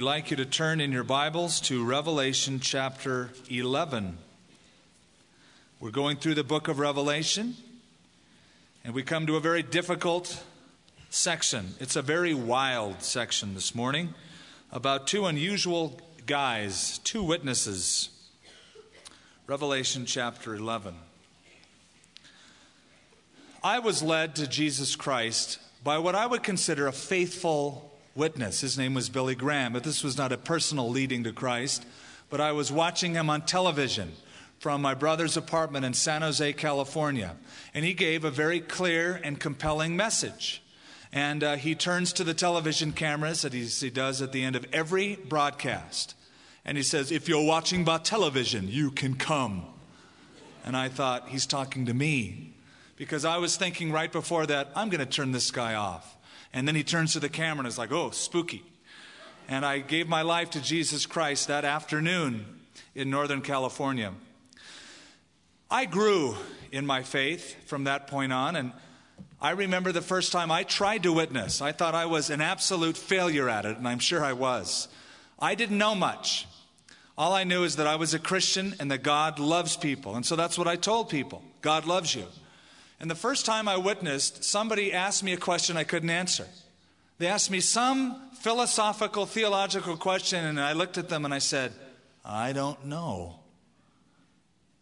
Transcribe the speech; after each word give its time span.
I'd 0.00 0.04
like 0.04 0.30
you 0.30 0.36
to 0.38 0.46
turn 0.46 0.80
in 0.80 0.92
your 0.92 1.04
Bibles 1.04 1.60
to 1.60 1.84
Revelation 1.84 2.58
chapter 2.58 3.28
11. 3.50 4.16
We're 5.78 5.90
going 5.90 6.16
through 6.16 6.36
the 6.36 6.42
book 6.42 6.68
of 6.68 6.78
Revelation, 6.78 7.54
and 8.82 8.94
we 8.94 9.02
come 9.02 9.26
to 9.26 9.36
a 9.36 9.40
very 9.40 9.62
difficult 9.62 10.42
section. 11.10 11.74
It's 11.80 11.96
a 11.96 12.00
very 12.00 12.32
wild 12.32 13.02
section 13.02 13.52
this 13.52 13.74
morning 13.74 14.14
about 14.72 15.06
two 15.06 15.26
unusual 15.26 16.00
guys, 16.24 16.96
two 17.04 17.22
witnesses. 17.22 18.08
Revelation 19.46 20.06
chapter 20.06 20.54
11. 20.54 20.94
I 23.62 23.80
was 23.80 24.02
led 24.02 24.34
to 24.36 24.46
Jesus 24.46 24.96
Christ 24.96 25.58
by 25.84 25.98
what 25.98 26.14
I 26.14 26.24
would 26.24 26.42
consider 26.42 26.86
a 26.86 26.92
faithful 26.92 27.89
witness. 28.14 28.60
His 28.60 28.76
name 28.78 28.94
was 28.94 29.08
Billy 29.08 29.34
Graham, 29.34 29.72
but 29.72 29.84
this 29.84 30.02
was 30.02 30.18
not 30.18 30.32
a 30.32 30.36
personal 30.36 30.88
leading 30.88 31.24
to 31.24 31.32
Christ. 31.32 31.86
But 32.28 32.40
I 32.40 32.52
was 32.52 32.70
watching 32.70 33.14
him 33.14 33.28
on 33.28 33.42
television 33.42 34.12
from 34.58 34.82
my 34.82 34.94
brother's 34.94 35.36
apartment 35.36 35.84
in 35.84 35.94
San 35.94 36.22
Jose, 36.22 36.52
California. 36.52 37.36
And 37.74 37.84
he 37.84 37.94
gave 37.94 38.24
a 38.24 38.30
very 38.30 38.60
clear 38.60 39.20
and 39.24 39.40
compelling 39.40 39.96
message. 39.96 40.62
And 41.12 41.42
uh, 41.42 41.56
he 41.56 41.74
turns 41.74 42.12
to 42.14 42.24
the 42.24 42.34
television 42.34 42.92
cameras 42.92 43.42
that 43.42 43.52
he 43.52 43.90
does 43.90 44.22
at 44.22 44.32
the 44.32 44.44
end 44.44 44.54
of 44.54 44.66
every 44.72 45.16
broadcast. 45.16 46.14
And 46.64 46.76
he 46.76 46.84
says, 46.84 47.10
If 47.10 47.28
you're 47.28 47.44
watching 47.44 47.84
by 47.84 47.98
television, 47.98 48.68
you 48.68 48.90
can 48.90 49.14
come. 49.14 49.64
And 50.64 50.76
I 50.76 50.88
thought, 50.88 51.30
he's 51.30 51.46
talking 51.46 51.86
to 51.86 51.94
me. 51.94 52.52
Because 52.96 53.24
I 53.24 53.38
was 53.38 53.56
thinking 53.56 53.90
right 53.90 54.12
before 54.12 54.44
that, 54.46 54.70
I'm 54.76 54.90
going 54.90 55.00
to 55.00 55.10
turn 55.10 55.32
this 55.32 55.50
guy 55.50 55.74
off. 55.74 56.16
And 56.52 56.66
then 56.66 56.74
he 56.74 56.82
turns 56.82 57.12
to 57.12 57.20
the 57.20 57.28
camera 57.28 57.60
and 57.60 57.68
is 57.68 57.78
like, 57.78 57.92
oh, 57.92 58.10
spooky. 58.10 58.64
And 59.48 59.64
I 59.64 59.78
gave 59.78 60.08
my 60.08 60.22
life 60.22 60.50
to 60.50 60.60
Jesus 60.60 61.06
Christ 61.06 61.48
that 61.48 61.64
afternoon 61.64 62.44
in 62.94 63.10
Northern 63.10 63.40
California. 63.40 64.12
I 65.70 65.84
grew 65.84 66.36
in 66.72 66.86
my 66.86 67.02
faith 67.02 67.66
from 67.66 67.84
that 67.84 68.06
point 68.08 68.32
on, 68.32 68.56
and 68.56 68.72
I 69.40 69.52
remember 69.52 69.92
the 69.92 70.02
first 70.02 70.32
time 70.32 70.50
I 70.50 70.64
tried 70.64 71.04
to 71.04 71.12
witness. 71.12 71.62
I 71.62 71.72
thought 71.72 71.94
I 71.94 72.06
was 72.06 72.30
an 72.30 72.40
absolute 72.40 72.96
failure 72.96 73.48
at 73.48 73.64
it, 73.64 73.76
and 73.76 73.86
I'm 73.86 73.98
sure 73.98 74.24
I 74.24 74.32
was. 74.32 74.88
I 75.38 75.54
didn't 75.54 75.78
know 75.78 75.94
much. 75.94 76.46
All 77.16 77.32
I 77.32 77.44
knew 77.44 77.64
is 77.64 77.76
that 77.76 77.86
I 77.86 77.96
was 77.96 78.14
a 78.14 78.18
Christian 78.18 78.74
and 78.80 78.90
that 78.90 79.02
God 79.02 79.38
loves 79.38 79.76
people. 79.76 80.16
And 80.16 80.24
so 80.24 80.36
that's 80.36 80.58
what 80.58 80.68
I 80.68 80.76
told 80.76 81.08
people 81.08 81.42
God 81.60 81.86
loves 81.86 82.14
you. 82.14 82.24
And 83.00 83.10
the 83.10 83.14
first 83.14 83.46
time 83.46 83.66
I 83.66 83.78
witnessed, 83.78 84.44
somebody 84.44 84.92
asked 84.92 85.24
me 85.24 85.32
a 85.32 85.38
question 85.38 85.76
I 85.76 85.84
couldn't 85.84 86.10
answer. 86.10 86.46
They 87.18 87.26
asked 87.26 87.50
me 87.50 87.60
some 87.60 88.30
philosophical, 88.40 89.24
theological 89.26 89.96
question, 89.96 90.44
and 90.44 90.60
I 90.60 90.74
looked 90.74 90.98
at 90.98 91.08
them 91.08 91.24
and 91.24 91.32
I 91.32 91.38
said, 91.38 91.72
I 92.24 92.52
don't 92.52 92.86
know. 92.86 93.36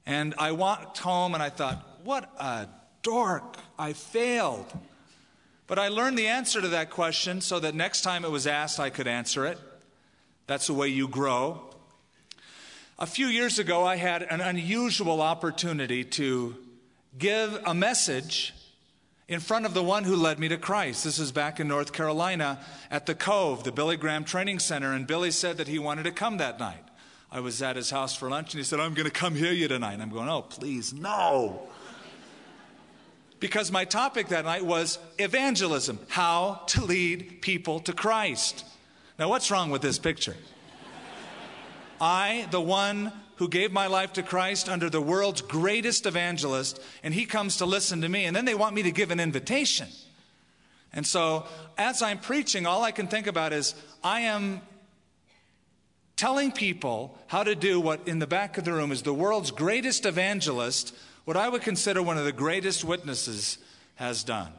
And 0.04 0.34
I 0.38 0.52
walked 0.52 0.98
home 0.98 1.34
and 1.34 1.42
I 1.42 1.50
thought, 1.50 1.84
what 2.02 2.28
a 2.38 2.66
dork. 3.02 3.56
I 3.78 3.92
failed. 3.92 4.66
But 5.68 5.78
I 5.78 5.88
learned 5.88 6.18
the 6.18 6.26
answer 6.26 6.60
to 6.60 6.68
that 6.68 6.90
question 6.90 7.40
so 7.40 7.60
that 7.60 7.74
next 7.74 8.02
time 8.02 8.24
it 8.24 8.30
was 8.30 8.46
asked, 8.46 8.80
I 8.80 8.90
could 8.90 9.06
answer 9.06 9.46
it. 9.46 9.58
That's 10.46 10.66
the 10.66 10.74
way 10.74 10.88
you 10.88 11.06
grow. 11.06 11.60
A 12.98 13.06
few 13.06 13.26
years 13.26 13.58
ago, 13.58 13.84
I 13.84 13.96
had 13.96 14.22
an 14.22 14.40
unusual 14.40 15.20
opportunity 15.20 16.04
to 16.04 16.56
give 17.16 17.60
a 17.64 17.74
message 17.74 18.54
in 19.28 19.40
front 19.40 19.66
of 19.66 19.74
the 19.74 19.82
one 19.82 20.04
who 20.04 20.16
led 20.16 20.38
me 20.38 20.48
to 20.48 20.56
Christ. 20.56 21.04
This 21.04 21.18
is 21.18 21.32
back 21.32 21.60
in 21.60 21.68
North 21.68 21.92
Carolina 21.92 22.58
at 22.90 23.06
the 23.06 23.14
Cove, 23.14 23.62
the 23.62 23.72
Billy 23.72 23.96
Graham 23.96 24.24
Training 24.24 24.58
Center, 24.58 24.92
and 24.92 25.06
Billy 25.06 25.30
said 25.30 25.58
that 25.58 25.68
he 25.68 25.78
wanted 25.78 26.04
to 26.04 26.12
come 26.12 26.38
that 26.38 26.58
night. 26.58 26.84
I 27.30 27.40
was 27.40 27.60
at 27.60 27.76
his 27.76 27.90
house 27.90 28.16
for 28.16 28.30
lunch 28.30 28.54
and 28.54 28.58
he 28.58 28.64
said, 28.64 28.80
I'm 28.80 28.94
going 28.94 29.06
to 29.06 29.12
come 29.12 29.34
hear 29.34 29.52
you 29.52 29.68
tonight. 29.68 29.92
And 29.92 30.02
I'm 30.02 30.08
going, 30.08 30.30
oh, 30.30 30.42
please, 30.42 30.94
no. 30.94 31.60
Because 33.38 33.70
my 33.70 33.84
topic 33.84 34.28
that 34.28 34.46
night 34.46 34.64
was 34.64 34.98
evangelism 35.18 35.98
how 36.08 36.62
to 36.68 36.84
lead 36.84 37.42
people 37.42 37.80
to 37.80 37.92
Christ. 37.92 38.64
Now, 39.18 39.28
what's 39.28 39.50
wrong 39.50 39.70
with 39.70 39.82
this 39.82 39.98
picture? 39.98 40.36
I, 42.00 42.48
the 42.50 42.60
one 42.60 43.12
who 43.38 43.48
gave 43.48 43.72
my 43.72 43.86
life 43.86 44.12
to 44.14 44.22
Christ 44.22 44.68
under 44.68 44.90
the 44.90 45.00
world's 45.00 45.40
greatest 45.40 46.06
evangelist, 46.06 46.80
and 47.02 47.14
he 47.14 47.24
comes 47.24 47.56
to 47.58 47.66
listen 47.66 48.00
to 48.02 48.08
me. 48.08 48.24
And 48.24 48.34
then 48.34 48.44
they 48.44 48.54
want 48.54 48.74
me 48.74 48.82
to 48.82 48.90
give 48.90 49.10
an 49.10 49.20
invitation. 49.20 49.88
And 50.92 51.06
so, 51.06 51.46
as 51.76 52.02
I'm 52.02 52.18
preaching, 52.18 52.66
all 52.66 52.82
I 52.82 52.90
can 52.90 53.06
think 53.06 53.26
about 53.26 53.52
is 53.52 53.74
I 54.02 54.20
am 54.20 54.60
telling 56.16 56.50
people 56.50 57.16
how 57.28 57.44
to 57.44 57.54
do 57.54 57.80
what 57.80 58.08
in 58.08 58.18
the 58.18 58.26
back 58.26 58.58
of 58.58 58.64
the 58.64 58.72
room 58.72 58.90
is 58.90 59.02
the 59.02 59.14
world's 59.14 59.52
greatest 59.52 60.04
evangelist, 60.04 60.94
what 61.24 61.36
I 61.36 61.48
would 61.48 61.62
consider 61.62 62.02
one 62.02 62.18
of 62.18 62.24
the 62.24 62.32
greatest 62.32 62.84
witnesses, 62.84 63.58
has 63.94 64.24
done. 64.24 64.52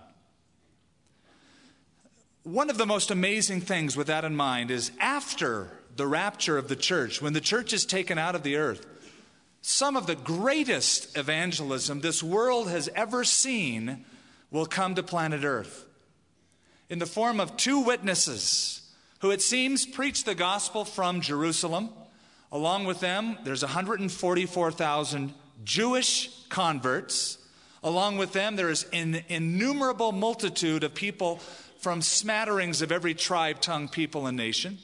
One 2.44 2.70
of 2.70 2.78
the 2.78 2.86
most 2.86 3.12
amazing 3.12 3.60
things 3.60 3.98
with 3.98 4.08
that 4.08 4.24
in 4.24 4.36
mind 4.36 4.72
is 4.72 4.92
after 5.00 5.79
the 5.96 6.08
rapture 6.08 6.58
of 6.58 6.68
the 6.68 6.76
church, 6.76 7.22
when 7.22 7.34
the 7.34 7.42
church 7.42 7.74
is 7.74 7.86
taken 7.86 8.18
out 8.18 8.36
of 8.36 8.44
the 8.44 8.56
earth, 8.56 8.86
some 9.62 9.98
of 9.98 10.08
the 10.08 10.16
greatest 10.16 11.18
evangelism 11.18 12.02
this 12.02 12.24
world 12.24 12.70
has 12.70 12.90
ever 12.96 13.24
seen 13.24 14.06
will 14.52 14.66
come 14.66 14.96
to 14.96 15.04
planet 15.04 15.44
Earth 15.44 15.86
in 16.90 17.00
the 17.00 17.06
form 17.06 17.40
of 17.40 17.56
two 17.56 17.80
witnesses 17.80 18.82
who 19.20 19.32
it 19.32 19.42
seems 19.42 19.86
preach 19.86 20.24
the 20.24 20.36
gospel 20.36 20.86
from 20.86 21.22
Jerusalem. 21.22 21.90
Along 22.52 22.86
with 22.86 23.00
them, 23.00 23.38
there's 23.44 23.62
144,000 23.62 25.34
Jewish 25.64 26.30
converts. 26.48 27.38
Along 27.84 28.18
with 28.18 28.34
them, 28.34 28.56
there 28.56 28.70
is 28.70 28.86
an 28.92 29.24
innumerable 29.28 30.12
multitude 30.12 30.84
of 30.84 30.96
people 30.96 31.38
from 31.80 32.02
smatterings 32.02 32.82
of 32.82 32.92
every 32.92 33.14
tribe, 33.14 33.62
tongue, 33.62 33.88
people, 33.88 34.26
and 34.26 34.36
nation. 34.36 34.80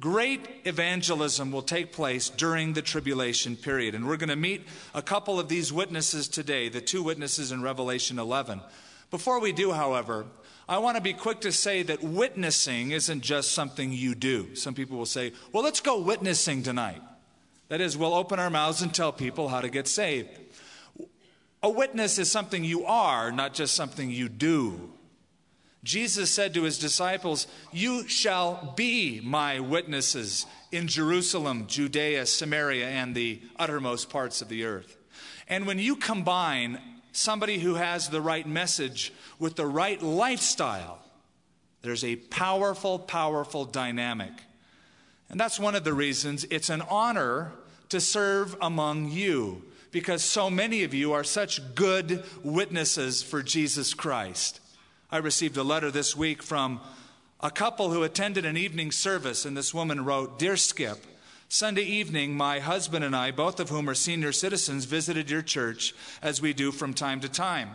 Great 0.00 0.40
evangelism 0.64 1.52
will 1.52 1.62
take 1.62 1.92
place 1.92 2.30
during 2.30 2.72
the 2.72 2.80
tribulation 2.80 3.54
period. 3.54 3.94
And 3.94 4.08
we're 4.08 4.16
going 4.16 4.30
to 4.30 4.36
meet 4.36 4.66
a 4.94 5.02
couple 5.02 5.38
of 5.38 5.48
these 5.48 5.72
witnesses 5.72 6.26
today, 6.26 6.70
the 6.70 6.80
two 6.80 7.02
witnesses 7.02 7.52
in 7.52 7.62
Revelation 7.62 8.18
11. 8.18 8.62
Before 9.10 9.40
we 9.40 9.52
do, 9.52 9.72
however, 9.72 10.24
I 10.66 10.78
want 10.78 10.96
to 10.96 11.02
be 11.02 11.12
quick 11.12 11.40
to 11.42 11.52
say 11.52 11.82
that 11.82 12.02
witnessing 12.02 12.92
isn't 12.92 13.20
just 13.20 13.52
something 13.52 13.92
you 13.92 14.14
do. 14.14 14.54
Some 14.54 14.72
people 14.72 14.96
will 14.96 15.04
say, 15.04 15.32
well, 15.52 15.62
let's 15.62 15.80
go 15.80 16.00
witnessing 16.00 16.62
tonight. 16.62 17.02
That 17.68 17.82
is, 17.82 17.96
we'll 17.96 18.14
open 18.14 18.38
our 18.38 18.50
mouths 18.50 18.80
and 18.80 18.94
tell 18.94 19.12
people 19.12 19.48
how 19.48 19.60
to 19.60 19.68
get 19.68 19.86
saved. 19.86 20.30
A 21.62 21.68
witness 21.68 22.18
is 22.18 22.30
something 22.30 22.64
you 22.64 22.86
are, 22.86 23.30
not 23.30 23.52
just 23.52 23.74
something 23.74 24.10
you 24.10 24.30
do. 24.30 24.92
Jesus 25.82 26.30
said 26.30 26.52
to 26.54 26.64
his 26.64 26.78
disciples, 26.78 27.46
You 27.72 28.06
shall 28.06 28.74
be 28.76 29.20
my 29.22 29.60
witnesses 29.60 30.44
in 30.70 30.88
Jerusalem, 30.88 31.66
Judea, 31.66 32.26
Samaria, 32.26 32.88
and 32.88 33.14
the 33.14 33.40
uttermost 33.58 34.10
parts 34.10 34.42
of 34.42 34.48
the 34.48 34.64
earth. 34.64 34.96
And 35.48 35.66
when 35.66 35.78
you 35.78 35.96
combine 35.96 36.78
somebody 37.12 37.58
who 37.58 37.74
has 37.74 38.08
the 38.08 38.20
right 38.20 38.46
message 38.46 39.12
with 39.38 39.56
the 39.56 39.66
right 39.66 40.00
lifestyle, 40.02 40.98
there's 41.82 42.04
a 42.04 42.16
powerful, 42.16 42.98
powerful 42.98 43.64
dynamic. 43.64 44.32
And 45.30 45.40
that's 45.40 45.58
one 45.58 45.74
of 45.74 45.84
the 45.84 45.94
reasons 45.94 46.44
it's 46.50 46.70
an 46.70 46.82
honor 46.82 47.52
to 47.88 48.00
serve 48.00 48.54
among 48.60 49.10
you, 49.10 49.64
because 49.92 50.22
so 50.22 50.50
many 50.50 50.84
of 50.84 50.92
you 50.92 51.12
are 51.12 51.24
such 51.24 51.74
good 51.74 52.22
witnesses 52.44 53.22
for 53.22 53.42
Jesus 53.42 53.94
Christ. 53.94 54.60
I 55.12 55.16
received 55.16 55.56
a 55.56 55.64
letter 55.64 55.90
this 55.90 56.14
week 56.14 56.40
from 56.40 56.80
a 57.40 57.50
couple 57.50 57.90
who 57.90 58.04
attended 58.04 58.44
an 58.44 58.56
evening 58.56 58.92
service, 58.92 59.44
and 59.44 59.56
this 59.56 59.74
woman 59.74 60.04
wrote 60.04 60.38
Dear 60.38 60.56
Skip, 60.56 61.04
Sunday 61.48 61.82
evening, 61.82 62.36
my 62.36 62.60
husband 62.60 63.04
and 63.04 63.16
I, 63.16 63.32
both 63.32 63.58
of 63.58 63.70
whom 63.70 63.90
are 63.90 63.94
senior 63.94 64.30
citizens, 64.30 64.84
visited 64.84 65.28
your 65.28 65.42
church 65.42 65.96
as 66.22 66.40
we 66.40 66.52
do 66.52 66.70
from 66.70 66.94
time 66.94 67.18
to 67.22 67.28
time. 67.28 67.70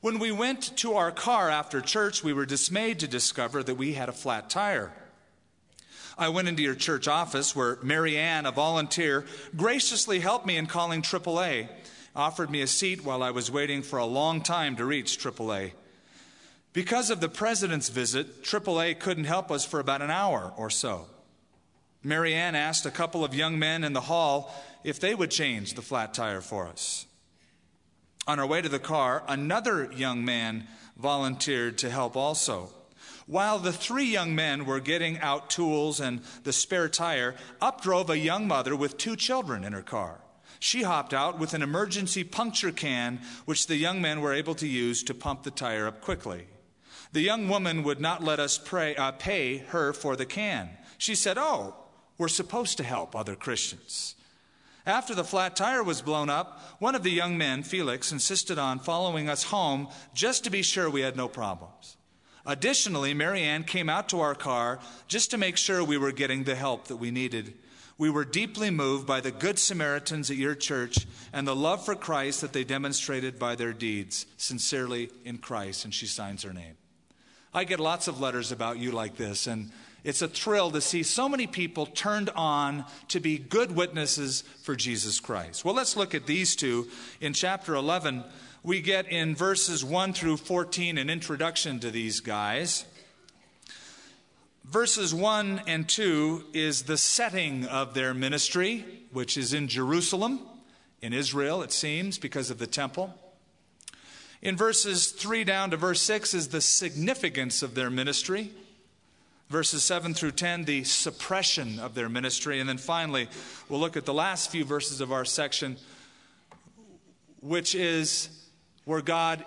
When 0.00 0.18
we 0.18 0.32
went 0.32 0.74
to 0.78 0.94
our 0.94 1.12
car 1.12 1.50
after 1.50 1.82
church, 1.82 2.24
we 2.24 2.32
were 2.32 2.46
dismayed 2.46 3.00
to 3.00 3.06
discover 3.06 3.62
that 3.62 3.74
we 3.74 3.92
had 3.92 4.08
a 4.08 4.12
flat 4.12 4.48
tire. 4.48 4.94
I 6.16 6.30
went 6.30 6.48
into 6.48 6.62
your 6.62 6.74
church 6.74 7.06
office 7.06 7.54
where 7.54 7.76
Mary 7.82 8.16
Ann, 8.16 8.46
a 8.46 8.50
volunteer, 8.50 9.26
graciously 9.54 10.20
helped 10.20 10.46
me 10.46 10.56
in 10.56 10.64
calling 10.64 11.02
AAA, 11.02 11.68
offered 12.16 12.50
me 12.50 12.62
a 12.62 12.66
seat 12.66 13.04
while 13.04 13.22
I 13.22 13.30
was 13.30 13.50
waiting 13.50 13.82
for 13.82 13.98
a 13.98 14.06
long 14.06 14.40
time 14.40 14.76
to 14.76 14.86
reach 14.86 15.18
AAA. 15.22 15.72
Because 16.72 17.10
of 17.10 17.20
the 17.20 17.28
president's 17.28 17.90
visit, 17.90 18.42
AAA 18.42 18.98
couldn't 18.98 19.24
help 19.24 19.50
us 19.50 19.64
for 19.64 19.78
about 19.78 20.00
an 20.00 20.10
hour 20.10 20.54
or 20.56 20.70
so. 20.70 21.06
Marianne 22.02 22.54
asked 22.54 22.86
a 22.86 22.90
couple 22.90 23.24
of 23.24 23.34
young 23.34 23.58
men 23.58 23.84
in 23.84 23.92
the 23.92 24.00
hall 24.00 24.52
if 24.82 24.98
they 24.98 25.14
would 25.14 25.30
change 25.30 25.74
the 25.74 25.82
flat 25.82 26.14
tire 26.14 26.40
for 26.40 26.66
us. 26.66 27.06
On 28.26 28.38
our 28.40 28.46
way 28.46 28.62
to 28.62 28.68
the 28.68 28.78
car, 28.78 29.22
another 29.28 29.90
young 29.92 30.24
man 30.24 30.66
volunteered 30.96 31.76
to 31.78 31.90
help 31.90 32.16
also. 32.16 32.70
While 33.26 33.58
the 33.58 33.72
three 33.72 34.06
young 34.06 34.34
men 34.34 34.64
were 34.64 34.80
getting 34.80 35.18
out 35.18 35.50
tools 35.50 36.00
and 36.00 36.22
the 36.42 36.52
spare 36.52 36.88
tire, 36.88 37.34
up 37.60 37.82
drove 37.82 38.10
a 38.10 38.18
young 38.18 38.48
mother 38.48 38.74
with 38.74 38.96
two 38.96 39.14
children 39.16 39.62
in 39.62 39.72
her 39.72 39.82
car. 39.82 40.20
She 40.58 40.82
hopped 40.82 41.12
out 41.12 41.38
with 41.38 41.54
an 41.54 41.62
emergency 41.62 42.24
puncture 42.24 42.72
can, 42.72 43.20
which 43.44 43.66
the 43.66 43.76
young 43.76 44.00
men 44.00 44.20
were 44.20 44.32
able 44.32 44.54
to 44.56 44.66
use 44.66 45.02
to 45.04 45.14
pump 45.14 45.42
the 45.42 45.50
tire 45.50 45.86
up 45.86 46.00
quickly. 46.00 46.46
The 47.12 47.20
young 47.20 47.48
woman 47.48 47.82
would 47.82 48.00
not 48.00 48.24
let 48.24 48.40
us 48.40 48.58
pray, 48.58 48.96
uh, 48.96 49.12
pay 49.12 49.58
her 49.58 49.92
for 49.92 50.16
the 50.16 50.26
can. 50.26 50.70
She 50.96 51.14
said, 51.14 51.36
Oh, 51.38 51.74
we're 52.16 52.28
supposed 52.28 52.78
to 52.78 52.84
help 52.84 53.14
other 53.14 53.36
Christians. 53.36 54.14
After 54.86 55.14
the 55.14 55.24
flat 55.24 55.54
tire 55.54 55.82
was 55.82 56.02
blown 56.02 56.28
up, 56.28 56.60
one 56.80 56.94
of 56.94 57.02
the 57.02 57.10
young 57.10 57.38
men, 57.38 57.62
Felix, 57.62 58.10
insisted 58.10 58.58
on 58.58 58.80
following 58.80 59.28
us 59.28 59.44
home 59.44 59.88
just 60.14 60.44
to 60.44 60.50
be 60.50 60.62
sure 60.62 60.90
we 60.90 61.02
had 61.02 61.16
no 61.16 61.28
problems. 61.28 61.96
Additionally, 62.44 63.14
Marianne 63.14 63.62
came 63.62 63.88
out 63.88 64.08
to 64.08 64.20
our 64.20 64.34
car 64.34 64.80
just 65.06 65.30
to 65.30 65.38
make 65.38 65.56
sure 65.56 65.84
we 65.84 65.98
were 65.98 66.10
getting 66.10 66.42
the 66.42 66.56
help 66.56 66.88
that 66.88 66.96
we 66.96 67.12
needed. 67.12 67.54
We 67.98 68.10
were 68.10 68.24
deeply 68.24 68.70
moved 68.70 69.06
by 69.06 69.20
the 69.20 69.30
good 69.30 69.60
Samaritans 69.60 70.30
at 70.30 70.36
your 70.36 70.56
church 70.56 71.06
and 71.32 71.46
the 71.46 71.54
love 71.54 71.84
for 71.84 71.94
Christ 71.94 72.40
that 72.40 72.52
they 72.52 72.64
demonstrated 72.64 73.38
by 73.38 73.54
their 73.54 73.72
deeds, 73.72 74.26
sincerely 74.38 75.10
in 75.24 75.38
Christ. 75.38 75.84
And 75.84 75.94
she 75.94 76.06
signs 76.06 76.42
her 76.42 76.52
name. 76.52 76.76
I 77.54 77.64
get 77.64 77.80
lots 77.80 78.08
of 78.08 78.18
letters 78.18 78.50
about 78.50 78.78
you 78.78 78.92
like 78.92 79.16
this, 79.16 79.46
and 79.46 79.70
it's 80.04 80.22
a 80.22 80.28
thrill 80.28 80.70
to 80.70 80.80
see 80.80 81.02
so 81.02 81.28
many 81.28 81.46
people 81.46 81.84
turned 81.84 82.30
on 82.30 82.86
to 83.08 83.20
be 83.20 83.38
good 83.38 83.76
witnesses 83.76 84.42
for 84.62 84.74
Jesus 84.74 85.20
Christ. 85.20 85.64
Well, 85.64 85.74
let's 85.74 85.96
look 85.96 86.14
at 86.14 86.26
these 86.26 86.56
two. 86.56 86.88
In 87.20 87.34
chapter 87.34 87.74
11, 87.74 88.24
we 88.62 88.80
get 88.80 89.06
in 89.06 89.36
verses 89.36 89.84
1 89.84 90.14
through 90.14 90.38
14 90.38 90.96
an 90.96 91.10
introduction 91.10 91.78
to 91.80 91.90
these 91.90 92.20
guys. 92.20 92.86
Verses 94.64 95.14
1 95.14 95.62
and 95.66 95.86
2 95.86 96.44
is 96.54 96.84
the 96.84 96.96
setting 96.96 97.66
of 97.66 97.92
their 97.92 98.14
ministry, 98.14 98.84
which 99.12 99.36
is 99.36 99.52
in 99.52 99.68
Jerusalem, 99.68 100.40
in 101.02 101.12
Israel, 101.12 101.62
it 101.62 101.72
seems, 101.72 102.16
because 102.16 102.50
of 102.50 102.58
the 102.58 102.66
temple. 102.66 103.14
In 104.42 104.56
verses 104.56 105.12
3 105.12 105.44
down 105.44 105.70
to 105.70 105.76
verse 105.76 106.02
6 106.02 106.34
is 106.34 106.48
the 106.48 106.60
significance 106.60 107.62
of 107.62 107.76
their 107.76 107.90
ministry. 107.90 108.50
Verses 109.48 109.84
7 109.84 110.14
through 110.14 110.32
10, 110.32 110.64
the 110.64 110.82
suppression 110.82 111.78
of 111.78 111.94
their 111.94 112.08
ministry. 112.08 112.58
And 112.58 112.68
then 112.68 112.78
finally, 112.78 113.28
we'll 113.68 113.78
look 113.78 113.96
at 113.96 114.04
the 114.04 114.12
last 114.12 114.50
few 114.50 114.64
verses 114.64 115.00
of 115.00 115.12
our 115.12 115.24
section, 115.24 115.76
which 117.40 117.76
is 117.76 118.30
where 118.84 119.00
God 119.00 119.44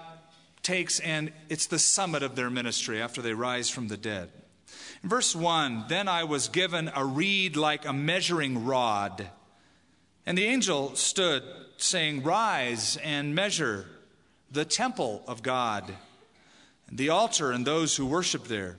takes 0.64 1.02
and 1.02 1.32
it's 1.50 1.68
the 1.68 1.78
summit 1.78 2.24
of 2.24 2.36
their 2.36 2.50
ministry 2.50 3.02
after 3.02 3.22
they 3.22 3.34
rise 3.34 3.70
from 3.70 3.90
the 3.90 3.98
dead. 3.98 4.30
In 5.04 5.10
verse 5.10 5.36
1, 5.36 5.86
then 5.90 6.08
I 6.08 6.24
was 6.24 6.48
given 6.48 6.90
a 6.96 7.04
reed 7.04 7.58
like 7.58 7.86
a 7.86 7.94
measuring 7.94 8.66
rod. 8.66 9.28
And 10.26 10.38
the 10.38 10.46
angel 10.46 10.96
stood, 10.96 11.44
saying, 11.78 12.24
Rise 12.24 12.98
and 13.04 13.36
measure 13.36 13.88
the 14.52 14.66
temple 14.66 15.24
of 15.28 15.44
God, 15.44 15.94
the 16.92 17.10
altar 17.10 17.52
and 17.52 17.66
those 17.66 17.96
who 17.96 18.06
worship 18.06 18.46
there. 18.46 18.78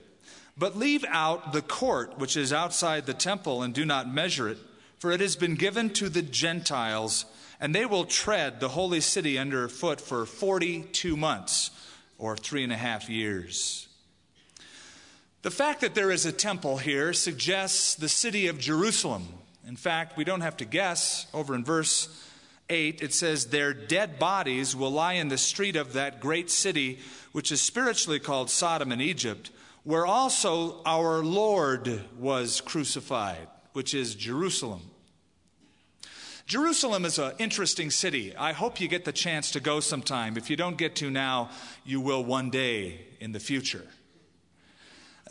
But 0.57 0.77
leave 0.77 1.05
out 1.07 1.53
the 1.53 1.61
court 1.61 2.17
which 2.17 2.35
is 2.35 2.51
outside 2.51 3.05
the 3.05 3.13
temple, 3.13 3.61
and 3.61 3.73
do 3.73 3.85
not 3.85 4.11
measure 4.11 4.49
it, 4.49 4.57
for 4.97 5.11
it 5.11 5.19
has 5.19 5.35
been 5.35 5.55
given 5.55 5.91
to 5.91 6.09
the 6.09 6.23
Gentiles, 6.23 7.25
and 7.59 7.75
they 7.75 7.85
will 7.85 8.05
tread 8.05 8.59
the 8.59 8.69
holy 8.69 9.01
city 9.01 9.37
underfoot 9.37 10.01
for 10.01 10.25
42 10.25 11.15
months, 11.15 11.69
or 12.17 12.35
three 12.35 12.63
and 12.63 12.73
a 12.73 12.77
half 12.77 13.09
years. 13.09 13.87
The 15.43 15.51
fact 15.51 15.81
that 15.81 15.93
there 15.93 16.11
is 16.11 16.25
a 16.25 16.31
temple 16.31 16.77
here 16.77 17.13
suggests 17.13 17.93
the 17.93 18.09
city 18.09 18.47
of 18.47 18.57
Jerusalem. 18.57 19.27
In 19.67 19.75
fact, 19.75 20.17
we 20.17 20.23
don't 20.23 20.41
have 20.41 20.57
to 20.57 20.65
guess. 20.65 21.27
Over 21.33 21.53
in 21.53 21.63
verse 21.63 22.26
8, 22.69 23.01
it 23.01 23.13
says, 23.13 23.47
Their 23.47 23.73
dead 23.73 24.19
bodies 24.19 24.75
will 24.75 24.91
lie 24.91 25.13
in 25.13 25.29
the 25.29 25.37
street 25.37 25.75
of 25.75 25.93
that 25.93 26.19
great 26.19 26.49
city, 26.49 26.99
which 27.31 27.51
is 27.51 27.61
spiritually 27.61 28.19
called 28.19 28.49
Sodom 28.49 28.91
and 28.91 29.01
Egypt 29.01 29.51
where 29.87 30.05
also 30.05 30.81
our 30.85 31.23
Lord 31.23 32.03
was 32.19 32.59
crucified, 32.59 33.47
which 33.71 33.93
is 33.93 34.15
Jerusalem. 34.15 34.81
Jerusalem 36.45 37.05
is 37.05 37.17
an 37.17 37.31
interesting 37.39 37.89
city. 37.89 38.35
I 38.35 38.51
hope 38.51 38.81
you 38.81 38.89
get 38.89 39.05
the 39.05 39.13
chance 39.13 39.49
to 39.51 39.61
go 39.61 39.79
sometime. 39.79 40.35
If 40.35 40.49
you 40.49 40.57
don't 40.57 40.77
get 40.77 40.97
to 40.97 41.09
now, 41.09 41.51
you 41.85 42.01
will 42.01 42.21
one 42.21 42.49
day 42.49 42.99
in 43.21 43.31
the 43.31 43.39
future. 43.39 43.87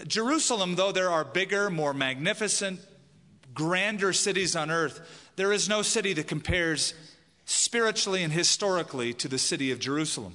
Jerusalem, 0.06 0.76
though 0.76 0.90
there 0.90 1.10
are 1.10 1.22
bigger, 1.22 1.68
more 1.68 1.92
magnificent, 1.92 2.80
grander 3.52 4.14
cities 4.14 4.56
on 4.56 4.70
earth, 4.70 5.02
there 5.36 5.52
is 5.52 5.68
no 5.68 5.82
city 5.82 6.14
that 6.14 6.28
compares 6.28 6.94
spiritually 7.46 8.22
and 8.22 8.32
historically 8.32 9.14
to 9.14 9.28
the 9.28 9.38
city 9.38 9.70
of 9.70 9.78
Jerusalem. 9.78 10.34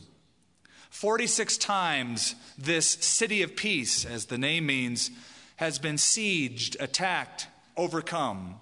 46 0.90 1.58
times 1.58 2.36
this 2.58 2.88
city 2.88 3.44
of 3.44 3.56
peace, 3.56 4.06
as 4.06 4.26
the 4.26 4.38
name 4.38 4.66
means, 4.66 5.12
has 5.58 5.78
been 5.78 5.96
sieged, 5.96 6.76
attacked, 6.80 7.48
overcome. 7.78 8.56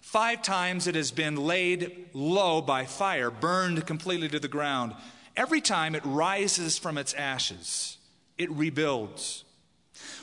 Five 0.00 0.42
times 0.42 0.86
it 0.86 0.94
has 0.94 1.10
been 1.10 1.36
laid 1.36 2.08
low 2.12 2.62
by 2.62 2.86
fire, 2.86 3.30
burned 3.30 3.86
completely 3.86 4.28
to 4.28 4.38
the 4.38 4.48
ground. 4.48 4.94
Every 5.36 5.60
time 5.60 5.94
it 5.94 6.02
rises 6.04 6.78
from 6.78 6.96
its 6.96 7.12
ashes, 7.12 7.98
it 8.38 8.50
rebuilds. 8.50 9.44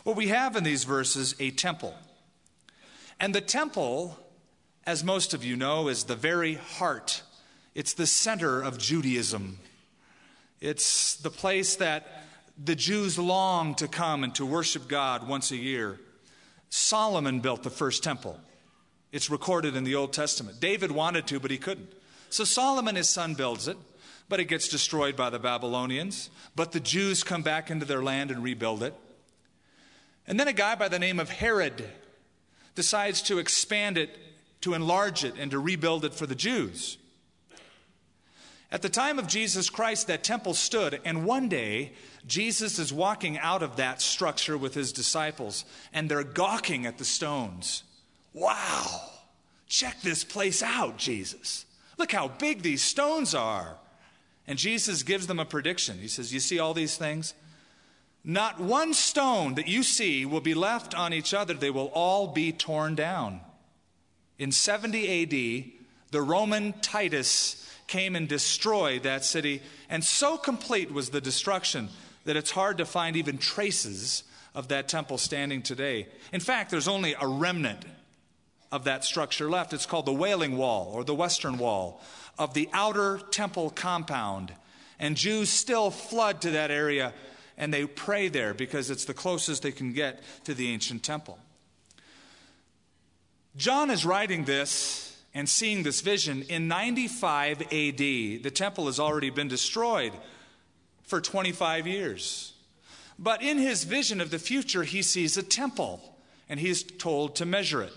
What 0.03 0.15
we 0.15 0.29
have 0.29 0.55
in 0.55 0.63
these 0.63 0.85
verses, 0.85 1.35
a 1.39 1.51
temple. 1.51 1.93
And 3.19 3.35
the 3.35 3.41
temple, 3.41 4.17
as 4.85 5.03
most 5.03 5.33
of 5.33 5.43
you 5.43 5.55
know, 5.55 5.87
is 5.87 6.05
the 6.05 6.15
very 6.15 6.55
heart, 6.55 7.21
it's 7.75 7.93
the 7.93 8.07
center 8.07 8.61
of 8.61 8.77
Judaism. 8.77 9.59
It's 10.61 11.15
the 11.15 11.29
place 11.29 11.75
that 11.77 12.23
the 12.63 12.75
Jews 12.75 13.17
long 13.17 13.75
to 13.75 13.87
come 13.87 14.23
and 14.23 14.33
to 14.35 14.45
worship 14.45 14.87
God 14.87 15.27
once 15.27 15.51
a 15.51 15.57
year. 15.57 15.99
Solomon 16.69 17.39
built 17.39 17.63
the 17.63 17.69
first 17.69 18.03
temple. 18.03 18.39
It's 19.11 19.29
recorded 19.29 19.75
in 19.75 19.83
the 19.83 19.95
Old 19.95 20.13
Testament. 20.13 20.59
David 20.59 20.91
wanted 20.91 21.27
to, 21.27 21.39
but 21.39 21.51
he 21.51 21.57
couldn't. 21.57 21.91
So 22.29 22.43
Solomon, 22.43 22.95
his 22.95 23.09
son, 23.09 23.35
builds 23.35 23.67
it, 23.67 23.77
but 24.27 24.39
it 24.39 24.45
gets 24.45 24.67
destroyed 24.67 25.15
by 25.15 25.29
the 25.29 25.39
Babylonians. 25.39 26.29
But 26.55 26.71
the 26.71 26.79
Jews 26.79 27.23
come 27.23 27.43
back 27.43 27.69
into 27.69 27.85
their 27.85 28.01
land 28.01 28.31
and 28.31 28.43
rebuild 28.43 28.81
it. 28.81 28.95
And 30.25 30.39
then 30.39 30.47
a 30.47 30.53
guy 30.53 30.75
by 30.75 30.87
the 30.87 30.99
name 30.99 31.19
of 31.19 31.29
Herod 31.29 31.85
decides 32.75 33.21
to 33.23 33.39
expand 33.39 33.97
it, 33.97 34.17
to 34.61 34.73
enlarge 34.73 35.23
it, 35.23 35.35
and 35.37 35.51
to 35.51 35.59
rebuild 35.59 36.05
it 36.05 36.13
for 36.13 36.25
the 36.25 36.35
Jews. 36.35 36.97
At 38.73 38.81
the 38.81 38.89
time 38.89 39.19
of 39.19 39.27
Jesus 39.27 39.69
Christ, 39.69 40.07
that 40.07 40.23
temple 40.23 40.55
stood, 40.55 40.99
and 41.05 41.25
one 41.25 41.47
day, 41.47 41.91
Jesus 42.25 42.79
is 42.79 42.91
walking 42.91 43.37
out 43.37 43.61
of 43.61 43.75
that 43.75 44.01
structure 44.01 44.57
with 44.57 44.73
his 44.73 44.91
disciples, 44.91 45.63
and 45.93 46.09
they're 46.09 46.23
gawking 46.23 46.87
at 46.87 46.97
the 46.97 47.05
stones. 47.05 47.83
Wow! 48.33 49.01
Check 49.67 50.01
this 50.01 50.23
place 50.23 50.63
out, 50.63 50.97
Jesus. 50.97 51.67
Look 51.99 52.11
how 52.11 52.29
big 52.29 52.63
these 52.63 52.81
stones 52.81 53.35
are. 53.35 53.77
And 54.47 54.57
Jesus 54.57 55.03
gives 55.03 55.27
them 55.27 55.39
a 55.39 55.45
prediction. 55.45 55.99
He 55.99 56.07
says, 56.07 56.33
You 56.33 56.39
see 56.39 56.57
all 56.57 56.73
these 56.73 56.97
things? 56.97 57.35
Not 58.23 58.59
one 58.59 58.95
stone 58.95 59.53
that 59.53 59.67
you 59.67 59.83
see 59.83 60.25
will 60.25 60.41
be 60.41 60.55
left 60.55 60.95
on 60.95 61.13
each 61.13 61.35
other, 61.35 61.53
they 61.53 61.69
will 61.69 61.91
all 61.93 62.25
be 62.25 62.51
torn 62.51 62.95
down. 62.95 63.41
In 64.39 64.51
70 64.51 65.21
AD, 65.21 65.71
the 66.09 66.21
Roman 66.23 66.73
Titus 66.81 67.59
came 67.87 68.15
and 68.15 68.27
destroyed 68.27 69.03
that 69.03 69.25
city. 69.25 69.61
And 69.89 70.03
so 70.03 70.37
complete 70.37 70.91
was 70.91 71.09
the 71.09 71.21
destruction 71.21 71.89
that 72.25 72.35
it's 72.35 72.51
hard 72.51 72.77
to 72.77 72.85
find 72.85 73.15
even 73.15 73.37
traces 73.37 74.23
of 74.55 74.69
that 74.69 74.87
temple 74.87 75.17
standing 75.17 75.61
today. 75.61 76.07
In 76.31 76.39
fact, 76.39 76.71
there's 76.71 76.87
only 76.87 77.15
a 77.19 77.27
remnant 77.27 77.85
of 78.71 78.85
that 78.85 79.03
structure 79.03 79.49
left. 79.49 79.73
It's 79.73 79.85
called 79.85 80.05
the 80.05 80.13
Wailing 80.13 80.57
Wall 80.57 80.91
or 80.93 81.03
the 81.03 81.15
Western 81.15 81.57
Wall 81.57 82.01
of 82.39 82.53
the 82.53 82.69
outer 82.73 83.19
temple 83.31 83.69
compound. 83.69 84.53
And 84.99 85.15
Jews 85.15 85.49
still 85.49 85.91
flood 85.91 86.41
to 86.41 86.51
that 86.51 86.71
area 86.71 87.13
and 87.57 87.73
they 87.73 87.85
pray 87.85 88.29
there 88.29 88.53
because 88.53 88.89
it's 88.89 89.05
the 89.05 89.13
closest 89.13 89.63
they 89.63 89.71
can 89.71 89.93
get 89.93 90.23
to 90.45 90.53
the 90.53 90.69
ancient 90.69 91.03
temple. 91.03 91.37
John 93.55 93.91
is 93.91 94.05
writing 94.05 94.45
this 94.45 95.02
and 95.33 95.49
seeing 95.49 95.83
this 95.83 96.01
vision 96.01 96.43
in 96.43 96.67
95 96.67 97.61
AD. 97.61 97.97
The 97.97 98.51
temple 98.53 98.85
has 98.85 98.99
already 98.99 99.29
been 99.29 99.47
destroyed 99.47 100.13
for 101.03 101.19
25 101.19 101.87
years. 101.87 102.53
But 103.17 103.41
in 103.41 103.57
his 103.57 103.83
vision 103.83 104.21
of 104.21 104.31
the 104.31 104.39
future, 104.39 104.83
he 104.83 105.01
sees 105.01 105.37
a 105.37 105.43
temple 105.43 106.01
and 106.49 106.59
he's 106.59 106.83
told 106.83 107.35
to 107.35 107.45
measure 107.45 107.81
it. 107.81 107.93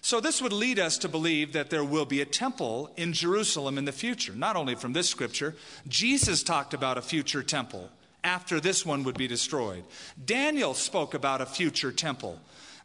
So, 0.00 0.20
this 0.20 0.40
would 0.40 0.52
lead 0.52 0.78
us 0.78 0.98
to 0.98 1.08
believe 1.08 1.52
that 1.52 1.68
there 1.68 1.82
will 1.82 2.04
be 2.04 2.20
a 2.20 2.24
temple 2.24 2.92
in 2.96 3.12
Jerusalem 3.12 3.76
in 3.76 3.86
the 3.86 3.92
future, 3.92 4.32
not 4.32 4.54
only 4.54 4.76
from 4.76 4.92
this 4.92 5.08
scripture. 5.08 5.56
Jesus 5.88 6.44
talked 6.44 6.74
about 6.74 6.96
a 6.96 7.02
future 7.02 7.42
temple 7.42 7.90
after 8.22 8.60
this 8.60 8.86
one 8.86 9.02
would 9.02 9.18
be 9.18 9.26
destroyed. 9.26 9.82
Daniel 10.24 10.74
spoke 10.74 11.14
about 11.14 11.40
a 11.40 11.46
future 11.46 11.90
temple 11.90 12.40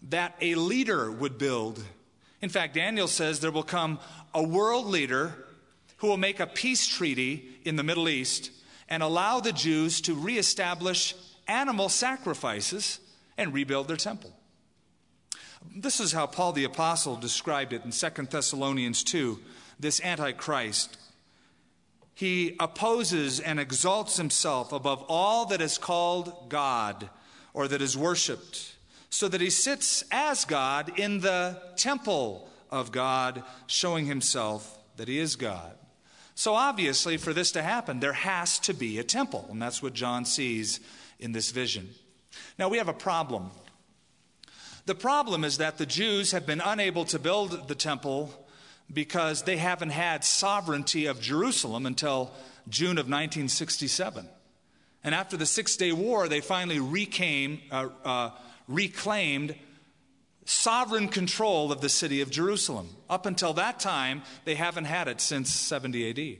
that 0.10 0.36
a 0.41 0.55
leader 0.55 1.12
would 1.12 1.38
build. 1.38 1.83
In 2.41 2.50
fact, 2.50 2.74
Daniel 2.74 3.07
says 3.07 3.39
there 3.39 3.51
will 3.51 3.63
come 3.63 4.00
a 4.33 4.43
world 4.43 4.88
leader 4.88 5.33
who 5.98 6.07
will 6.07 6.17
make 6.17 6.39
a 6.39 6.48
peace 6.48 6.88
treaty 6.88 7.60
in 7.63 7.75
the 7.75 7.83
Middle 7.83 8.10
East 8.10 8.51
and 8.89 9.03
allow 9.03 9.39
the 9.39 9.53
Jews 9.53 10.01
to 10.01 10.15
reestablish 10.15 11.15
animal 11.48 11.89
sacrifices 11.89 13.00
and 13.38 13.53
rebuild 13.53 13.88
their 13.88 13.98
temple. 13.98 14.33
This 15.75 16.00
is 16.00 16.12
how 16.12 16.25
Paul 16.25 16.53
the 16.53 16.63
Apostle 16.63 17.15
described 17.15 17.74
it 17.74 17.86
in 17.86 17.91
2 17.91 18.24
Thessalonians 18.24 19.03
2 19.03 19.39
this 19.79 20.01
Antichrist. 20.01 20.98
He 22.13 22.55
opposes 22.60 23.39
and 23.39 23.60
exalts 23.60 24.17
himself 24.17 24.71
above 24.71 25.03
all 25.07 25.45
that 25.48 25.62
is 25.62 25.77
called 25.77 26.50
God 26.50 27.10
or 27.53 27.67
that 27.67 27.81
is 27.81 27.98
worshiped, 27.98 28.75
so 29.12 29.27
that 29.27 29.41
he 29.41 29.51
sits 29.51 30.03
as 30.10 30.46
God 30.46 30.98
in 30.98 31.20
the 31.20 31.62
temple 31.75 32.50
of 32.72 32.91
God, 32.91 33.44
showing 33.68 34.08
himself 34.08 34.80
that 34.96 35.08
he 35.08 35.20
is 35.20 35.36
God. 35.36 35.74
So, 36.34 36.56
obviously, 36.56 37.18
for 37.18 37.34
this 37.34 37.51
to 37.51 37.62
happen, 37.62 38.00
there 38.00 38.13
has 38.13 38.58
to 38.60 38.74
be 38.74 38.98
a 38.98 39.03
temple, 39.03 39.46
and 39.51 39.62
that's 39.62 39.84
what 39.84 39.94
John 39.94 40.25
sees 40.25 40.80
in 41.20 41.34
this 41.34 41.51
vision. 41.51 41.89
Now, 42.58 42.70
we 42.70 42.77
have 42.77 42.88
a 42.88 42.94
problem. 42.94 43.51
The 44.86 44.96
problem 44.96 45.44
is 45.44 45.58
that 45.58 45.77
the 45.77 45.86
Jews 45.86 46.32
have 46.32 46.48
been 46.48 46.62
unable 46.62 47.06
to 47.06 47.20
build 47.20 47.68
the 47.68 47.75
temple 47.75 48.34
because 48.91 49.44
they 49.44 49.58
haven't 49.58 49.91
had 49.91 50.24
sovereignty 50.24 51.06
of 51.06 51.22
Jerusalem 51.22 51.86
until 51.86 52.32
June 52.70 52.98
of 52.98 53.06
1967. 53.06 54.27
And 55.03 55.15
after 55.15 55.38
the 55.38 55.46
Six 55.46 55.75
Day 55.77 55.91
War, 55.91 56.27
they 56.27 56.41
finally 56.41 56.80
recame, 56.80 57.60
uh, 57.72 57.89
uh, 58.03 58.30
reclaimed 58.73 59.55
sovereign 60.45 61.07
control 61.07 61.71
of 61.71 61.81
the 61.81 61.89
city 61.89 62.21
of 62.21 62.29
Jerusalem. 62.29 62.89
Up 63.09 63.25
until 63.25 63.53
that 63.53 63.79
time, 63.79 64.23
they 64.45 64.55
haven't 64.55 64.85
had 64.85 65.07
it 65.07 65.21
since 65.21 65.51
70 65.51 66.09
AD. 66.09 66.37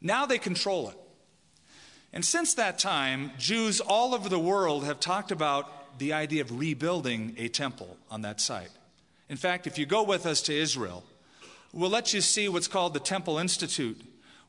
Now 0.00 0.26
they 0.26 0.38
control 0.38 0.90
it. 0.90 0.96
And 2.12 2.24
since 2.24 2.54
that 2.54 2.78
time, 2.78 3.32
Jews 3.38 3.80
all 3.80 4.14
over 4.14 4.28
the 4.28 4.38
world 4.38 4.84
have 4.84 5.00
talked 5.00 5.30
about 5.30 5.98
the 5.98 6.12
idea 6.12 6.42
of 6.42 6.58
rebuilding 6.58 7.34
a 7.38 7.48
temple 7.48 7.96
on 8.10 8.22
that 8.22 8.40
site. 8.40 8.70
In 9.28 9.36
fact, 9.36 9.66
if 9.66 9.78
you 9.78 9.86
go 9.86 10.02
with 10.02 10.26
us 10.26 10.40
to 10.42 10.54
Israel, 10.54 11.04
we'll 11.72 11.90
let 11.90 12.14
you 12.14 12.20
see 12.20 12.48
what's 12.48 12.68
called 12.68 12.94
the 12.94 13.00
Temple 13.00 13.38
Institute, 13.38 14.00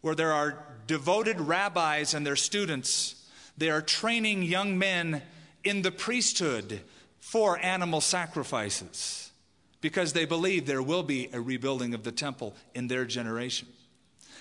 where 0.01 0.15
there 0.15 0.33
are 0.33 0.63
devoted 0.85 1.39
rabbis 1.41 2.13
and 2.13 2.25
their 2.25 2.35
students. 2.35 3.15
They 3.57 3.69
are 3.69 3.81
training 3.81 4.43
young 4.43 4.77
men 4.77 5.21
in 5.63 5.81
the 5.81 5.91
priesthood 5.91 6.81
for 7.19 7.59
animal 7.59 8.01
sacrifices 8.01 9.31
because 9.81 10.13
they 10.13 10.25
believe 10.25 10.65
there 10.65 10.81
will 10.81 11.03
be 11.03 11.29
a 11.33 11.41
rebuilding 11.41 11.93
of 11.93 12.03
the 12.03 12.11
temple 12.11 12.55
in 12.73 12.87
their 12.87 13.05
generation. 13.05 13.67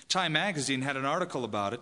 Time 0.09 0.33
magazine 0.33 0.81
had 0.81 0.97
an 0.97 1.05
article 1.05 1.43
about 1.43 1.73
it. 1.73 1.81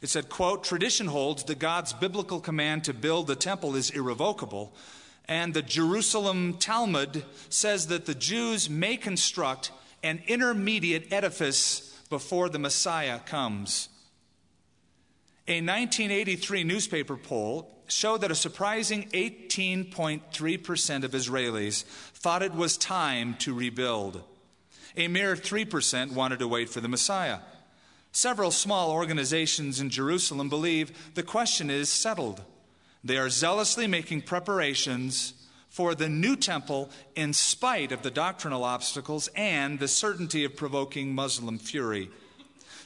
It 0.00 0.08
said, 0.08 0.28
quote, 0.28 0.64
tradition 0.64 1.06
holds 1.06 1.44
that 1.44 1.60
God's 1.60 1.92
biblical 1.92 2.40
command 2.40 2.84
to 2.84 2.92
build 2.94 3.28
the 3.28 3.36
temple 3.36 3.76
is 3.76 3.90
irrevocable, 3.90 4.74
and 5.26 5.54
the 5.54 5.62
Jerusalem 5.62 6.54
Talmud 6.54 7.24
says 7.48 7.86
that 7.86 8.06
the 8.06 8.14
Jews 8.14 8.68
may 8.68 8.96
construct 8.96 9.70
an 10.02 10.20
intermediate 10.26 11.12
edifice 11.12 11.96
before 12.10 12.48
the 12.48 12.58
Messiah 12.58 13.20
comes. 13.20 13.88
A 15.48 15.58
1983 15.58 16.62
newspaper 16.62 17.16
poll 17.16 17.68
showed 17.88 18.20
that 18.20 18.30
a 18.30 18.36
surprising 18.36 19.08
18.3% 19.12 21.04
of 21.04 21.10
Israelis 21.10 21.82
thought 22.14 22.42
it 22.42 22.54
was 22.54 22.76
time 22.76 23.34
to 23.40 23.52
rebuild. 23.52 24.22
A 24.96 25.08
mere 25.08 25.34
3% 25.34 26.12
wanted 26.12 26.38
to 26.38 26.48
wait 26.48 26.68
for 26.68 26.80
the 26.80 26.88
Messiah. 26.88 27.40
Several 28.12 28.50
small 28.50 28.92
organizations 28.92 29.80
in 29.80 29.90
Jerusalem 29.90 30.48
believe 30.48 31.14
the 31.14 31.22
question 31.22 31.70
is 31.70 31.88
settled. 31.88 32.42
They 33.02 33.16
are 33.16 33.30
zealously 33.30 33.88
making 33.88 34.22
preparations 34.22 35.34
for 35.68 35.94
the 35.94 36.08
new 36.08 36.36
temple 36.36 36.90
in 37.16 37.32
spite 37.32 37.90
of 37.90 38.02
the 38.02 38.10
doctrinal 38.10 38.62
obstacles 38.62 39.28
and 39.34 39.78
the 39.78 39.88
certainty 39.88 40.44
of 40.44 40.54
provoking 40.54 41.14
Muslim 41.14 41.58
fury. 41.58 42.10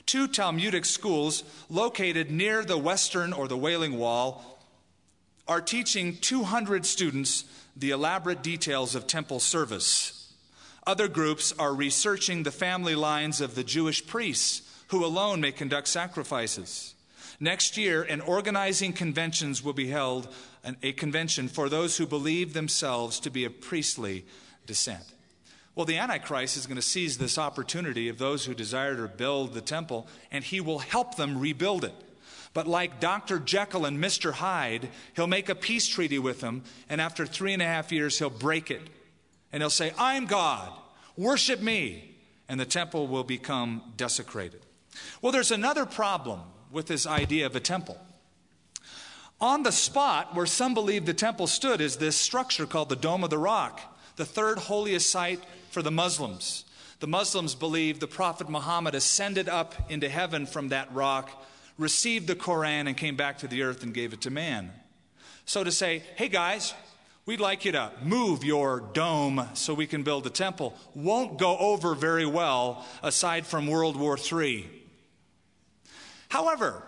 Two 0.06 0.28
Talmudic 0.28 0.84
schools 0.84 1.42
located 1.68 2.30
near 2.30 2.64
the 2.64 2.78
western 2.78 3.32
or 3.32 3.48
the 3.48 3.56
Wailing 3.56 3.98
Wall 3.98 4.58
are 5.48 5.60
teaching 5.60 6.16
200 6.16 6.86
students 6.86 7.44
the 7.76 7.90
elaborate 7.90 8.42
details 8.42 8.94
of 8.94 9.08
temple 9.08 9.40
service. 9.40 10.32
Other 10.86 11.08
groups 11.08 11.52
are 11.58 11.74
researching 11.74 12.44
the 12.44 12.52
family 12.52 12.94
lines 12.94 13.40
of 13.40 13.56
the 13.56 13.64
Jewish 13.64 14.06
priests 14.06 14.62
who 14.88 15.04
alone 15.04 15.40
may 15.40 15.50
conduct 15.50 15.88
sacrifices. 15.88 16.94
Next 17.40 17.76
year, 17.76 18.02
an 18.04 18.20
organizing 18.20 18.92
conventions 18.92 19.62
will 19.62 19.72
be 19.72 19.88
held, 19.88 20.28
a 20.82 20.92
convention 20.92 21.48
for 21.48 21.68
those 21.68 21.96
who 21.96 22.06
believe 22.06 22.52
themselves 22.52 23.18
to 23.20 23.30
be 23.30 23.44
of 23.44 23.60
priestly 23.60 24.24
descent. 24.66 25.02
Well, 25.76 25.84
the 25.84 25.98
Antichrist 25.98 26.56
is 26.56 26.66
going 26.66 26.76
to 26.76 26.82
seize 26.82 27.18
this 27.18 27.36
opportunity 27.36 28.08
of 28.08 28.16
those 28.16 28.46
who 28.46 28.54
desire 28.54 28.96
to 28.96 29.08
build 29.08 29.52
the 29.52 29.60
temple, 29.60 30.08
and 30.32 30.42
he 30.42 30.58
will 30.58 30.78
help 30.78 31.16
them 31.16 31.38
rebuild 31.38 31.84
it. 31.84 31.92
But 32.54 32.66
like 32.66 32.98
Dr. 32.98 33.38
Jekyll 33.38 33.84
and 33.84 34.02
Mr. 34.02 34.32
Hyde, 34.32 34.88
he'll 35.14 35.26
make 35.26 35.50
a 35.50 35.54
peace 35.54 35.86
treaty 35.86 36.18
with 36.18 36.40
them, 36.40 36.64
and 36.88 36.98
after 36.98 37.26
three 37.26 37.52
and 37.52 37.60
a 37.60 37.66
half 37.66 37.92
years, 37.92 38.18
he'll 38.18 38.30
break 38.30 38.70
it. 38.70 38.80
And 39.52 39.62
he'll 39.62 39.68
say, 39.68 39.92
I'm 39.98 40.24
God, 40.24 40.72
worship 41.14 41.60
me. 41.60 42.16
And 42.48 42.58
the 42.58 42.64
temple 42.64 43.06
will 43.06 43.24
become 43.24 43.82
desecrated. 43.98 44.62
Well, 45.20 45.32
there's 45.32 45.50
another 45.50 45.84
problem 45.84 46.40
with 46.70 46.86
this 46.86 47.06
idea 47.06 47.44
of 47.44 47.54
a 47.54 47.60
temple. 47.60 47.98
On 49.42 49.62
the 49.62 49.72
spot 49.72 50.34
where 50.34 50.46
some 50.46 50.72
believe 50.72 51.04
the 51.04 51.12
temple 51.12 51.46
stood 51.46 51.82
is 51.82 51.96
this 51.96 52.16
structure 52.16 52.64
called 52.64 52.88
the 52.88 52.96
Dome 52.96 53.24
of 53.24 53.28
the 53.28 53.36
Rock, 53.36 53.82
the 54.16 54.24
third 54.24 54.58
holiest 54.58 55.10
site 55.10 55.40
for 55.76 55.82
the 55.82 55.90
Muslims. 55.90 56.64
The 57.00 57.06
Muslims 57.06 57.54
believe 57.54 58.00
the 58.00 58.06
Prophet 58.06 58.48
Muhammad 58.48 58.94
ascended 58.94 59.46
up 59.46 59.74
into 59.90 60.08
heaven 60.08 60.46
from 60.46 60.70
that 60.70 60.90
rock, 60.94 61.44
received 61.76 62.28
the 62.28 62.34
Koran, 62.34 62.86
and 62.86 62.96
came 62.96 63.14
back 63.14 63.36
to 63.40 63.46
the 63.46 63.62
earth 63.62 63.82
and 63.82 63.92
gave 63.92 64.14
it 64.14 64.22
to 64.22 64.30
man. 64.30 64.72
So 65.44 65.62
to 65.62 65.70
say, 65.70 66.02
hey 66.14 66.28
guys, 66.28 66.72
we'd 67.26 67.40
like 67.40 67.66
you 67.66 67.72
to 67.72 67.92
move 68.02 68.42
your 68.42 68.80
dome 68.94 69.50
so 69.52 69.74
we 69.74 69.86
can 69.86 70.02
build 70.02 70.26
a 70.26 70.30
temple, 70.30 70.74
won't 70.94 71.36
go 71.36 71.58
over 71.58 71.94
very 71.94 72.24
well 72.24 72.86
aside 73.02 73.44
from 73.44 73.66
World 73.66 73.98
War 73.98 74.16
III. 74.16 74.66
However, 76.30 76.82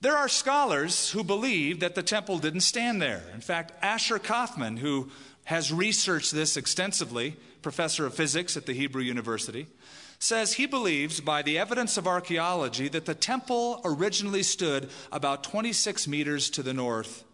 there 0.00 0.16
are 0.16 0.28
scholars 0.28 1.12
who 1.12 1.22
believe 1.22 1.78
that 1.78 1.94
the 1.94 2.02
temple 2.02 2.38
didn't 2.38 2.62
stand 2.62 3.00
there. 3.00 3.22
In 3.32 3.40
fact, 3.40 3.70
Asher 3.80 4.18
Kaufman, 4.18 4.78
who 4.78 5.08
has 5.44 5.72
researched 5.72 6.32
this 6.32 6.56
extensively, 6.56 7.36
professor 7.62 8.06
of 8.06 8.14
physics 8.14 8.56
at 8.56 8.66
the 8.66 8.72
Hebrew 8.72 9.02
University, 9.02 9.66
says 10.18 10.54
he 10.54 10.66
believes 10.66 11.20
by 11.20 11.42
the 11.42 11.58
evidence 11.58 11.96
of 11.96 12.06
archaeology 12.06 12.88
that 12.88 13.06
the 13.06 13.14
temple 13.14 13.80
originally 13.84 14.42
stood 14.42 14.88
about 15.10 15.44
26 15.44 16.06
meters 16.06 16.50
to 16.50 16.62
the 16.62 16.74
north. 16.74 17.24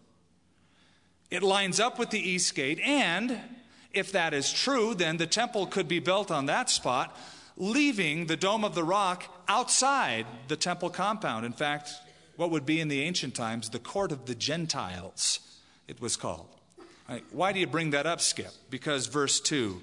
It 1.29 1.43
lines 1.43 1.79
up 1.79 1.99
with 1.99 2.09
the 2.09 2.19
east 2.19 2.55
gate, 2.55 2.79
and 2.79 3.39
if 3.93 4.11
that 4.11 4.33
is 4.33 4.51
true, 4.51 4.95
then 4.95 5.17
the 5.17 5.27
temple 5.27 5.67
could 5.67 5.87
be 5.87 5.99
built 5.99 6.31
on 6.31 6.47
that 6.47 6.69
spot 6.69 7.15
leaving 7.59 8.25
the 8.25 8.37
Dome 8.37 8.63
of 8.63 8.73
the 8.73 8.83
Rock 8.83 9.25
outside 9.47 10.25
the 10.47 10.55
temple 10.55 10.89
compound. 10.89 11.45
In 11.45 11.51
fact, 11.51 11.91
what 12.37 12.49
would 12.51 12.65
be 12.65 12.79
in 12.79 12.87
the 12.87 13.01
ancient 13.01 13.35
times 13.35 13.69
the 13.69 13.79
court 13.79 14.11
of 14.11 14.25
the 14.25 14.33
Gentiles, 14.33 15.41
it 15.87 16.01
was 16.01 16.15
called. 16.15 16.47
Right, 17.07 17.23
why 17.31 17.51
do 17.51 17.59
you 17.59 17.67
bring 17.67 17.91
that 17.91 18.05
up, 18.07 18.21
Skip? 18.21 18.53
Because 18.69 19.07
verse 19.07 19.39
2 19.41 19.81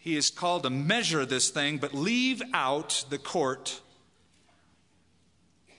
he 0.00 0.16
is 0.16 0.30
called 0.30 0.64
to 0.64 0.70
measure 0.70 1.24
this 1.24 1.50
thing, 1.50 1.78
but 1.78 1.94
leave 1.94 2.42
out 2.52 3.04
the 3.08 3.18
court 3.18 3.80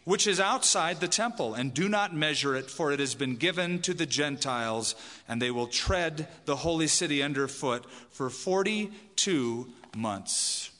which 0.03 0.25
is 0.25 0.39
outside 0.39 0.99
the 0.99 1.07
temple, 1.07 1.53
and 1.53 1.73
do 1.73 1.87
not 1.87 2.15
measure 2.15 2.55
it, 2.55 2.71
for 2.71 2.91
it 2.91 2.99
has 2.99 3.13
been 3.13 3.35
given 3.35 3.79
to 3.79 3.93
the 3.93 4.05
Gentiles, 4.05 4.95
and 5.27 5.41
they 5.41 5.51
will 5.51 5.67
tread 5.67 6.27
the 6.45 6.55
holy 6.55 6.87
city 6.87 7.21
underfoot 7.21 7.85
for 8.09 8.29
42 8.29 9.67
months. 9.95 10.71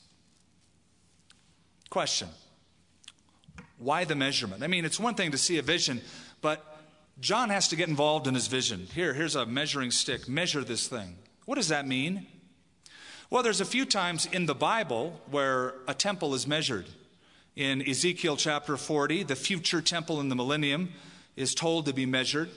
Question 1.88 2.28
Why 3.78 4.04
the 4.04 4.16
measurement? 4.16 4.62
I 4.62 4.66
mean, 4.66 4.84
it's 4.84 4.98
one 4.98 5.14
thing 5.14 5.30
to 5.30 5.38
see 5.38 5.58
a 5.58 5.62
vision, 5.62 6.00
but 6.40 6.64
John 7.20 7.50
has 7.50 7.68
to 7.68 7.76
get 7.76 7.88
involved 7.88 8.26
in 8.26 8.34
his 8.34 8.48
vision. 8.48 8.88
Here, 8.92 9.14
here's 9.14 9.36
a 9.36 9.46
measuring 9.46 9.92
stick. 9.92 10.28
Measure 10.28 10.64
this 10.64 10.88
thing. 10.88 11.16
What 11.44 11.54
does 11.54 11.68
that 11.68 11.86
mean? 11.86 12.26
Well, 13.32 13.42
there's 13.42 13.62
a 13.62 13.64
few 13.64 13.86
times 13.86 14.28
in 14.30 14.44
the 14.44 14.54
Bible 14.54 15.18
where 15.30 15.72
a 15.88 15.94
temple 15.94 16.34
is 16.34 16.46
measured. 16.46 16.84
In 17.56 17.80
Ezekiel 17.80 18.36
chapter 18.36 18.76
40, 18.76 19.22
the 19.22 19.34
future 19.34 19.80
temple 19.80 20.20
in 20.20 20.28
the 20.28 20.34
millennium 20.34 20.92
is 21.34 21.54
told 21.54 21.86
to 21.86 21.94
be 21.94 22.04
measured. 22.04 22.50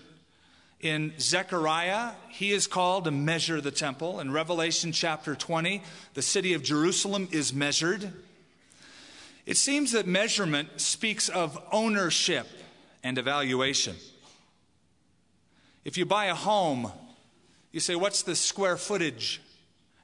In 0.81 1.13
Zechariah, 1.17 2.11
he 2.27 2.51
is 2.51 2.67
called 2.67 3.05
to 3.05 3.11
measure 3.11 3.61
the 3.61 3.71
temple. 3.71 4.19
In 4.19 4.33
Revelation 4.33 4.91
chapter 4.91 5.33
20, 5.33 5.81
the 6.13 6.21
city 6.21 6.53
of 6.53 6.61
Jerusalem 6.61 7.29
is 7.31 7.53
measured. 7.53 8.11
It 9.45 9.55
seems 9.55 9.93
that 9.93 10.07
measurement 10.07 10.81
speaks 10.81 11.29
of 11.29 11.57
ownership 11.71 12.49
and 13.01 13.17
evaluation. 13.17 13.95
If 15.85 15.97
you 15.97 16.05
buy 16.05 16.25
a 16.25 16.35
home, 16.35 16.91
you 17.71 17.79
say, 17.79 17.95
What's 17.95 18.23
the 18.23 18.35
square 18.35 18.75
footage? 18.75 19.39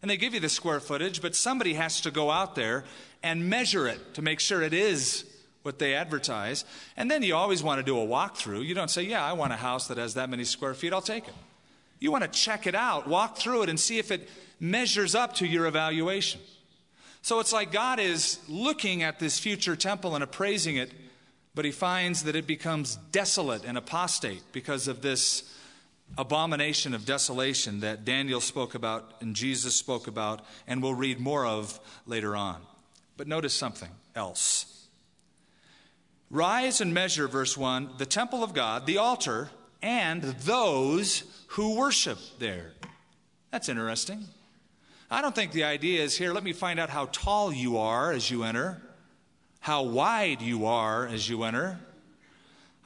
And 0.01 0.10
they 0.10 0.17
give 0.17 0.34
you 0.34 0.39
the 0.39 0.50
square 0.50 0.79
footage, 0.79 1.22
but 1.22 1.36
somebody 1.36 1.75
has 1.75 2.01
to 2.01 2.12
go 2.12 2.31
out 2.31 2.55
there 2.55 2.84
and 3.22 3.50
measure 3.50 3.88
it 3.88 4.15
to 4.15 4.22
make 4.22 4.39
sure 4.39 4.62
it 4.62 4.74
is 4.74 5.25
what 5.63 5.77
they 5.77 5.93
advertise. 5.93 6.65
And 6.98 7.10
then 7.10 7.22
you 7.22 7.36
always 7.36 7.62
want 7.62 7.79
to 7.79 7.84
do 7.84 8.00
a 8.00 8.05
walkthrough. 8.05 8.65
You 8.65 8.74
don't 8.74 8.89
say, 8.89 9.03
Yeah, 9.03 9.24
I 9.24 9.34
want 9.34 9.53
a 9.53 9.58
house 9.58 9.88
that 9.88 9.98
has 9.98 10.15
that 10.15 10.29
many 10.29 10.43
square 10.43 10.74
feet, 10.74 10.93
I'll 10.93 11.01
take 11.01 11.27
it. 11.27 11.34
You 12.00 12.12
want 12.12 12.24
to 12.24 12.29
check 12.29 12.65
it 12.65 12.74
out, 12.74 13.08
walk 13.08 13.38
through 13.38 13.63
it, 13.63 13.70
and 13.70 13.79
see 13.79 14.00
if 14.00 14.12
it 14.12 14.27
measures 14.60 15.13
up 15.13 15.36
to 15.36 15.48
your 15.48 15.67
evaluation. 15.67 16.41
So 17.22 17.39
it's 17.39 17.53
like 17.53 17.72
God 17.72 18.00
is 18.00 18.39
looking 18.50 19.03
at 19.03 19.20
this 19.20 19.38
future 19.38 19.75
temple 19.75 20.15
and 20.15 20.24
appraising 20.24 20.77
it, 20.77 20.91
but 21.53 21.65
he 21.65 21.72
finds 21.72 22.24
that 22.24 22.36
it 22.36 22.48
becomes 22.48 22.96
desolate 23.12 23.63
and 23.63 23.77
apostate 23.77 24.41
because 24.51 24.88
of 24.88 25.03
this 25.03 25.43
abomination 26.18 26.94
of 26.94 27.06
desolation 27.06 27.80
that 27.82 28.06
Daniel 28.06 28.41
spoke 28.41 28.75
about 28.75 29.13
and 29.22 29.36
Jesus 29.36 29.75
spoke 29.75 30.08
about 30.08 30.46
and 30.68 30.82
we'll 30.82 30.94
read 30.94 31.20
more 31.20 31.46
of 31.46 31.80
later 32.06 32.36
on. 32.36 32.62
But 33.18 33.27
notice 33.27 33.53
something 33.53 33.89
else. 34.15 34.88
Rise 36.30 36.80
and 36.80 36.94
measure, 36.94 37.27
verse 37.27 37.58
1, 37.58 37.91
the 37.98 38.06
temple 38.06 38.44
of 38.44 38.53
God, 38.53 38.86
the 38.86 38.98
altar, 38.98 39.50
and 39.82 40.22
those 40.22 41.24
who 41.48 41.75
worship 41.75 42.18
there. 42.39 42.72
That's 43.51 43.68
interesting. 43.68 44.25
I 45.10 45.22
don't 45.22 45.36
think 45.36 45.51
the 45.51 45.65
idea 45.65 46.01
is 46.01 46.18
here, 46.18 46.32
let 46.32 46.44
me 46.44 46.53
find 46.53 46.80
out 46.80 46.89
how 46.89 47.08
tall 47.12 47.51
you 47.51 47.77
are 47.77 48.13
as 48.13 48.32
you 48.32 48.44
enter, 48.44 48.82
how 49.60 49.84
wide 49.84 50.41
you 50.41 50.65
are 50.68 51.06
as 51.06 51.27
you 51.27 51.44
enter. 51.44 51.80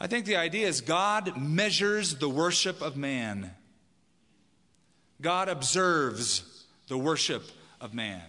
I 0.06 0.08
think 0.08 0.28
the 0.28 0.36
idea 0.36 0.68
is 0.68 0.82
God 0.82 1.36
measures 1.36 2.14
the 2.18 2.30
worship 2.30 2.84
of 2.84 2.96
man. 2.96 3.50
God 5.20 5.50
observes 5.50 6.64
the 6.88 6.96
worship 6.96 7.42
of 7.82 7.96
man. 7.96 8.22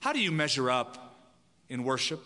How 0.00 0.12
do 0.12 0.18
you 0.18 0.32
measure 0.32 0.68
up 0.68 1.16
in 1.68 1.84
worship? 1.84 2.24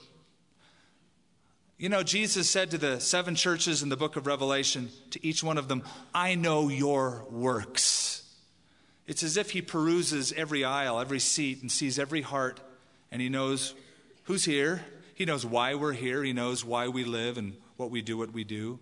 You 1.77 1.91
know, 1.91 2.03
Jesus 2.03 2.49
said 2.49 2.71
to 2.71 2.79
the 2.79 2.99
seven 2.99 3.35
churches 3.35 3.83
in 3.83 3.91
the 3.91 3.99
book 3.99 4.17
of 4.17 4.27
Revelation, 4.27 4.89
to 5.11 5.23
each 5.23 5.45
one 5.45 5.59
of 5.59 5.69
them, 5.69 5.83
I 6.15 6.35
know 6.35 6.71
your 6.71 7.27
works. 7.31 8.25
It's 9.07 9.23
as 9.23 9.37
if 9.37 9.51
he 9.51 9.61
peruses 9.61 10.33
every 10.33 10.65
aisle, 10.65 11.01
every 11.01 11.21
seat, 11.21 11.61
and 11.61 11.71
sees 11.71 11.99
every 11.99 12.23
heart, 12.23 12.63
and 13.13 13.21
he 13.21 13.29
knows 13.29 13.75
who's 14.23 14.47
here. 14.47 14.87
He 15.15 15.27
knows 15.27 15.45
why 15.45 15.75
we're 15.75 15.93
here. 15.93 16.25
He 16.25 16.33
knows 16.33 16.65
why 16.65 16.89
we 16.89 17.05
live 17.05 17.37
and 17.37 17.59
what 17.77 17.91
we 17.91 18.01
do, 18.01 18.17
what 18.17 18.33
we 18.33 18.43
do. 18.43 18.79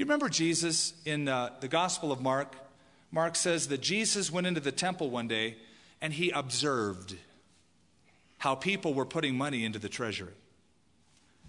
You 0.00 0.06
remember 0.06 0.30
Jesus 0.30 0.94
in 1.04 1.28
uh, 1.28 1.50
the 1.60 1.68
Gospel 1.68 2.10
of 2.10 2.22
Mark? 2.22 2.56
Mark 3.12 3.36
says 3.36 3.68
that 3.68 3.82
Jesus 3.82 4.32
went 4.32 4.46
into 4.46 4.58
the 4.58 4.72
temple 4.72 5.10
one 5.10 5.28
day 5.28 5.56
and 6.00 6.10
he 6.10 6.30
observed 6.30 7.16
how 8.38 8.54
people 8.54 8.94
were 8.94 9.04
putting 9.04 9.36
money 9.36 9.62
into 9.62 9.78
the 9.78 9.90
treasury. 9.90 10.32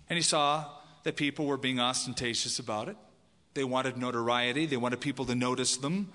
And 0.09 0.17
he 0.17 0.21
saw 0.21 0.65
that 1.03 1.15
people 1.15 1.45
were 1.45 1.55
being 1.55 1.79
ostentatious 1.79 2.59
about 2.59 2.89
it. 2.89 2.97
They 3.53 3.63
wanted 3.63 3.95
notoriety, 3.95 4.65
they 4.65 4.75
wanted 4.75 4.99
people 4.99 5.23
to 5.27 5.33
notice 5.33 5.77
them. 5.77 6.11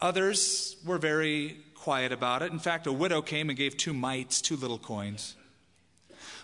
Others 0.00 0.78
were 0.84 0.98
very 0.98 1.58
quiet 1.76 2.10
about 2.10 2.42
it. 2.42 2.50
In 2.50 2.58
fact, 2.58 2.88
a 2.88 2.92
widow 2.92 3.22
came 3.22 3.50
and 3.50 3.56
gave 3.56 3.76
two 3.76 3.94
mites, 3.94 4.42
two 4.42 4.56
little 4.56 4.78
coins. 4.78 5.36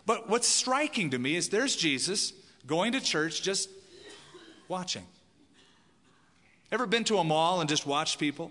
But 0.06 0.30
what's 0.30 0.46
striking 0.46 1.10
to 1.10 1.18
me 1.18 1.34
is 1.34 1.48
there's 1.48 1.74
Jesus 1.74 2.32
going 2.68 2.92
to 2.92 3.00
church 3.00 3.42
just 3.42 3.68
watching. 4.68 5.02
Ever 6.74 6.86
been 6.86 7.04
to 7.04 7.18
a 7.18 7.24
mall 7.24 7.60
and 7.60 7.68
just 7.68 7.86
watched 7.86 8.18
people? 8.18 8.50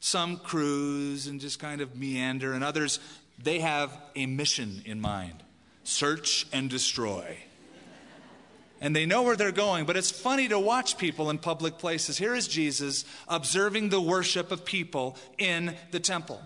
Some 0.00 0.36
cruise 0.36 1.28
and 1.28 1.40
just 1.40 1.60
kind 1.60 1.80
of 1.80 1.94
meander, 1.94 2.54
and 2.54 2.64
others, 2.64 2.98
they 3.40 3.60
have 3.60 3.96
a 4.16 4.26
mission 4.26 4.82
in 4.84 5.00
mind 5.00 5.44
search 5.84 6.48
and 6.52 6.68
destroy. 6.68 7.38
And 8.80 8.96
they 8.96 9.06
know 9.06 9.22
where 9.22 9.36
they're 9.36 9.52
going, 9.52 9.86
but 9.86 9.96
it's 9.96 10.10
funny 10.10 10.48
to 10.48 10.58
watch 10.58 10.98
people 10.98 11.30
in 11.30 11.38
public 11.38 11.78
places. 11.78 12.18
Here 12.18 12.34
is 12.34 12.48
Jesus 12.48 13.04
observing 13.28 13.90
the 13.90 14.00
worship 14.00 14.50
of 14.50 14.64
people 14.64 15.16
in 15.38 15.76
the 15.92 16.00
temple. 16.00 16.42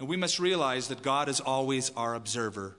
And 0.00 0.08
we 0.08 0.16
must 0.16 0.40
realize 0.40 0.88
that 0.88 1.02
God 1.02 1.28
is 1.28 1.38
always 1.38 1.90
our 1.90 2.16
observer, 2.16 2.74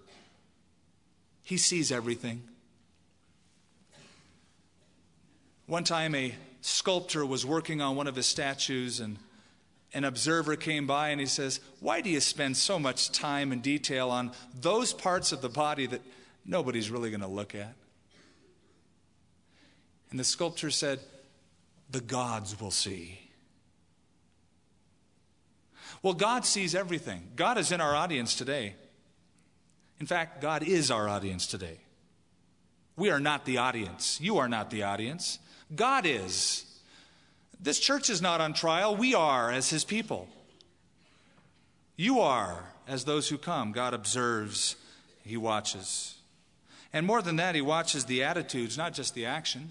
He 1.44 1.56
sees 1.56 1.94
everything. 1.94 2.44
One 5.66 5.86
time, 5.86 6.14
a 6.14 6.36
sculptor 6.66 7.24
was 7.26 7.46
working 7.46 7.80
on 7.80 7.96
one 7.96 8.08
of 8.08 8.16
his 8.16 8.26
statues, 8.26 9.00
and 9.00 9.18
an 9.94 10.04
observer 10.04 10.56
came 10.56 10.88
by 10.88 11.10
and 11.10 11.20
he 11.20 11.28
says, 11.28 11.60
Why 11.80 12.02
do 12.02 12.10
you 12.10 12.20
spend 12.20 12.58
so 12.58 12.80
much 12.80 13.12
time 13.12 13.52
and 13.52 13.62
detail 13.62 14.10
on 14.10 14.32
those 14.60 14.92
parts 14.92 15.32
of 15.32 15.42
the 15.42 15.50
body 15.50 15.86
that 15.86 16.02
nobody's 16.44 16.90
really 16.90 17.12
going 17.12 17.22
to 17.22 17.28
look 17.28 17.54
at? 17.54 17.76
And 20.10 20.20
the 20.20 20.24
sculptor 20.24 20.72
said, 20.72 21.00
The 21.92 22.02
gods 22.02 22.60
will 22.60 22.72
see. 22.72 23.20
Well, 26.02 26.14
God 26.14 26.46
sees 26.46 26.74
everything. 26.74 27.30
God 27.36 27.58
is 27.58 27.72
in 27.72 27.80
our 27.80 27.96
audience 27.96 28.36
today. 28.36 28.76
In 30.00 30.08
fact, 30.08 30.42
God 30.42 30.64
is 30.64 30.92
our 30.92 31.08
audience 31.08 31.48
today. 31.48 31.78
We 32.96 33.10
are 33.10 33.20
not 33.20 33.46
the 33.46 33.58
audience. 33.58 34.20
You 34.22 34.38
are 34.38 34.48
not 34.48 34.70
the 34.70 34.84
audience. 34.84 35.40
God 35.76 36.06
is. 36.06 36.66
This 37.60 37.80
church 37.80 38.10
is 38.10 38.22
not 38.22 38.42
on 38.42 38.54
trial. 38.54 38.96
We 38.96 39.16
are 39.16 39.52
as 39.52 39.70
his 39.70 39.84
people. 39.84 40.28
You 41.98 42.20
are 42.20 42.66
as 42.88 43.06
those 43.06 43.30
who 43.30 43.38
come. 43.38 43.72
God 43.72 43.94
observes, 43.94 44.76
he 45.24 45.38
watches. 45.38 46.16
And 46.94 47.06
more 47.06 47.22
than 47.22 47.38
that, 47.38 47.56
he 47.56 47.62
watches 47.62 48.06
the 48.06 48.24
attitudes, 48.24 48.78
not 48.78 48.94
just 48.94 49.14
the 49.14 49.26
action. 49.26 49.70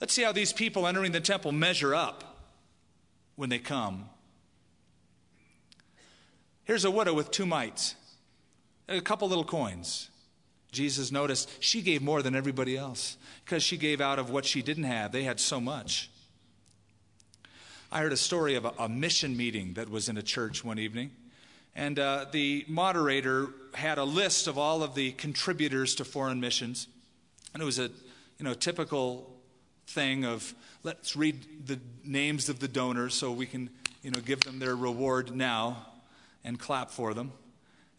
Let's 0.00 0.12
see 0.12 0.22
how 0.22 0.32
these 0.32 0.52
people 0.52 0.86
entering 0.86 1.12
the 1.12 1.20
temple 1.20 1.52
measure 1.52 1.94
up 1.94 2.38
when 3.36 3.50
they 3.50 3.58
come. 3.58 4.06
Here's 6.64 6.84
a 6.84 6.90
widow 6.90 7.14
with 7.14 7.30
two 7.30 7.46
mites, 7.46 7.94
a 8.88 9.00
couple 9.00 9.28
little 9.28 9.44
coins. 9.44 10.08
Jesus 10.74 11.10
noticed 11.10 11.50
she 11.60 11.80
gave 11.80 12.02
more 12.02 12.22
than 12.22 12.34
everybody 12.34 12.76
else 12.76 13.16
because 13.44 13.62
she 13.62 13.76
gave 13.76 14.00
out 14.00 14.18
of 14.18 14.30
what 14.30 14.44
she 14.44 14.60
didn't 14.60 14.84
have. 14.84 15.12
They 15.12 15.22
had 15.22 15.40
so 15.40 15.60
much. 15.60 16.10
I 17.90 18.00
heard 18.00 18.12
a 18.12 18.16
story 18.16 18.56
of 18.56 18.64
a, 18.64 18.72
a 18.78 18.88
mission 18.88 19.36
meeting 19.36 19.74
that 19.74 19.88
was 19.88 20.08
in 20.08 20.16
a 20.16 20.22
church 20.22 20.64
one 20.64 20.78
evening. 20.78 21.12
And 21.76 21.98
uh, 21.98 22.26
the 22.30 22.64
moderator 22.68 23.48
had 23.72 23.98
a 23.98 24.04
list 24.04 24.46
of 24.46 24.58
all 24.58 24.82
of 24.82 24.94
the 24.94 25.12
contributors 25.12 25.94
to 25.96 26.04
foreign 26.04 26.40
missions. 26.40 26.88
And 27.52 27.62
it 27.62 27.66
was 27.66 27.78
a 27.78 27.90
you 28.38 28.44
know, 28.44 28.54
typical 28.54 29.30
thing 29.86 30.24
of 30.24 30.54
let's 30.82 31.16
read 31.16 31.66
the 31.66 31.78
names 32.04 32.48
of 32.48 32.58
the 32.58 32.68
donors 32.68 33.14
so 33.14 33.32
we 33.32 33.46
can 33.46 33.70
you 34.02 34.10
know, 34.10 34.20
give 34.20 34.40
them 34.40 34.58
their 34.58 34.76
reward 34.76 35.34
now 35.34 35.86
and 36.44 36.58
clap 36.58 36.90
for 36.90 37.14
them. 37.14 37.32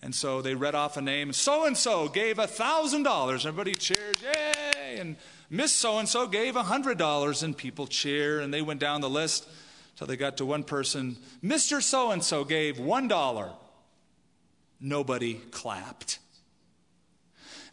And 0.06 0.14
so 0.14 0.44
they 0.44 0.54
read 0.54 0.76
off 0.76 0.98
a 0.98 1.02
name. 1.02 1.34
So 1.34 1.66
and 1.66 1.76
so 1.76 2.08
gave 2.08 2.38
a 2.38 2.46
thousand 2.46 3.02
dollars. 3.02 3.44
Everybody 3.44 3.74
cheers, 3.74 4.18
yay! 4.22 5.00
And 5.00 5.16
Miss 5.50 5.74
So 5.74 5.98
and 5.98 6.08
so 6.08 6.28
gave 6.28 6.56
a 6.56 6.62
hundred 6.62 7.00
dollars, 7.00 7.42
and 7.42 7.58
people 7.58 7.88
cheer. 7.88 8.40
And 8.40 8.54
they 8.54 8.62
went 8.62 8.80
down 8.80 9.02
the 9.02 9.10
list 9.10 9.50
till 9.96 10.06
they 10.06 10.16
got 10.16 10.38
to 10.38 10.46
one 10.46 10.64
person. 10.64 11.18
Mr. 11.44 11.82
So 11.82 12.12
and 12.12 12.24
so 12.24 12.44
gave 12.44 12.78
one 12.78 13.08
dollar. 13.08 13.50
Nobody 14.80 15.42
clapped. 15.50 16.20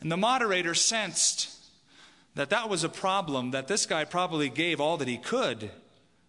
And 0.01 0.11
the 0.11 0.17
moderator 0.17 0.73
sensed 0.73 1.55
that 2.35 2.49
that 2.49 2.71
was 2.71 2.83
a 2.83 2.89
problem, 2.89 3.51
that 3.51 3.69
this 3.69 3.85
guy 3.85 4.07
probably 4.07 4.49
gave 4.49 4.81
all 4.81 4.97
that 4.97 5.07
he 5.07 5.19
could, 5.19 5.71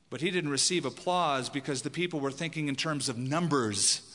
but 0.10 0.20
he 0.20 0.32
didn't 0.32 0.52
receive 0.52 0.84
applause 0.84 1.48
because 1.48 1.82
the 1.82 1.90
people 1.90 2.20
were 2.20 2.30
thinking 2.30 2.68
in 2.68 2.76
terms 2.76 3.08
of 3.08 3.18
numbers 3.18 4.13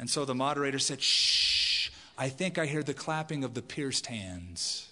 and 0.00 0.08
so 0.08 0.24
the 0.24 0.34
moderator 0.34 0.78
said, 0.78 1.02
Shh, 1.02 1.90
I 2.16 2.30
think 2.30 2.56
I 2.56 2.64
hear 2.64 2.82
the 2.82 2.94
clapping 2.94 3.44
of 3.44 3.52
the 3.52 3.60
pierced 3.60 4.06
hands. 4.06 4.88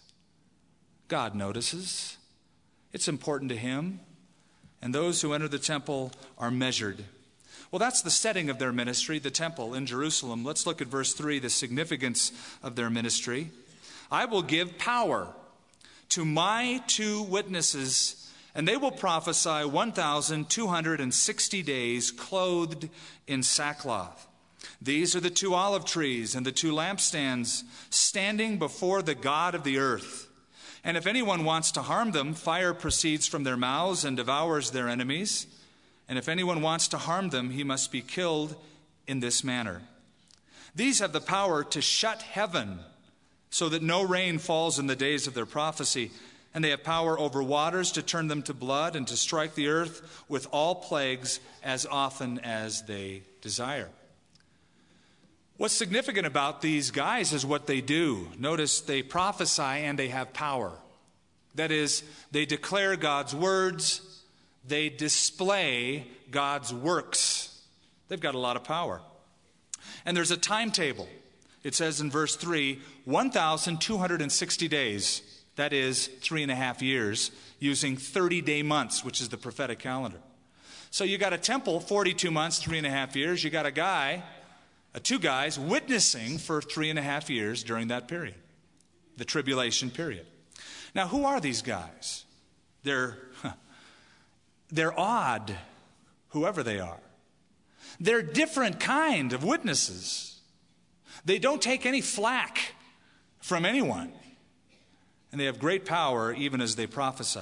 God 1.09 1.35
notices. 1.35 2.18
It's 2.92 3.09
important 3.09 3.51
to 3.51 3.57
him. 3.57 4.01
And 4.83 4.94
those 4.94 5.23
who 5.23 5.33
enter 5.33 5.49
the 5.49 5.59
temple 5.59 6.12
are 6.37 6.51
measured. 6.51 7.03
Well, 7.71 7.79
that's 7.79 8.03
the 8.03 8.11
setting 8.11 8.51
of 8.51 8.59
their 8.59 8.71
ministry, 8.71 9.18
the 9.18 9.31
temple 9.31 9.73
in 9.73 9.87
Jerusalem. 9.87 10.44
Let's 10.44 10.66
look 10.66 10.83
at 10.83 10.88
verse 10.88 11.14
3, 11.14 11.38
the 11.38 11.49
significance 11.49 12.31
of 12.62 12.77
their 12.77 12.90
ministry. 12.90 13.51
I 14.11 14.27
will 14.27 14.42
give 14.42 14.77
power 14.77 15.29
to 16.11 16.27
my 16.27 16.83
two 16.87 17.23
witnesses, 17.23 18.31
and 18.55 18.68
they 18.68 18.77
will 18.77 18.90
prophesy 18.90 19.64
1,260 19.64 21.62
days 21.62 22.11
clothed 22.11 22.90
in 23.27 23.42
sackcloth. 23.42 24.27
These 24.81 25.14
are 25.16 25.21
the 25.21 25.31
two 25.31 25.55
olive 25.55 25.85
trees 25.85 26.35
and 26.35 26.47
the 26.47 26.53
two 26.53 26.73
lampstands 26.73 27.62
standing 27.90 28.59
before 28.59 29.03
the 29.03 29.14
God 29.14 29.55
of 29.55 29.64
the 29.64 29.79
earth. 29.79 30.29
And 30.85 30.97
if 30.97 31.07
anyone 31.07 31.44
wants 31.44 31.73
to 31.73 31.83
harm 31.83 32.12
them, 32.12 32.35
fire 32.35 32.73
proceeds 32.73 33.27
from 33.27 33.44
their 33.44 33.57
mouths 33.57 34.05
and 34.05 34.16
devours 34.16 34.71
their 34.71 34.88
enemies. 34.88 35.47
And 36.09 36.18
if 36.18 36.29
anyone 36.29 36.62
wants 36.62 36.88
to 36.88 36.99
harm 36.99 37.31
them, 37.31 37.51
he 37.51 37.64
must 37.64 37.92
be 37.92 38.01
killed 38.01 38.57
in 39.07 39.21
this 39.21 39.42
manner. 39.42 39.83
These 40.75 41.01
have 41.01 41.12
the 41.12 41.21
power 41.21 41.64
to 41.64 41.83
shut 41.83 42.23
heaven 42.23 42.79
so 43.51 43.68
that 43.68 43.83
no 43.83 44.03
rain 44.03 44.38
falls 44.38 44.79
in 44.79 44.87
the 44.87 44.97
days 44.97 45.27
of 45.27 45.35
their 45.35 45.47
prophecy. 45.47 46.11
And 46.55 46.64
they 46.64 46.71
have 46.71 46.85
power 46.85 47.18
over 47.18 47.42
waters 47.42 47.92
to 47.92 48.03
turn 48.03 48.29
them 48.29 48.42
to 48.42 48.55
blood 48.55 48.97
and 48.97 49.07
to 49.09 49.16
strike 49.16 49.55
the 49.55 49.68
earth 49.68 50.25
with 50.29 50.47
all 50.51 50.77
plagues 50.77 51.40
as 51.62 51.85
often 51.85 52.38
as 52.40 52.83
they 52.83 53.23
desire. 53.40 53.88
What's 55.59 55.75
significant 55.75 56.25
about 56.25 56.62
these 56.62 56.92
guys 56.92 57.33
is 57.33 57.44
what 57.44 57.66
they 57.66 57.81
do. 57.81 58.29
Notice 58.38 58.81
they 58.81 59.03
prophesy 59.03 59.62
and 59.62 59.99
they 59.99 60.07
have 60.07 60.33
power. 60.33 60.71
That 61.57 61.73
is, 61.73 62.05
they 62.31 62.47
declare 62.47 62.94
God's 62.97 63.35
words, 63.35 64.23
they 64.64 64.88
display 64.88 66.07
God's 66.31 66.73
works. 66.73 67.61
They've 68.07 68.21
got 68.21 68.37
a 68.37 68.38
lot 68.38 68.55
of 68.55 68.62
power. 68.62 69.01
And 70.07 70.16
there's 70.16 70.31
a 70.31 70.37
timetable. 70.37 71.09
It 71.64 71.75
says 71.75 72.01
in 72.01 72.09
verse 72.09 72.37
3 72.37 72.81
1,260 73.05 74.68
days. 74.68 75.23
That 75.57 75.73
is 75.73 76.07
three 76.07 76.44
and 76.44 76.53
a 76.53 76.55
half 76.55 76.81
years, 76.83 77.33
using 77.59 77.97
30 77.97 78.42
day 78.42 78.62
months, 78.62 79.05
which 79.05 79.21
is 79.21 79.29
the 79.29 79.37
prophetic 79.37 79.81
calendar. 79.81 80.21
So 80.92 81.03
you 81.03 81.18
got 81.18 81.33
a 81.33 81.38
temple, 81.38 81.81
42 81.81 82.31
months, 82.31 82.61
three 82.61 82.79
and 82.79 82.87
a 82.87 82.90
half 82.90 83.16
years. 83.16 83.42
You 83.42 83.51
got 83.51 83.66
a 83.66 83.73
guy, 83.73 84.23
uh, 84.94 84.98
two 85.03 85.18
guys 85.18 85.59
witnessing 85.59 86.38
for 86.38 86.61
three 86.62 86.90
and 86.90 86.98
a 86.98 87.03
half 87.03 87.29
years 87.31 87.62
during 87.62 87.88
that 87.88 88.09
period, 88.09 88.37
the 89.16 89.24
tribulation 89.24 89.90
period. 89.90 90.27
Now, 90.94 91.07
who 91.09 91.24
are 91.24 91.40
these 91.40 91.62
guys? 91.62 92.24
They're, 92.83 93.18
they're 94.70 94.98
odd, 94.98 95.55
whoever 96.31 96.62
they 96.62 96.81
are. 96.81 97.01
They're 98.01 98.22
different 98.22 98.81
kind 98.81 99.33
of 99.33 99.44
witnesses. 99.44 100.40
They 101.24 101.38
don't 101.38 101.61
take 101.61 101.85
any 101.85 102.01
flack 102.01 102.74
from 103.40 103.64
anyone. 103.64 104.12
And 105.31 105.40
they 105.40 105.44
have 105.44 105.59
great 105.59 105.85
power 105.85 106.33
even 106.33 106.61
as 106.61 106.77
they 106.77 106.87
prophesy. 106.87 107.40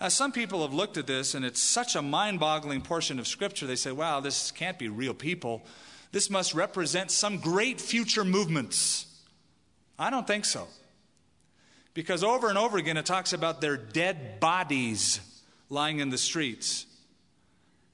Uh, 0.00 0.08
some 0.08 0.32
people 0.32 0.62
have 0.62 0.72
looked 0.72 0.96
at 0.96 1.06
this, 1.06 1.34
and 1.34 1.44
it's 1.44 1.60
such 1.60 1.94
a 1.94 2.02
mind 2.02 2.40
boggling 2.40 2.80
portion 2.80 3.18
of 3.18 3.28
Scripture. 3.28 3.66
They 3.66 3.76
say, 3.76 3.92
wow, 3.92 4.20
this 4.20 4.50
can't 4.50 4.78
be 4.78 4.88
real 4.88 5.14
people. 5.14 5.62
This 6.12 6.30
must 6.30 6.54
represent 6.54 7.10
some 7.10 7.38
great 7.38 7.80
future 7.80 8.24
movements. 8.24 9.06
I 9.98 10.10
don't 10.10 10.26
think 10.26 10.44
so. 10.44 10.66
Because 11.94 12.24
over 12.24 12.48
and 12.48 12.58
over 12.58 12.78
again 12.78 12.96
it 12.96 13.06
talks 13.06 13.32
about 13.32 13.60
their 13.60 13.76
dead 13.76 14.40
bodies 14.40 15.20
lying 15.68 16.00
in 16.00 16.10
the 16.10 16.18
streets. 16.18 16.86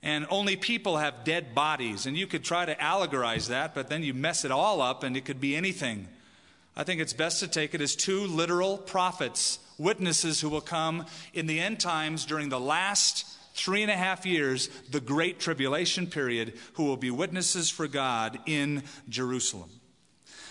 And 0.03 0.27
only 0.31 0.57
people 0.57 0.99
have 0.99 1.25
dead 1.25 1.55
bodies. 1.55 2.07
And 2.07 2.17
you 2.17 2.27
could 2.27 2.45
try 2.45 2.65
to 2.65 2.75
allegorize 2.77 3.49
that, 3.49 3.75
but 3.75 3.89
then 3.89 4.03
you 4.03 4.15
mess 4.15 4.45
it 4.45 4.51
all 4.51 4.81
up 4.81 5.03
and 5.03 5.17
it 5.17 5.25
could 5.25 5.41
be 5.41 5.57
anything. 5.57 6.09
I 6.77 6.85
think 6.85 7.01
it's 7.01 7.15
best 7.15 7.41
to 7.41 7.49
take 7.49 7.75
it 7.75 7.81
as 7.81 7.97
two 7.97 8.27
literal 8.27 8.77
prophets, 8.77 9.59
witnesses 9.79 10.41
who 10.41 10.51
will 10.51 10.61
come 10.61 11.07
in 11.33 11.47
the 11.47 11.59
end 11.59 11.81
times 11.81 12.27
during 12.27 12.51
the 12.51 12.61
last 12.61 13.25
three 13.57 13.83
and 13.83 13.91
a 13.91 13.97
half 13.97 14.27
years, 14.27 14.69
the 14.91 15.01
great 15.01 15.41
tribulation 15.41 16.07
period, 16.07 16.55
who 16.75 16.85
will 16.85 16.97
be 16.97 17.11
witnesses 17.11 17.71
for 17.71 17.89
God 17.89 18.39
in 18.47 18.83
Jerusalem. 19.09 19.71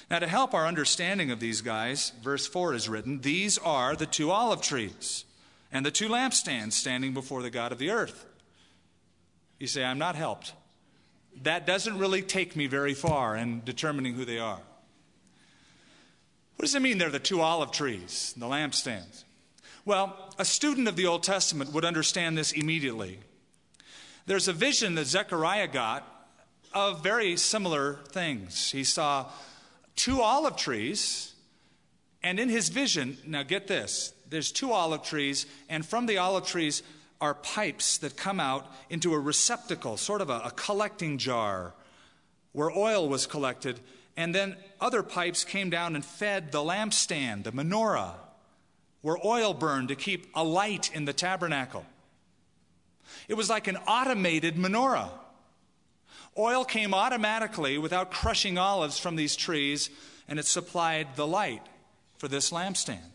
Now, 0.10 0.20
to 0.20 0.28
help 0.28 0.54
our 0.54 0.68
understanding 0.68 1.32
of 1.32 1.40
these 1.40 1.62
guys, 1.62 2.12
verse 2.24 2.48
4 2.48 2.74
is 2.74 2.90
written 2.90 3.22
These 3.22 3.58
are 3.60 3.96
the 3.96 4.06
two 4.06 4.32
olive 4.32 4.62
trees 4.62 5.26
and 5.72 5.86
the 5.86 5.92
two 5.92 6.10
lampstands 6.10 6.74
standing 6.74 7.14
before 7.14 7.42
the 7.42 7.50
God 7.50 7.72
of 7.72 7.78
the 7.78 7.92
earth. 7.92 8.26
You 9.60 9.68
say, 9.68 9.84
I'm 9.84 10.00
not 10.00 10.16
helped. 10.16 10.54
That 11.44 11.66
doesn't 11.66 11.98
really 11.98 12.22
take 12.22 12.56
me 12.56 12.68
very 12.68 12.94
far 12.94 13.36
in 13.36 13.62
determining 13.64 14.16
who 14.16 14.26
they 14.26 14.40
are. 14.40 14.60
What 16.56 16.62
does 16.62 16.76
it 16.76 16.82
mean 16.82 16.98
they're 16.98 17.10
the 17.10 17.20
two 17.20 17.42
olive 17.42 17.72
trees, 17.72 18.32
and 18.34 18.42
the 18.42 18.48
lampstands? 18.48 19.24
Well, 19.88 20.34
a 20.40 20.46
student 20.46 20.88
of 20.88 20.96
the 20.96 21.06
Old 21.06 21.22
Testament 21.22 21.72
would 21.74 21.86
understand 21.86 22.36
this 22.36 22.52
immediately. 22.52 23.20
There's 24.26 24.48
a 24.48 24.54
vision 24.54 24.96
that 24.96 25.06
Zechariah 25.06 25.68
got 25.68 26.04
of 26.74 27.04
very 27.04 27.38
similar 27.38 28.00
things. 28.08 28.72
He 28.72 28.84
saw 28.84 29.28
two 29.96 30.22
olive 30.22 30.58
trees, 30.58 31.34
and 32.24 32.40
in 32.40 32.50
his 32.50 32.70
vision, 32.70 33.20
now 33.28 33.44
get 33.44 33.68
this 33.68 34.12
there's 34.28 34.52
two 34.52 34.72
olive 34.72 35.04
trees, 35.04 35.46
and 35.70 35.86
from 35.86 36.08
the 36.08 36.18
olive 36.18 36.48
trees 36.48 36.82
are 37.22 37.36
pipes 37.36 38.00
that 38.00 38.18
come 38.18 38.40
out 38.40 38.66
into 38.90 39.14
a 39.14 39.20
receptacle, 39.20 39.98
sort 39.98 40.22
of 40.22 40.32
a, 40.32 40.40
a 40.46 40.52
collecting 40.56 41.20
jar 41.20 41.76
where 42.54 42.72
oil 42.72 43.08
was 43.08 43.28
collected. 43.28 43.80
And 44.18 44.34
then 44.34 44.56
other 44.82 45.04
pipes 45.04 45.44
came 45.44 45.70
down 45.70 45.96
and 45.96 46.04
fed 46.04 46.52
the 46.52 46.58
lampstand, 46.58 47.44
the 47.44 47.52
menorah 47.52 48.16
where 49.06 49.24
oil 49.24 49.54
burned 49.54 49.90
to 49.90 49.96
keep 49.96 50.26
a 50.34 50.44
light 50.44 50.90
in 50.96 51.06
the 51.06 51.14
tabernacle. 51.14 51.86
It 53.28 53.36
was 53.36 53.52
like 53.52 53.68
an 53.68 53.78
automated 53.88 54.56
menorah. 54.56 55.12
Oil 56.36 56.66
came 56.66 56.92
automatically 56.92 57.78
without 57.78 58.10
crushing 58.10 58.58
olives 58.58 58.98
from 58.98 59.16
these 59.16 59.36
trees, 59.36 59.92
and 60.28 60.40
it 60.40 60.48
supplied 60.48 61.16
the 61.16 61.28
light 61.28 61.62
for 62.18 62.28
this 62.28 62.50
lampstand. 62.50 63.12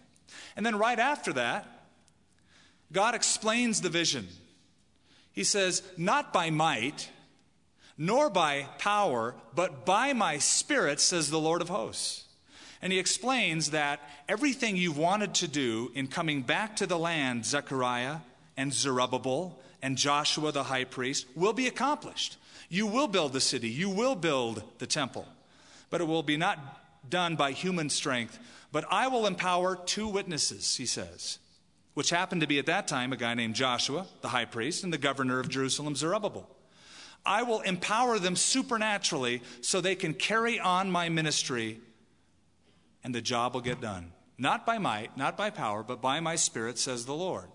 And 0.54 0.64
then 0.64 0.78
right 0.78 1.00
after 1.00 1.32
that, 1.32 1.66
God 2.92 3.16
explains 3.16 3.80
the 3.80 3.90
vision. 3.90 4.28
He 5.32 5.42
says, 5.42 5.82
Not 5.96 6.32
by 6.32 6.50
might, 6.50 7.10
nor 7.98 8.30
by 8.30 8.68
power, 8.78 9.34
but 9.56 9.84
by 9.84 10.12
my 10.12 10.38
spirit, 10.38 11.00
says 11.00 11.30
the 11.30 11.40
Lord 11.40 11.60
of 11.60 11.68
hosts. 11.68 12.29
And 12.82 12.92
he 12.92 12.98
explains 12.98 13.70
that 13.70 14.00
everything 14.28 14.76
you've 14.76 14.96
wanted 14.96 15.34
to 15.36 15.48
do 15.48 15.92
in 15.94 16.06
coming 16.06 16.42
back 16.42 16.76
to 16.76 16.86
the 16.86 16.98
land, 16.98 17.44
Zechariah 17.44 18.16
and 18.56 18.72
Zerubbabel 18.72 19.58
and 19.82 19.96
Joshua 19.96 20.52
the 20.52 20.64
high 20.64 20.84
priest, 20.84 21.26
will 21.34 21.52
be 21.52 21.66
accomplished. 21.66 22.36
You 22.68 22.86
will 22.86 23.08
build 23.08 23.32
the 23.32 23.40
city, 23.40 23.68
you 23.68 23.90
will 23.90 24.14
build 24.14 24.62
the 24.78 24.86
temple, 24.86 25.26
but 25.90 26.00
it 26.00 26.04
will 26.04 26.22
be 26.22 26.36
not 26.36 26.58
done 27.10 27.36
by 27.36 27.52
human 27.52 27.90
strength. 27.90 28.38
But 28.72 28.84
I 28.90 29.08
will 29.08 29.26
empower 29.26 29.76
two 29.76 30.06
witnesses, 30.06 30.76
he 30.76 30.86
says, 30.86 31.38
which 31.94 32.10
happened 32.10 32.40
to 32.42 32.46
be 32.46 32.58
at 32.58 32.66
that 32.66 32.86
time 32.86 33.12
a 33.12 33.16
guy 33.16 33.34
named 33.34 33.56
Joshua, 33.56 34.06
the 34.22 34.28
high 34.28 34.44
priest, 34.44 34.84
and 34.84 34.92
the 34.92 34.98
governor 34.98 35.40
of 35.40 35.48
Jerusalem, 35.48 35.96
Zerubbabel. 35.96 36.48
I 37.26 37.42
will 37.42 37.60
empower 37.60 38.18
them 38.18 38.36
supernaturally 38.36 39.42
so 39.60 39.80
they 39.80 39.96
can 39.96 40.14
carry 40.14 40.58
on 40.60 40.90
my 40.90 41.08
ministry 41.08 41.80
and 43.02 43.14
the 43.14 43.22
job 43.22 43.54
will 43.54 43.60
get 43.60 43.80
done. 43.80 44.12
Not 44.38 44.64
by 44.64 44.78
might, 44.78 45.16
not 45.16 45.36
by 45.36 45.50
power, 45.50 45.82
but 45.82 46.00
by 46.00 46.20
my 46.20 46.36
spirit, 46.36 46.78
says 46.78 47.04
the 47.04 47.14
Lord. 47.14 47.48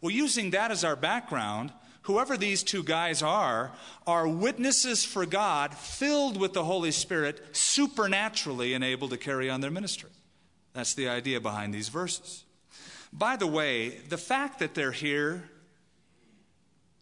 Well, 0.00 0.10
using 0.10 0.50
that 0.50 0.70
as 0.70 0.84
our 0.84 0.96
background, 0.96 1.72
whoever 2.02 2.36
these 2.36 2.62
two 2.62 2.82
guys 2.82 3.22
are, 3.22 3.72
are 4.06 4.28
witnesses 4.28 5.04
for 5.04 5.26
God, 5.26 5.74
filled 5.74 6.38
with 6.38 6.52
the 6.52 6.64
Holy 6.64 6.90
Spirit, 6.90 7.40
supernaturally 7.56 8.74
and 8.74 8.84
able 8.84 9.08
to 9.08 9.16
carry 9.16 9.48
on 9.48 9.60
their 9.60 9.70
ministry. 9.70 10.10
That's 10.74 10.94
the 10.94 11.08
idea 11.08 11.40
behind 11.40 11.72
these 11.72 11.88
verses. 11.88 12.44
By 13.12 13.36
the 13.36 13.46
way, 13.46 13.98
the 14.08 14.18
fact 14.18 14.58
that 14.58 14.74
they're 14.74 14.92
here 14.92 15.48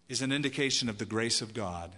is 0.08 0.22
an 0.22 0.30
indication 0.30 0.88
of 0.88 0.98
the 0.98 1.04
grace 1.04 1.42
of 1.42 1.54
God. 1.54 1.90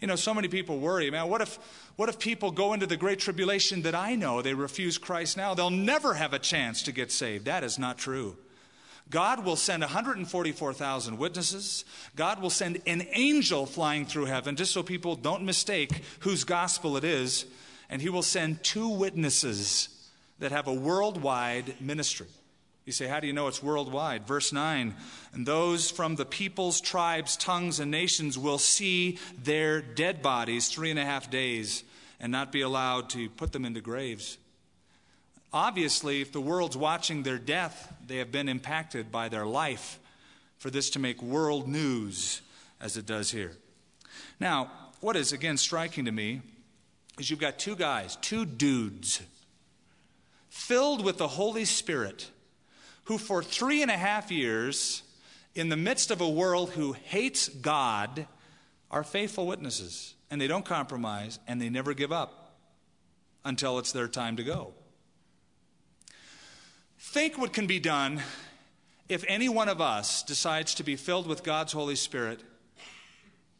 You 0.00 0.06
know, 0.06 0.16
so 0.16 0.34
many 0.34 0.48
people 0.48 0.78
worry, 0.78 1.10
man, 1.10 1.28
what 1.28 1.40
if, 1.40 1.58
what 1.96 2.08
if 2.08 2.18
people 2.18 2.50
go 2.50 2.74
into 2.74 2.86
the 2.86 2.96
great 2.96 3.18
tribulation 3.18 3.82
that 3.82 3.94
I 3.94 4.14
know? 4.14 4.42
They 4.42 4.52
refuse 4.52 4.98
Christ 4.98 5.36
now. 5.36 5.54
They'll 5.54 5.70
never 5.70 6.14
have 6.14 6.34
a 6.34 6.38
chance 6.38 6.82
to 6.82 6.92
get 6.92 7.10
saved. 7.10 7.46
That 7.46 7.64
is 7.64 7.78
not 7.78 7.96
true. 7.96 8.36
God 9.08 9.44
will 9.44 9.56
send 9.56 9.82
144,000 9.82 11.16
witnesses. 11.16 11.84
God 12.16 12.42
will 12.42 12.50
send 12.50 12.82
an 12.86 13.06
angel 13.12 13.64
flying 13.64 14.04
through 14.04 14.24
heaven, 14.26 14.56
just 14.56 14.72
so 14.72 14.82
people 14.82 15.16
don't 15.16 15.44
mistake 15.44 16.02
whose 16.20 16.44
gospel 16.44 16.96
it 16.96 17.04
is. 17.04 17.46
And 17.88 18.02
he 18.02 18.08
will 18.08 18.22
send 18.22 18.64
two 18.64 18.88
witnesses 18.88 19.88
that 20.40 20.50
have 20.50 20.66
a 20.66 20.74
worldwide 20.74 21.80
ministry. 21.80 22.26
You 22.86 22.92
say, 22.92 23.08
how 23.08 23.18
do 23.18 23.26
you 23.26 23.32
know 23.32 23.48
it's 23.48 23.62
worldwide? 23.62 24.28
Verse 24.28 24.52
9, 24.52 24.94
and 25.32 25.44
those 25.44 25.90
from 25.90 26.14
the 26.14 26.24
peoples, 26.24 26.80
tribes, 26.80 27.36
tongues, 27.36 27.80
and 27.80 27.90
nations 27.90 28.38
will 28.38 28.58
see 28.58 29.18
their 29.42 29.82
dead 29.82 30.22
bodies 30.22 30.68
three 30.68 30.90
and 30.90 30.98
a 30.98 31.04
half 31.04 31.28
days 31.28 31.82
and 32.20 32.30
not 32.30 32.52
be 32.52 32.60
allowed 32.60 33.10
to 33.10 33.28
put 33.28 33.50
them 33.52 33.64
into 33.64 33.80
graves. 33.80 34.38
Obviously, 35.52 36.20
if 36.20 36.30
the 36.30 36.40
world's 36.40 36.76
watching 36.76 37.24
their 37.24 37.38
death, 37.38 37.92
they 38.06 38.18
have 38.18 38.30
been 38.30 38.48
impacted 38.48 39.10
by 39.10 39.28
their 39.28 39.46
life 39.46 39.98
for 40.58 40.70
this 40.70 40.90
to 40.90 41.00
make 41.00 41.20
world 41.20 41.66
news 41.66 42.40
as 42.80 42.96
it 42.96 43.04
does 43.04 43.32
here. 43.32 43.52
Now, 44.38 44.70
what 45.00 45.16
is 45.16 45.32
again 45.32 45.56
striking 45.56 46.04
to 46.04 46.12
me 46.12 46.40
is 47.18 47.30
you've 47.30 47.40
got 47.40 47.58
two 47.58 47.74
guys, 47.74 48.16
two 48.20 48.44
dudes, 48.44 49.22
filled 50.50 51.04
with 51.04 51.18
the 51.18 51.28
Holy 51.28 51.64
Spirit, 51.64 52.30
who 53.06 53.18
for 53.18 53.42
three 53.42 53.82
and 53.82 53.90
a 53.90 53.96
half 53.96 54.30
years, 54.30 55.02
in 55.54 55.68
the 55.68 55.76
midst 55.76 56.10
of 56.10 56.20
a 56.20 56.28
world 56.28 56.70
who 56.70 56.92
hates 56.92 57.48
God, 57.48 58.26
are 58.90 59.04
faithful 59.04 59.46
witnesses. 59.46 60.14
And 60.30 60.40
they 60.40 60.48
don't 60.48 60.64
compromise 60.64 61.38
and 61.46 61.60
they 61.60 61.68
never 61.68 61.94
give 61.94 62.12
up 62.12 62.56
until 63.44 63.78
it's 63.78 63.92
their 63.92 64.08
time 64.08 64.36
to 64.36 64.44
go. 64.44 64.74
Think 66.98 67.38
what 67.38 67.52
can 67.52 67.66
be 67.66 67.78
done 67.78 68.20
if 69.08 69.24
any 69.28 69.48
one 69.48 69.68
of 69.68 69.80
us 69.80 70.24
decides 70.24 70.74
to 70.74 70.82
be 70.82 70.96
filled 70.96 71.28
with 71.28 71.44
God's 71.44 71.72
Holy 71.72 71.94
Spirit 71.94 72.40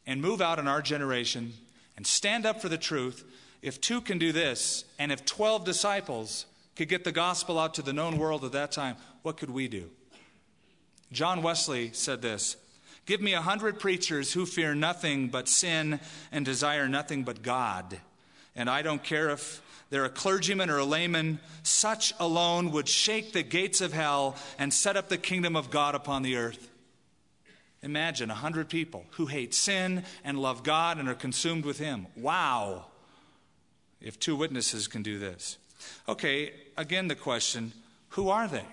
and 0.07 0.21
move 0.21 0.41
out 0.41 0.59
in 0.59 0.67
our 0.67 0.83
generation 0.83 1.53
and 1.97 2.05
stand 2.05 2.47
up 2.47 2.61
for 2.61 2.69
the 2.69 2.77
truth, 2.79 3.25
if 3.63 3.81
two 3.81 4.01
can 4.01 4.19
do 4.19 4.33
this, 4.33 4.85
and 4.99 5.13
if 5.13 5.25
12 5.25 5.65
disciples 5.65 6.47
could 6.77 6.89
get 6.89 7.05
the 7.05 7.13
gospel 7.13 7.59
out 7.59 7.75
to 7.75 7.83
the 7.83 7.93
known 7.93 8.19
world 8.19 8.45
at 8.45 8.53
that 8.53 8.71
time, 8.71 8.97
what 9.23 9.37
could 9.37 9.51
we 9.51 9.67
do? 9.67 9.91
John 11.11 11.43
Wesley 11.43 11.91
said 11.93 12.23
this 12.23 12.57
Give 13.07 13.21
me 13.21 13.35
a 13.35 13.41
hundred 13.41 13.79
preachers 13.79 14.33
who 14.33 14.47
fear 14.47 14.75
nothing 14.75 15.29
but 15.29 15.49
sin 15.49 16.01
and 16.31 16.45
desire 16.45 16.89
nothing 16.89 17.23
but 17.23 17.43
God. 17.43 17.99
And 18.55 18.69
I 18.69 18.83
don't 18.83 19.03
care 19.03 19.31
if 19.31 19.63
they're 19.91 20.05
a 20.05 20.11
clergyman 20.11 20.71
or 20.71 20.79
a 20.79 20.85
layman, 20.85 21.39
such 21.63 22.13
alone 22.19 22.73
would 22.73 22.89
shake 22.89 23.33
the 23.33 23.43
gates 23.43 23.81
of 23.81 23.93
hell 23.93 24.37
and 24.59 24.75
set 24.75 24.97
up 24.97 25.09
the 25.09 25.19
kingdom 25.19 25.55
of 25.55 25.71
God 25.71 25.95
upon 25.95 26.23
the 26.23 26.37
earth. 26.37 26.69
Imagine 27.83 28.31
a 28.31 28.35
hundred 28.35 28.69
people 28.69 29.05
who 29.13 29.27
hate 29.27 29.55
sin 29.55 30.03
and 30.25 30.41
love 30.41 30.65
God 30.65 30.99
and 30.99 31.09
are 31.09 31.15
consumed 31.15 31.65
with 31.65 31.79
Him. 31.79 32.09
Wow. 32.17 32.87
If 34.01 34.19
two 34.19 34.35
witnesses 34.35 34.89
can 34.89 35.03
do 35.03 35.19
this. 35.19 35.59
Okay, 36.09 36.53
again, 36.77 37.09
the 37.09 37.15
question 37.15 37.73
who 38.11 38.29
are 38.29 38.49
they? 38.49 38.65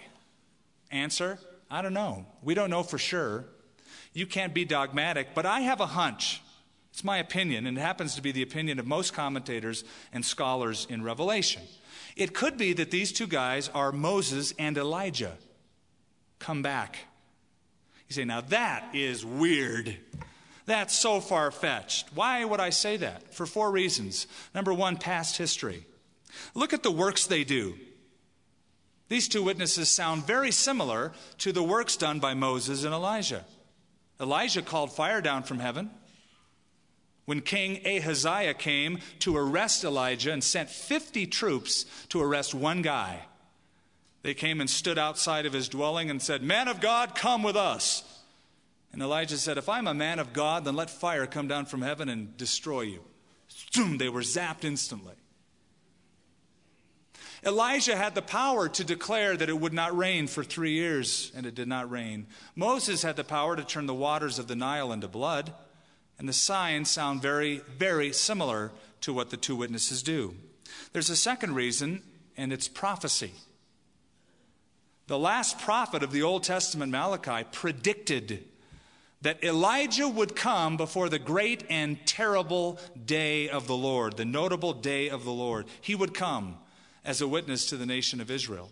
Answer 0.92 1.40
I 1.74 1.82
don't 1.82 1.96
know. 1.96 2.28
We 2.44 2.54
don't 2.54 2.70
know 2.70 2.84
for 2.84 3.00
sure. 3.00 3.46
You 4.14 4.28
can't 4.28 4.54
be 4.54 4.64
dogmatic, 4.64 5.30
but 5.34 5.48
I 5.48 5.62
have 5.62 5.82
a 5.82 5.88
hunch. 5.88 6.40
It's 6.92 7.04
my 7.04 7.18
opinion, 7.18 7.66
and 7.66 7.76
it 7.76 7.82
happens 7.82 8.14
to 8.14 8.22
be 8.22 8.32
the 8.32 8.44
opinion 8.44 8.78
of 8.78 8.86
most 8.86 9.14
commentators 9.14 9.84
and 10.14 10.24
scholars 10.24 10.86
in 10.88 11.02
Revelation. 11.02 11.64
It 12.16 12.36
could 12.36 12.60
be 12.60 12.74
that 12.74 12.92
these 12.92 13.12
two 13.12 13.26
guys 13.26 13.70
are 13.70 13.92
Moses 13.92 14.54
and 14.60 14.78
Elijah. 14.78 15.36
Come 16.38 16.62
back. 16.62 17.00
You 18.08 18.14
say, 18.14 18.26
now 18.26 18.42
that 18.42 18.94
is 18.94 19.26
weird. 19.26 19.98
That's 20.68 20.94
so 20.94 21.20
far 21.20 21.50
fetched. 21.50 22.10
Why 22.14 22.46
would 22.46 22.60
I 22.60 22.70
say 22.70 22.98
that? 22.98 23.34
For 23.34 23.48
four 23.48 23.72
reasons. 23.72 24.28
Number 24.54 24.76
one, 24.76 24.98
past 24.98 25.38
history. 25.38 25.88
Look 26.54 26.74
at 26.74 26.84
the 26.84 26.92
works 26.92 27.26
they 27.26 27.44
do. 27.44 27.76
These 29.10 29.28
two 29.28 29.44
witnesses 29.44 29.90
sound 29.90 30.26
very 30.26 30.52
similar 30.52 31.12
to 31.40 31.52
the 31.52 31.64
works 31.64 31.98
done 31.98 32.20
by 32.20 32.34
Moses 32.34 32.84
and 32.84 32.94
Elijah. 32.94 33.46
Elijah 34.20 34.62
called 34.62 34.92
fire 34.92 35.22
down 35.22 35.44
from 35.44 35.60
heaven. 35.60 35.92
When 37.26 37.42
King 37.42 37.86
Ahaziah 37.86 38.54
came 38.54 39.00
to 39.20 39.38
arrest 39.38 39.84
Elijah 39.84 40.32
and 40.32 40.44
sent 40.44 40.70
50 40.70 41.28
troops 41.28 41.86
to 42.10 42.22
arrest 42.22 42.54
one 42.54 42.82
guy, 42.82 43.22
they 44.24 44.34
came 44.34 44.62
and 44.62 44.70
stood 44.70 44.98
outside 44.98 45.46
of 45.46 45.54
his 45.54 45.70
dwelling 45.70 46.10
and 46.10 46.22
said, 46.22 46.42
Man 46.42 46.68
of 46.68 46.80
God, 46.80 47.16
come 47.16 47.44
with 47.44 47.56
us. 47.56 48.04
And 48.92 49.02
Elijah 49.02 49.38
said, 49.38 49.58
If 49.58 49.68
I'm 49.68 49.88
a 49.88 49.94
man 49.94 50.20
of 50.20 50.34
God, 50.34 50.66
then 50.66 50.76
let 50.76 50.90
fire 50.90 51.26
come 51.26 51.48
down 51.48 51.66
from 51.66 51.82
heaven 51.82 52.10
and 52.10 52.36
destroy 52.38 52.82
you. 52.82 53.04
They 53.98 54.10
were 54.10 54.22
zapped 54.22 54.64
instantly. 54.64 55.16
Elijah 57.46 57.96
had 57.96 58.16
the 58.16 58.22
power 58.22 58.70
to 58.70 58.84
declare 58.84 59.36
that 59.36 59.50
it 59.50 59.60
would 59.60 59.74
not 59.74 59.98
rain 59.98 60.28
for 60.28 60.44
three 60.44 60.72
years, 60.72 61.32
and 61.36 61.46
it 61.46 61.56
did 61.56 61.68
not 61.68 61.92
rain. 61.92 62.26
Moses 62.56 63.04
had 63.04 63.18
the 63.18 63.24
power 63.24 63.56
to 63.56 63.64
turn 63.64 63.86
the 63.86 63.94
waters 63.94 64.40
of 64.40 64.48
the 64.48 64.56
Nile 64.56 64.94
into 64.94 65.08
blood, 65.08 65.54
and 66.18 66.30
the 66.30 66.34
signs 66.34 66.90
sound 66.90 67.22
very, 67.22 67.62
very 67.78 68.14
similar 68.14 68.72
to 69.02 69.14
what 69.14 69.30
the 69.30 69.38
two 69.38 69.56
witnesses 69.56 70.02
do. 70.02 70.36
There's 70.94 71.10
a 71.10 71.16
second 71.16 71.56
reason, 71.56 72.02
and 72.38 72.54
it's 72.54 72.68
prophecy. 72.70 73.34
The 75.08 75.20
last 75.20 75.60
prophet 75.60 76.02
of 76.02 76.14
the 76.14 76.24
Old 76.24 76.44
Testament, 76.44 76.92
Malachi, 76.92 77.46
predicted 77.52 78.46
that 79.22 79.44
Elijah 79.44 80.08
would 80.08 80.36
come 80.36 80.78
before 80.78 81.10
the 81.10 81.20
great 81.20 81.66
and 81.70 82.06
terrible 82.06 82.80
day 83.06 83.50
of 83.50 83.68
the 83.68 83.76
Lord, 83.76 84.16
the 84.16 84.26
notable 84.26 84.74
day 84.74 85.10
of 85.10 85.26
the 85.26 85.32
Lord. 85.32 85.66
He 85.82 85.96
would 85.96 86.14
come 86.14 86.58
as 87.06 87.22
a 87.22 87.28
witness 87.28 87.66
to 87.68 87.78
the 87.78 87.86
nation 87.86 88.22
of 88.22 88.32
Israel. 88.32 88.72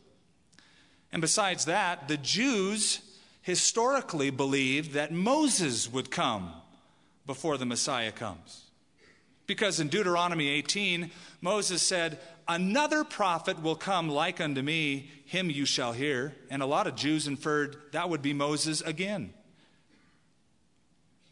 And 1.12 1.22
besides 1.22 1.66
that, 1.66 2.08
the 2.08 2.18
Jews 2.18 3.02
historically 3.42 4.30
believed 4.30 4.94
that 4.94 5.12
Moses 5.12 5.92
would 5.92 6.12
come 6.12 6.54
before 7.26 7.58
the 7.58 7.66
Messiah 7.66 8.12
comes. 8.12 8.66
Because 9.48 9.80
in 9.80 9.90
Deuteronomy 9.90 10.48
18, 10.48 11.12
Moses 11.42 11.82
said, 11.82 12.20
Another 12.48 13.04
prophet 13.04 13.62
will 13.62 13.76
come 13.76 14.10
like 14.10 14.40
unto 14.40 14.62
me, 14.62 15.10
him 15.26 15.50
you 15.50 15.66
shall 15.66 15.92
hear. 15.92 16.34
And 16.50 16.62
a 16.62 16.66
lot 16.66 16.88
of 16.88 16.96
Jews 16.96 17.28
inferred 17.28 17.78
that 17.92 18.10
would 18.10 18.22
be 18.22 18.34
Moses 18.34 18.82
again. 18.82 19.34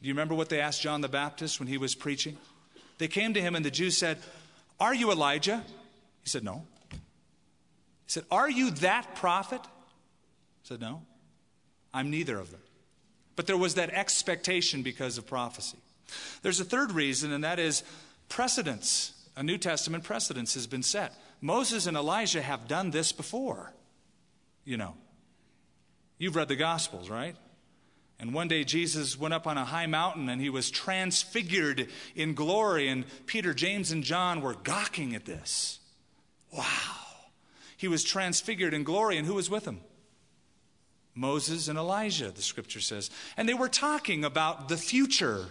Do 0.01 0.07
you 0.07 0.13
remember 0.13 0.35
what 0.35 0.49
they 0.49 0.61
asked 0.61 0.81
John 0.81 1.01
the 1.01 1.09
Baptist 1.09 1.59
when 1.59 1.67
he 1.67 1.77
was 1.77 1.95
preaching? 1.95 2.37
They 2.97 3.07
came 3.07 3.33
to 3.33 3.41
him 3.41 3.55
and 3.55 3.65
the 3.65 3.71
Jews 3.71 3.97
said, 3.97 4.17
Are 4.79 4.93
you 4.93 5.11
Elijah? 5.11 5.63
He 6.23 6.29
said, 6.29 6.43
No. 6.43 6.65
He 8.09 8.13
said, 8.13 8.25
Are 8.31 8.49
you 8.49 8.71
that 8.71 9.15
prophet? 9.15 9.61
He 9.61 10.67
said, 10.67 10.81
No. 10.81 11.03
I'm 11.93 12.09
neither 12.09 12.39
of 12.39 12.49
them. 12.51 12.61
But 13.35 13.47
there 13.47 13.57
was 13.57 13.75
that 13.75 13.91
expectation 13.91 14.81
because 14.81 15.17
of 15.17 15.27
prophecy. 15.27 15.77
There's 16.41 16.59
a 16.59 16.65
third 16.65 16.91
reason, 16.91 17.31
and 17.31 17.43
that 17.43 17.59
is 17.59 17.83
precedence 18.27 19.13
a 19.39 19.43
New 19.43 19.57
Testament 19.57 20.03
precedence 20.03 20.53
has 20.55 20.67
been 20.67 20.83
set. 20.83 21.13
Moses 21.39 21.87
and 21.87 21.95
Elijah 21.95 22.41
have 22.41 22.67
done 22.67 22.91
this 22.91 23.13
before, 23.13 23.71
you 24.65 24.75
know. 24.75 24.95
You've 26.17 26.35
read 26.35 26.49
the 26.49 26.57
Gospels, 26.57 27.09
right? 27.09 27.37
And 28.19 28.33
one 28.33 28.49
day 28.49 28.65
Jesus 28.65 29.17
went 29.17 29.33
up 29.33 29.47
on 29.47 29.57
a 29.57 29.63
high 29.63 29.85
mountain 29.85 30.27
and 30.27 30.41
he 30.41 30.49
was 30.49 30.69
transfigured 30.69 31.87
in 32.17 32.33
glory, 32.33 32.89
and 32.89 33.05
Peter, 33.27 33.53
James, 33.53 33.93
and 33.93 34.03
John 34.03 34.41
were 34.41 34.55
gawking 34.55 35.15
at 35.15 35.23
this. 35.23 35.79
Wow. 36.51 36.65
He 37.79 37.87
was 37.87 38.03
transfigured 38.03 38.73
in 38.73 38.83
glory, 38.83 39.15
and 39.15 39.25
who 39.25 39.35
was 39.35 39.49
with 39.49 39.63
him? 39.63 39.79
Moses 41.15 41.69
and 41.69 41.79
Elijah, 41.79 42.29
the 42.29 42.41
scripture 42.41 42.81
says. 42.81 43.09
And 43.37 43.47
they 43.47 43.53
were 43.53 43.69
talking 43.69 44.25
about 44.25 44.67
the 44.67 44.75
future, 44.75 45.45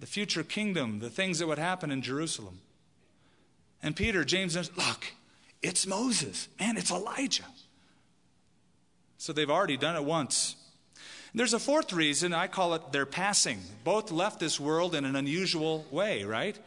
the 0.00 0.06
future 0.06 0.42
kingdom, 0.42 0.98
the 0.98 1.08
things 1.08 1.38
that 1.38 1.46
would 1.46 1.58
happen 1.58 1.90
in 1.90 2.02
Jerusalem. 2.02 2.60
And 3.82 3.96
Peter, 3.96 4.22
James, 4.22 4.54
and 4.54 4.68
look, 4.76 5.06
it's 5.62 5.86
Moses. 5.86 6.48
Man, 6.60 6.76
it's 6.76 6.90
Elijah. 6.90 7.46
So 9.16 9.32
they've 9.32 9.48
already 9.48 9.78
done 9.78 9.96
it 9.96 10.04
once. 10.04 10.56
There's 11.34 11.54
a 11.54 11.58
fourth 11.58 11.94
reason, 11.94 12.34
I 12.34 12.48
call 12.48 12.74
it 12.74 12.92
their 12.92 13.06
passing. 13.06 13.60
Both 13.82 14.10
left 14.10 14.40
this 14.40 14.60
world 14.60 14.94
in 14.94 15.06
an 15.06 15.16
unusual 15.16 15.86
way, 15.90 16.22
right? 16.22 16.58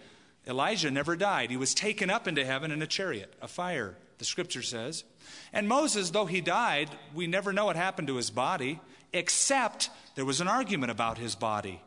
Elijah 0.47 0.89
never 0.89 1.15
died. 1.15 1.51
He 1.51 1.57
was 1.57 1.75
taken 1.75 2.09
up 2.09 2.27
into 2.27 2.43
heaven 2.43 2.71
in 2.71 2.81
a 2.81 2.87
chariot, 2.87 3.35
a 3.39 3.47
fire, 3.47 3.97
the 4.23 4.27
scripture 4.27 4.61
says. 4.61 5.03
And 5.51 5.67
Moses, 5.67 6.11
though 6.11 6.27
he 6.27 6.39
died, 6.39 6.89
we 7.13 7.27
never 7.27 7.51
know 7.51 7.65
what 7.65 7.75
happened 7.75 8.07
to 8.07 8.15
his 8.15 8.29
body, 8.29 8.79
except 9.11 9.89
there 10.15 10.23
was 10.23 10.39
an 10.39 10.47
argument 10.47 10.93
about 10.93 11.17
his 11.17 11.35
body. 11.35 11.81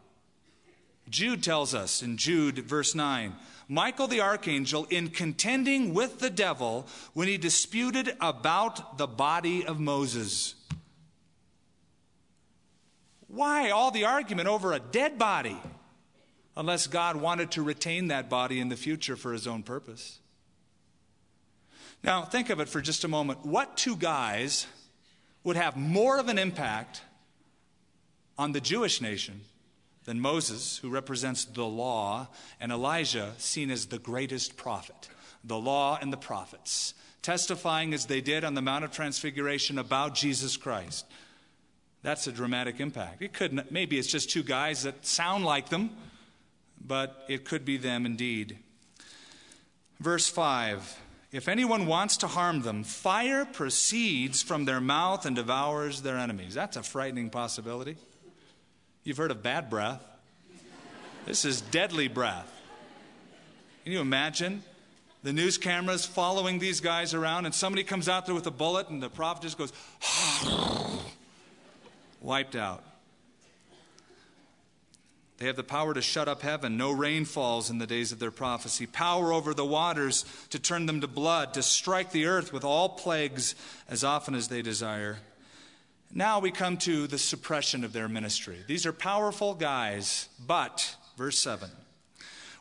Jude 1.09 1.43
tells 1.43 1.75
us 1.75 2.03
in 2.03 2.19
Jude, 2.19 2.59
verse 2.59 2.95
9 2.95 3.35
Michael 3.69 4.07
the 4.07 4.21
archangel, 4.21 4.87
in 4.91 5.09
contending 5.09 5.95
with 5.95 6.19
the 6.19 6.29
devil 6.29 6.87
when 7.15 7.27
he 7.27 7.39
disputed 7.39 8.15
about 8.21 8.99
the 8.99 9.07
body 9.07 9.65
of 9.65 9.81
Moses. 9.81 10.55
Why 13.29 13.71
all 13.71 13.91
the 13.91 14.05
argument 14.05 14.47
over 14.47 14.75
a 14.75 14.79
dead 14.79 15.19
body? 15.19 15.57
Unless 16.55 16.87
God 16.87 17.17
wanted 17.17 17.51
to 17.53 17.63
retain 17.63 18.09
that 18.09 18.29
body 18.29 18.61
in 18.61 18.69
the 18.69 18.77
future 18.77 19.17
for 19.17 19.33
his 19.33 19.47
own 19.47 19.63
purpose. 19.63 20.21
Now, 22.07 22.23
think 22.23 22.51
of 22.51 22.61
it 22.61 22.69
for 22.69 22.81
just 22.81 23.03
a 23.03 23.09
moment. 23.09 23.45
What 23.45 23.77
two 23.77 23.97
guys 23.97 24.69
would 25.43 25.57
have 25.57 25.77
more 25.77 26.21
of 26.21 26.29
an 26.29 26.39
impact 26.39 27.03
on 28.39 28.53
the 28.53 28.61
Jewish 28.61 29.01
nation 29.01 29.41
than 30.05 30.21
Moses, 30.21 30.79
who 30.79 30.89
represents 30.89 31.45
the 31.45 31.65
law, 31.65 32.29
and 32.61 32.71
Elijah, 32.71 33.33
seen 33.39 33.73
as 33.73 33.87
the 33.87 33.99
greatest 33.99 34.57
prophet. 34.57 35.09
The 35.43 35.59
law 35.59 35.99
and 36.01 36.13
the 36.13 36.17
prophets 36.17 36.95
testifying 37.23 37.93
as 37.93 38.07
they 38.07 38.21
did 38.21 38.45
on 38.45 38.55
the 38.55 38.63
Mount 38.63 38.85
of 38.85 38.93
Transfiguration 38.93 39.77
about 39.77 40.15
Jesus 40.15 40.57
Christ. 40.57 41.07
That's 42.03 42.29
a 42.29 42.33
dramatic 42.33 42.79
impact. 42.79 43.21
It 43.21 43.33
could 43.33 43.73
maybe 43.73 43.99
it's 43.99 44.07
just 44.07 44.31
two 44.31 44.45
guys 44.45 44.85
that 44.85 45.05
sound 45.05 45.45
like 45.45 45.71
them, 45.71 45.91
but 46.81 47.25
it 47.29 47.45
could 47.45 47.65
be 47.65 47.79
them 47.79 48.07
indeed. 48.07 48.59
Verse 49.99 50.29
5 50.29 51.01
If 51.33 51.49
anyone 51.49 51.87
wants 51.87 52.19
to 52.19 52.29
harm 52.29 52.63
them, 52.63 52.85
fire 52.85 53.45
proceeds 53.45 54.43
from 54.43 54.65
their 54.65 54.81
mouth 54.81 55.27
and 55.27 55.35
devours 55.35 56.03
their 56.03 56.17
enemies. 56.17 56.55
That's 56.55 56.77
a 56.77 56.83
frightening 56.83 57.31
possibility. 57.31 57.97
You've 59.05 59.17
heard 59.17 59.31
of 59.31 59.43
bad 59.43 59.69
breath. 59.69 60.03
This 61.27 61.45
is 61.45 61.61
deadly 61.61 62.09
breath. 62.09 62.53
Can 63.83 63.93
you 63.93 64.01
imagine? 64.01 64.63
The 65.25 65.33
news 65.33 65.59
cameras 65.59 66.07
following 66.07 66.61
these 66.61 66.81
guys 66.81 67.13
around, 67.13 67.47
and 67.47 67.55
somebody 67.55 67.83
comes 67.83 68.09
out 68.09 68.27
there 68.27 68.35
with 68.35 68.47
a 68.47 68.53
bullet, 68.53 68.89
and 68.89 69.03
the 69.03 69.11
prophet 69.11 69.43
just 69.43 69.59
goes, 69.59 69.73
wiped 72.21 72.55
out. 72.55 72.85
They 75.39 75.47
have 75.47 75.57
the 75.57 75.63
power 75.63 75.93
to 75.93 76.01
shut 76.01 76.29
up 76.29 76.43
heaven. 76.43 76.77
No 76.77 76.91
rain 76.93 77.25
falls 77.27 77.69
in 77.69 77.79
the 77.79 77.87
days 77.87 78.11
of 78.11 78.19
their 78.19 78.31
prophecy. 78.31 78.87
Power 78.87 79.33
over 79.33 79.53
the 79.53 79.67
waters 79.67 80.25
to 80.51 80.59
turn 80.59 80.87
them 80.87 81.03
to 81.03 81.07
blood, 81.07 81.55
to 81.55 81.63
strike 81.63 82.11
the 82.11 82.27
earth 82.27 82.53
with 82.53 82.65
all 82.65 82.89
plagues 82.89 83.55
as 83.89 84.03
often 84.03 84.35
as 84.35 84.49
they 84.49 84.63
desire. 84.63 85.19
Now 86.15 86.39
we 86.39 86.51
come 86.51 86.79
to 86.79 87.07
the 87.07 87.19
suppression 87.19 87.85
of 87.85 87.93
their 87.93 88.09
ministry. 88.09 88.59
These 88.67 88.87
are 88.87 88.93
powerful 88.93 89.55
guys, 89.55 90.29
but, 90.47 90.97
verse 91.17 91.39
7 91.39 91.71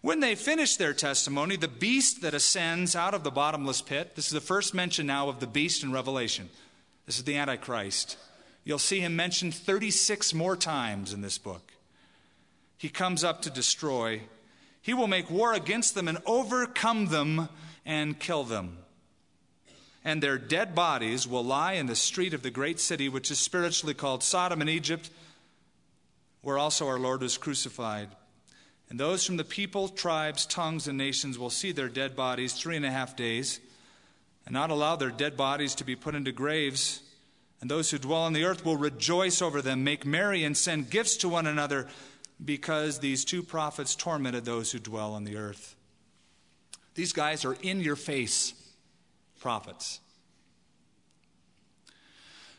when 0.05 0.19
they 0.19 0.35
finish 0.35 0.75
their 0.75 0.93
testimony, 0.93 1.55
the 1.55 1.67
beast 1.67 2.21
that 2.21 2.35
ascends 2.35 2.95
out 2.95 3.15
of 3.15 3.23
the 3.23 3.31
bottomless 3.31 3.81
pit, 3.81 4.15
this 4.15 4.27
is 4.27 4.33
the 4.33 4.39
first 4.39 4.75
mention 4.75 5.07
now 5.07 5.29
of 5.29 5.39
the 5.39 5.47
beast 5.47 5.81
in 5.81 5.91
Revelation. 5.91 6.47
This 7.07 7.17
is 7.17 7.23
the 7.23 7.37
Antichrist. 7.37 8.15
You'll 8.63 8.77
see 8.77 8.99
him 8.99 9.15
mentioned 9.15 9.55
36 9.55 10.31
more 10.35 10.55
times 10.55 11.11
in 11.11 11.21
this 11.21 11.39
book. 11.39 11.71
He 12.77 12.89
comes 12.89 13.23
up 13.23 13.41
to 13.43 13.49
destroy. 13.49 14.21
He 14.81 14.93
will 14.93 15.07
make 15.07 15.29
war 15.29 15.53
against 15.53 15.95
them 15.95 16.07
and 16.07 16.19
overcome 16.25 17.07
them 17.07 17.49
and 17.85 18.19
kill 18.19 18.43
them. 18.43 18.77
And 20.03 20.21
their 20.21 20.37
dead 20.37 20.75
bodies 20.75 21.27
will 21.27 21.43
lie 21.43 21.73
in 21.73 21.87
the 21.87 21.95
street 21.95 22.33
of 22.35 22.43
the 22.43 22.51
great 22.51 22.79
city, 22.79 23.09
which 23.09 23.31
is 23.31 23.39
spiritually 23.39 23.95
called 23.95 24.21
Sodom 24.21 24.61
and 24.61 24.69
Egypt, 24.69 25.09
where 26.41 26.59
also 26.59 26.87
our 26.87 26.99
Lord 26.99 27.21
was 27.21 27.39
crucified. 27.39 28.09
And 28.87 28.99
those 28.99 29.25
from 29.25 29.37
the 29.37 29.43
people, 29.43 29.87
tribes, 29.87 30.45
tongues, 30.45 30.87
and 30.87 30.95
nations 30.95 31.39
will 31.39 31.49
see 31.49 31.71
their 31.71 31.89
dead 31.89 32.15
bodies 32.15 32.53
three 32.53 32.75
and 32.75 32.85
a 32.85 32.91
half 32.91 33.15
days, 33.15 33.59
and 34.45 34.53
not 34.53 34.69
allow 34.69 34.95
their 34.95 35.09
dead 35.09 35.35
bodies 35.35 35.73
to 35.75 35.83
be 35.83 35.95
put 35.95 36.13
into 36.13 36.31
graves. 36.31 37.01
And 37.61 37.71
those 37.71 37.89
who 37.89 37.97
dwell 37.97 38.21
on 38.21 38.33
the 38.33 38.43
earth 38.43 38.63
will 38.63 38.77
rejoice 38.77 39.41
over 39.41 39.59
them, 39.59 39.83
make 39.83 40.05
merry, 40.05 40.43
and 40.43 40.55
send 40.55 40.91
gifts 40.91 41.17
to 41.17 41.29
one 41.29 41.47
another, 41.47 41.87
because 42.43 42.99
these 42.99 43.23
two 43.25 43.41
prophets 43.41 43.95
tormented 43.95 44.45
those 44.45 44.71
who 44.71 44.79
dwell 44.79 45.13
on 45.13 45.23
the 45.23 45.37
earth. 45.37 45.75
These 46.95 47.13
guys 47.13 47.45
are 47.45 47.57
in 47.61 47.81
your 47.81 47.95
face 47.95 48.53
prophets. 49.39 49.99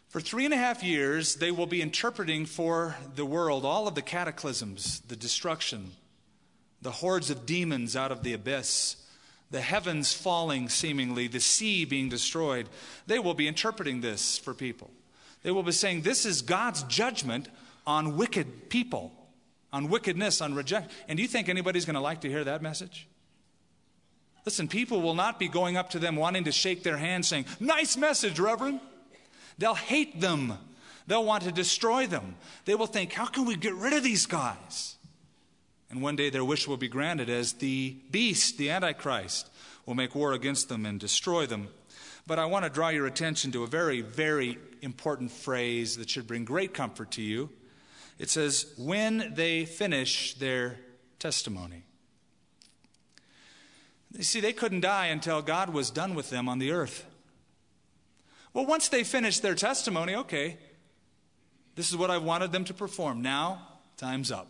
For 0.08 0.20
three 0.20 0.44
and 0.44 0.54
a 0.54 0.58
half 0.58 0.82
years, 0.82 1.36
they 1.36 1.50
will 1.50 1.66
be 1.66 1.82
interpreting 1.82 2.46
for 2.46 2.96
the 3.14 3.26
world 3.26 3.64
all 3.64 3.86
of 3.88 3.94
the 3.94 4.02
cataclysms, 4.02 5.00
the 5.00 5.16
destruction, 5.16 5.92
the 6.80 6.90
hordes 6.90 7.28
of 7.30 7.44
demons 7.44 7.96
out 7.96 8.12
of 8.12 8.22
the 8.22 8.32
abyss, 8.32 8.96
the 9.50 9.60
heavens 9.60 10.12
falling 10.12 10.68
seemingly, 10.68 11.28
the 11.28 11.40
sea 11.40 11.84
being 11.84 12.08
destroyed. 12.08 12.68
They 13.06 13.18
will 13.18 13.34
be 13.34 13.48
interpreting 13.48 14.00
this 14.00 14.38
for 14.38 14.54
people. 14.54 14.90
They 15.42 15.50
will 15.50 15.62
be 15.62 15.72
saying, 15.72 16.02
This 16.02 16.24
is 16.24 16.42
God's 16.42 16.82
judgment 16.84 17.48
on 17.86 18.16
wicked 18.16 18.68
people, 18.68 19.12
on 19.72 19.88
wickedness, 19.88 20.40
on 20.40 20.54
rejection. 20.54 20.90
And 21.08 21.16
do 21.16 21.22
you 21.22 21.28
think 21.28 21.48
anybody's 21.48 21.84
going 21.84 21.94
to 21.94 22.00
like 22.00 22.22
to 22.22 22.28
hear 22.28 22.44
that 22.44 22.62
message? 22.62 23.08
Listen, 24.44 24.68
people 24.68 25.02
will 25.02 25.14
not 25.14 25.38
be 25.38 25.48
going 25.48 25.76
up 25.76 25.90
to 25.90 25.98
them 25.98 26.14
wanting 26.14 26.44
to 26.44 26.52
shake 26.52 26.84
their 26.84 26.96
hand 26.96 27.26
saying, 27.26 27.46
Nice 27.58 27.96
message, 27.96 28.38
Reverend. 28.38 28.80
They'll 29.58 29.74
hate 29.74 30.20
them. 30.20 30.54
They'll 31.08 31.24
want 31.24 31.44
to 31.44 31.52
destroy 31.52 32.06
them. 32.06 32.36
They 32.64 32.74
will 32.74 32.86
think, 32.86 33.12
How 33.12 33.26
can 33.26 33.44
we 33.44 33.56
get 33.56 33.74
rid 33.74 33.92
of 33.92 34.04
these 34.04 34.26
guys? 34.26 34.96
And 35.90 36.00
one 36.00 36.16
day 36.16 36.30
their 36.30 36.44
wish 36.44 36.66
will 36.66 36.76
be 36.76 36.88
granted 36.88 37.28
as 37.28 37.54
the 37.54 37.96
beast, 38.10 38.58
the 38.58 38.70
Antichrist, 38.70 39.50
will 39.84 39.94
make 39.94 40.14
war 40.14 40.32
against 40.32 40.68
them 40.68 40.86
and 40.86 40.98
destroy 40.98 41.46
them. 41.46 41.68
But 42.26 42.38
I 42.40 42.46
want 42.46 42.64
to 42.64 42.70
draw 42.70 42.88
your 42.88 43.06
attention 43.06 43.52
to 43.52 43.62
a 43.62 43.68
very, 43.68 44.00
very 44.00 44.58
important 44.82 45.30
phrase 45.30 45.96
that 45.96 46.10
should 46.10 46.26
bring 46.26 46.44
great 46.44 46.74
comfort 46.74 47.12
to 47.12 47.22
you. 47.22 47.50
It 48.18 48.30
says, 48.30 48.72
when 48.78 49.34
they 49.34 49.64
finish 49.64 50.34
their 50.34 50.78
testimony. 51.18 51.82
You 54.12 54.22
see, 54.22 54.40
they 54.40 54.52
couldn't 54.52 54.80
die 54.80 55.06
until 55.06 55.42
God 55.42 55.70
was 55.70 55.90
done 55.90 56.14
with 56.14 56.30
them 56.30 56.48
on 56.48 56.58
the 56.58 56.70
earth. 56.70 57.04
Well, 58.54 58.64
once 58.64 58.88
they 58.88 59.04
finished 59.04 59.42
their 59.42 59.54
testimony, 59.54 60.14
okay, 60.14 60.56
this 61.74 61.90
is 61.90 61.96
what 61.96 62.10
I 62.10 62.16
wanted 62.16 62.52
them 62.52 62.64
to 62.64 62.74
perform. 62.74 63.20
Now, 63.20 63.68
time's 63.98 64.32
up. 64.32 64.48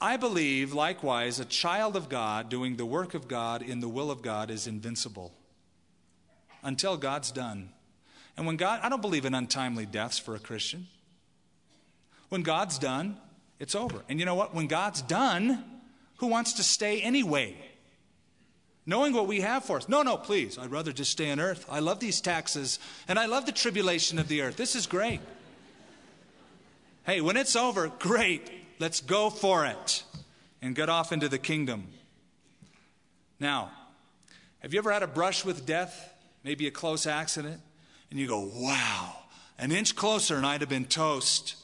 I 0.00 0.16
believe, 0.16 0.72
likewise, 0.72 1.38
a 1.38 1.44
child 1.44 1.94
of 1.94 2.08
God 2.08 2.48
doing 2.48 2.76
the 2.76 2.86
work 2.86 3.14
of 3.14 3.28
God 3.28 3.62
in 3.62 3.80
the 3.80 3.88
will 3.88 4.10
of 4.10 4.22
God 4.22 4.50
is 4.50 4.66
invincible 4.66 5.32
until 6.62 6.96
God's 6.96 7.30
done. 7.30 7.70
And 8.36 8.46
when 8.46 8.56
God, 8.56 8.80
I 8.82 8.88
don't 8.88 9.02
believe 9.02 9.26
in 9.26 9.34
untimely 9.34 9.86
deaths 9.86 10.18
for 10.18 10.34
a 10.34 10.40
Christian. 10.40 10.88
When 12.30 12.42
God's 12.42 12.78
done, 12.78 13.18
it's 13.58 13.74
over. 13.74 14.02
And 14.08 14.18
you 14.18 14.24
know 14.24 14.34
what? 14.34 14.54
When 14.54 14.66
God's 14.66 15.02
done, 15.02 15.62
who 16.16 16.28
wants 16.28 16.54
to 16.54 16.62
stay 16.62 17.02
anyway? 17.02 17.54
Knowing 18.86 19.12
what 19.12 19.26
we 19.26 19.40
have 19.40 19.64
for 19.64 19.76
us. 19.76 19.88
No, 19.88 20.02
no, 20.02 20.16
please. 20.16 20.56
I'd 20.56 20.70
rather 20.70 20.92
just 20.92 21.10
stay 21.10 21.30
on 21.30 21.38
earth. 21.38 21.66
I 21.68 21.80
love 21.80 22.00
these 22.00 22.20
taxes 22.20 22.78
and 23.06 23.18
I 23.18 23.26
love 23.26 23.46
the 23.46 23.52
tribulation 23.52 24.18
of 24.18 24.28
the 24.28 24.40
earth. 24.40 24.56
This 24.56 24.74
is 24.74 24.86
great. 24.86 25.20
Hey, 27.04 27.20
when 27.20 27.36
it's 27.36 27.56
over, 27.56 27.88
great. 27.98 28.50
Let's 28.78 29.00
go 29.00 29.28
for 29.28 29.66
it 29.66 30.04
and 30.62 30.74
get 30.74 30.88
off 30.88 31.12
into 31.12 31.28
the 31.28 31.38
kingdom. 31.38 31.86
Now, 33.38 33.70
have 34.60 34.72
you 34.72 34.78
ever 34.78 34.92
had 34.92 35.02
a 35.02 35.06
brush 35.06 35.44
with 35.44 35.66
death? 35.66 36.14
Maybe 36.44 36.66
a 36.66 36.70
close 36.70 37.06
accident? 37.06 37.60
And 38.10 38.18
you 38.18 38.26
go, 38.26 38.50
wow, 38.54 39.14
an 39.58 39.72
inch 39.72 39.96
closer 39.96 40.36
and 40.36 40.46
I'd 40.46 40.60
have 40.60 40.70
been 40.70 40.84
toast. 40.84 41.56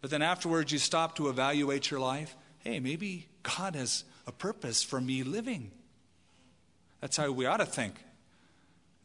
But 0.00 0.10
then 0.10 0.22
afterwards 0.22 0.72
you 0.72 0.78
stop 0.78 1.16
to 1.16 1.28
evaluate 1.28 1.90
your 1.90 2.00
life. 2.00 2.36
Hey, 2.58 2.80
maybe 2.80 3.28
God 3.42 3.74
has 3.74 4.04
a 4.26 4.32
purpose 4.32 4.82
for 4.82 5.00
me 5.00 5.22
living. 5.22 5.70
That's 7.00 7.16
how 7.16 7.30
we 7.30 7.46
ought 7.46 7.58
to 7.58 7.66
think. 7.66 7.94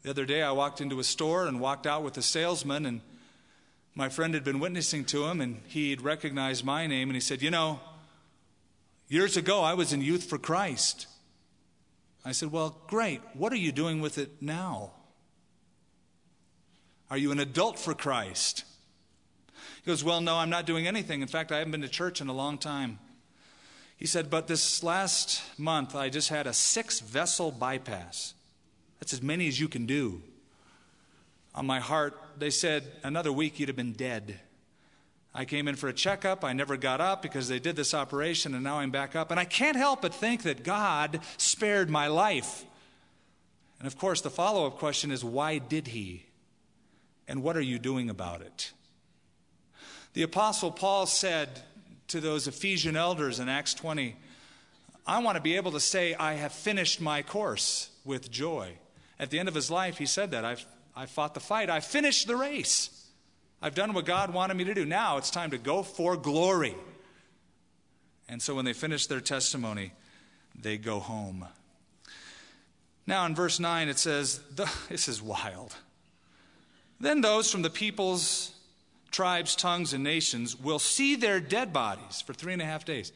The 0.02 0.10
other 0.10 0.24
day 0.24 0.42
I 0.42 0.52
walked 0.52 0.80
into 0.80 1.00
a 1.00 1.04
store 1.04 1.46
and 1.46 1.60
walked 1.60 1.86
out 1.86 2.02
with 2.02 2.16
a 2.16 2.22
salesman 2.22 2.86
and 2.86 3.00
my 3.94 4.08
friend 4.10 4.34
had 4.34 4.44
been 4.44 4.60
witnessing 4.60 5.04
to 5.06 5.24
him 5.24 5.40
and 5.40 5.62
he'd 5.66 6.02
recognized 6.02 6.64
my 6.64 6.86
name 6.86 7.08
and 7.08 7.16
he 7.16 7.20
said, 7.20 7.42
You 7.42 7.50
know, 7.50 7.80
years 9.08 9.36
ago 9.36 9.62
I 9.62 9.74
was 9.74 9.92
in 9.92 10.02
Youth 10.02 10.24
for 10.24 10.38
Christ. 10.38 11.06
I 12.24 12.32
said, 12.32 12.52
Well, 12.52 12.78
great. 12.86 13.20
What 13.34 13.52
are 13.52 13.56
you 13.56 13.72
doing 13.72 14.00
with 14.00 14.18
it 14.18 14.42
now? 14.42 14.92
Are 17.10 17.16
you 17.16 17.32
an 17.32 17.40
adult 17.40 17.78
for 17.78 17.94
Christ? 17.94 18.64
He 19.84 19.90
goes, 19.90 20.02
Well, 20.02 20.20
no, 20.20 20.36
I'm 20.36 20.50
not 20.50 20.66
doing 20.66 20.86
anything. 20.86 21.22
In 21.22 21.28
fact, 21.28 21.52
I 21.52 21.58
haven't 21.58 21.72
been 21.72 21.82
to 21.82 21.88
church 21.88 22.20
in 22.20 22.28
a 22.28 22.32
long 22.32 22.58
time. 22.58 22.98
He 23.96 24.06
said, 24.06 24.30
But 24.30 24.46
this 24.46 24.82
last 24.82 25.42
month 25.58 25.94
I 25.94 26.08
just 26.08 26.28
had 26.28 26.46
a 26.46 26.52
six 26.52 27.00
vessel 27.00 27.50
bypass. 27.50 28.34
That's 29.00 29.12
as 29.12 29.22
many 29.22 29.48
as 29.48 29.60
you 29.60 29.68
can 29.68 29.86
do 29.86 30.22
on 31.56 31.64
my 31.64 31.80
heart, 31.80 32.14
they 32.38 32.50
said, 32.50 32.84
another 33.02 33.32
week 33.32 33.58
you'd 33.58 33.70
have 33.70 33.76
been 33.76 33.94
dead. 33.94 34.38
I 35.34 35.46
came 35.46 35.68
in 35.68 35.76
for 35.76 35.88
a 35.88 35.92
checkup. 35.92 36.44
I 36.44 36.52
never 36.52 36.76
got 36.76 37.00
up 37.00 37.22
because 37.22 37.48
they 37.48 37.58
did 37.58 37.76
this 37.76 37.94
operation, 37.94 38.54
and 38.54 38.62
now 38.62 38.78
I'm 38.78 38.90
back 38.90 39.16
up. 39.16 39.30
And 39.30 39.40
I 39.40 39.44
can't 39.46 39.76
help 39.76 40.02
but 40.02 40.14
think 40.14 40.42
that 40.42 40.64
God 40.64 41.20
spared 41.38 41.90
my 41.90 42.06
life. 42.08 42.64
And 43.78 43.86
of 43.86 43.98
course, 43.98 44.20
the 44.20 44.30
follow 44.30 44.66
up 44.66 44.78
question 44.78 45.10
is 45.10 45.24
why 45.24 45.58
did 45.58 45.88
He? 45.88 46.26
And 47.26 47.42
what 47.42 47.56
are 47.56 47.62
you 47.62 47.78
doing 47.78 48.08
about 48.08 48.40
it? 48.40 48.72
The 50.16 50.22
Apostle 50.22 50.70
Paul 50.70 51.04
said 51.04 51.60
to 52.08 52.22
those 52.22 52.48
Ephesian 52.48 52.96
elders 52.96 53.38
in 53.38 53.50
Acts 53.50 53.74
20, 53.74 54.16
I 55.06 55.18
want 55.18 55.36
to 55.36 55.42
be 55.42 55.56
able 55.56 55.72
to 55.72 55.78
say, 55.78 56.14
I 56.14 56.32
have 56.32 56.52
finished 56.52 57.02
my 57.02 57.20
course 57.20 57.90
with 58.02 58.30
joy. 58.30 58.78
At 59.20 59.28
the 59.28 59.38
end 59.38 59.46
of 59.46 59.54
his 59.54 59.70
life, 59.70 59.98
he 59.98 60.06
said 60.06 60.30
that. 60.30 60.42
I've 60.42 60.64
I 60.96 61.04
fought 61.04 61.34
the 61.34 61.40
fight. 61.40 61.68
I 61.68 61.80
finished 61.80 62.28
the 62.28 62.34
race. 62.34 63.08
I've 63.60 63.74
done 63.74 63.92
what 63.92 64.06
God 64.06 64.32
wanted 64.32 64.56
me 64.56 64.64
to 64.64 64.72
do. 64.72 64.86
Now 64.86 65.18
it's 65.18 65.30
time 65.30 65.50
to 65.50 65.58
go 65.58 65.82
for 65.82 66.16
glory. 66.16 66.74
And 68.26 68.40
so 68.40 68.54
when 68.54 68.64
they 68.64 68.72
finish 68.72 69.06
their 69.06 69.20
testimony, 69.20 69.92
they 70.58 70.78
go 70.78 70.98
home. 70.98 71.44
Now, 73.06 73.26
in 73.26 73.34
verse 73.34 73.60
9, 73.60 73.90
it 73.90 73.98
says, 73.98 74.40
This 74.88 75.08
is 75.08 75.20
wild. 75.20 75.76
Then 77.00 77.20
those 77.20 77.52
from 77.52 77.60
the 77.60 77.68
peoples, 77.68 78.55
tribes, 79.10 79.56
tongues, 79.56 79.92
and 79.92 80.04
nations 80.04 80.58
will 80.58 80.78
see 80.78 81.16
their 81.16 81.40
dead 81.40 81.72
bodies 81.72 82.20
for 82.20 82.34
three 82.34 82.52
and 82.52 82.62
a 82.62 82.66
half 82.66 82.84
days. 82.84 83.12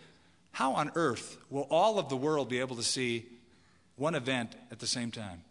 How 0.52 0.72
on 0.72 0.90
earth 0.94 1.38
will 1.48 1.66
all 1.70 1.98
of 1.98 2.08
the 2.08 2.16
world 2.16 2.48
be 2.48 2.60
able 2.60 2.76
to 2.76 2.82
see 2.82 3.26
one 3.96 4.14
event 4.14 4.54
at 4.70 4.78
the 4.78 4.86
same 4.86 5.10
time? 5.10 5.42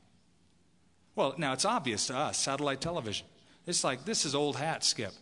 Well, 1.15 1.35
now 1.37 1.53
it's 1.53 1.65
obvious 1.65 2.07
to 2.07 2.15
us, 2.15 2.37
satellite 2.37 2.81
television. 2.81 3.27
It's 3.67 3.83
like, 3.83 4.05
this 4.05 4.25
is 4.25 4.33
old 4.33 4.55
hat, 4.55 4.83
Skip. 4.83 5.13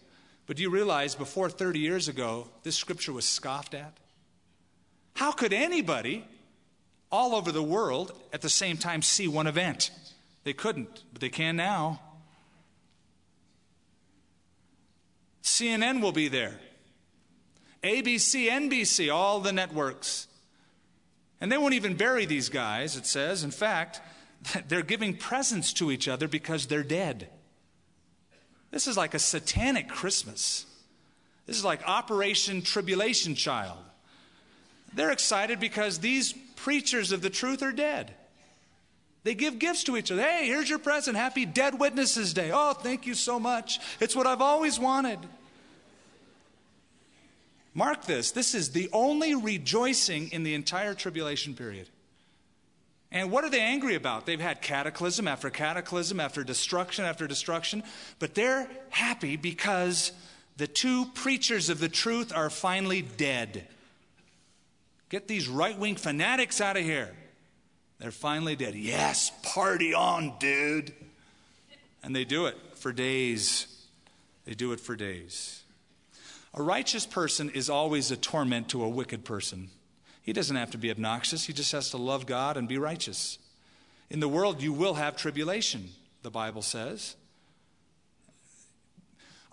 But 0.45 0.57
do 0.57 0.63
you 0.63 0.70
realize 0.70 1.15
before 1.15 1.49
30 1.49 1.80
years 1.80 2.07
ago, 2.07 2.47
this 2.63 2.76
scripture 2.76 3.11
was 3.11 3.26
scoffed 3.26 3.74
at? 3.74 3.97
How 5.15 5.32
could 5.32 5.51
anybody 5.51 6.26
all 7.11 7.36
over 7.36 7.51
the 7.51 7.63
world 7.63 8.13
at 8.32 8.41
the 8.41 8.49
same 8.49 8.78
time 8.78 9.01
see 9.01 9.28
one 9.28 9.47
event? 9.47 9.91
They 10.43 10.53
couldn't, 10.53 11.03
but 11.11 11.20
they 11.20 11.30
can 11.30 11.57
now. 11.57 11.99
CNN 15.48 16.02
will 16.02 16.12
be 16.12 16.28
there. 16.28 16.60
ABC, 17.82 18.50
NBC, 18.50 19.14
all 19.14 19.39
the 19.39 19.54
networks. 19.54 20.28
And 21.39 21.50
they 21.50 21.58
won't 21.58 21.74
even 21.74 21.95
bury 21.95 22.26
these 22.26 22.50
guys, 22.50 22.98
it 22.98 23.06
says. 23.06 23.45
In 23.45 23.52
fact, 23.52 24.02
they're 24.68 24.82
giving 24.82 25.16
presents 25.16 25.72
to 25.74 25.89
each 25.89 26.10
other 26.10 26.28
because 26.28 26.68
they're 26.68 26.84
dead. 26.84 27.30
This 28.72 28.88
is 28.88 28.98
like 28.98 29.14
a 29.14 29.20
satanic 29.20 29.88
Christmas. 29.88 30.66
This 31.45 31.56
is 31.56 31.64
like 31.64 31.82
Operation 31.88 32.62
Tribulation 32.62 33.34
Child. 33.34 33.80
They're 34.93 35.12
excited 35.12 35.62
because 35.62 36.00
these 36.00 36.34
preachers 36.58 37.14
of 37.14 37.22
the 37.22 37.30
truth 37.30 37.64
are 37.64 37.72
dead. 37.72 38.14
They 39.24 39.34
give 39.34 39.60
gifts 39.60 39.86
to 39.86 39.95
each 39.95 40.12
other. 40.12 40.22
Hey, 40.22 40.48
here's 40.48 40.70
your 40.70 40.80
present. 40.80 41.16
Happy 41.16 41.45
Dead 41.45 41.80
Witnesses 41.80 42.34
Day. 42.34 42.52
Oh, 42.54 42.74
thank 42.74 43.06
you 43.06 43.14
so 43.14 43.39
much. 43.39 43.80
It's 44.02 44.16
what 44.16 44.28
I've 44.28 44.41
always 44.41 44.78
wanted. 44.78 45.20
Mark 47.78 48.06
this 48.06 48.32
this 48.32 48.56
is 48.56 48.72
the 48.72 48.90
only 48.92 49.36
rejoicing 49.36 50.32
in 50.32 50.42
the 50.42 50.56
entire 50.56 50.96
tribulation 50.96 51.54
period. 51.54 51.88
And 53.12 53.30
what 53.30 53.44
are 53.44 53.52
they 53.52 53.62
angry 53.62 53.94
about? 53.94 54.26
They've 54.26 54.42
had 54.42 54.64
cataclysm 54.64 55.28
after 55.28 55.52
cataclysm 55.52 56.20
after 56.20 56.44
destruction 56.44 57.06
after 57.06 57.28
destruction, 57.28 57.84
but 58.18 58.34
they're 58.34 58.68
happy 58.90 59.38
because 59.38 60.12
the 60.58 60.66
two 60.66 61.06
preachers 61.14 61.70
of 61.70 61.80
the 61.80 61.88
truth 61.88 62.34
are 62.36 62.50
finally 62.50 63.04
dead. 63.04 63.68
Get 65.10 65.28
these 65.28 65.48
right 65.48 65.78
wing 65.78 65.98
fanatics 65.98 66.60
out 66.60 66.78
of 66.78 66.84
here. 66.84 67.14
They're 68.00 68.10
finally 68.10 68.56
dead. 68.56 68.74
Yes, 68.74 69.32
party 69.44 69.94
on, 69.94 70.34
dude. 70.40 70.94
And 72.02 72.16
they 72.16 72.26
do 72.26 72.48
it 72.48 72.58
for 72.74 72.92
days. 72.92 73.68
They 74.46 74.56
do 74.56 74.72
it 74.72 74.80
for 74.80 74.96
days. 74.96 75.62
A 76.54 76.62
righteous 76.62 77.06
person 77.06 77.50
is 77.50 77.70
always 77.70 78.12
a 78.12 78.18
torment 78.18 78.70
to 78.70 78.84
a 78.84 78.89
wicked 78.89 79.26
person. 79.26 79.70
He 80.22 80.34
doesn't 80.34 80.56
have 80.56 80.72
to 80.72 80.78
be 80.78 80.91
obnoxious, 80.91 81.45
he 81.45 81.54
just 81.54 81.72
has 81.72 81.89
to 81.91 81.98
love 81.98 82.26
God 82.26 82.58
and 82.58 82.68
be 82.68 82.78
righteous. 82.78 83.38
In 84.10 84.20
the 84.20 84.28
world, 84.28 84.62
you 84.62 84.74
will 84.74 84.95
have 84.95 85.16
tribulation, 85.16 85.89
the 86.22 86.32
Bible 86.32 86.62
says. 86.62 87.16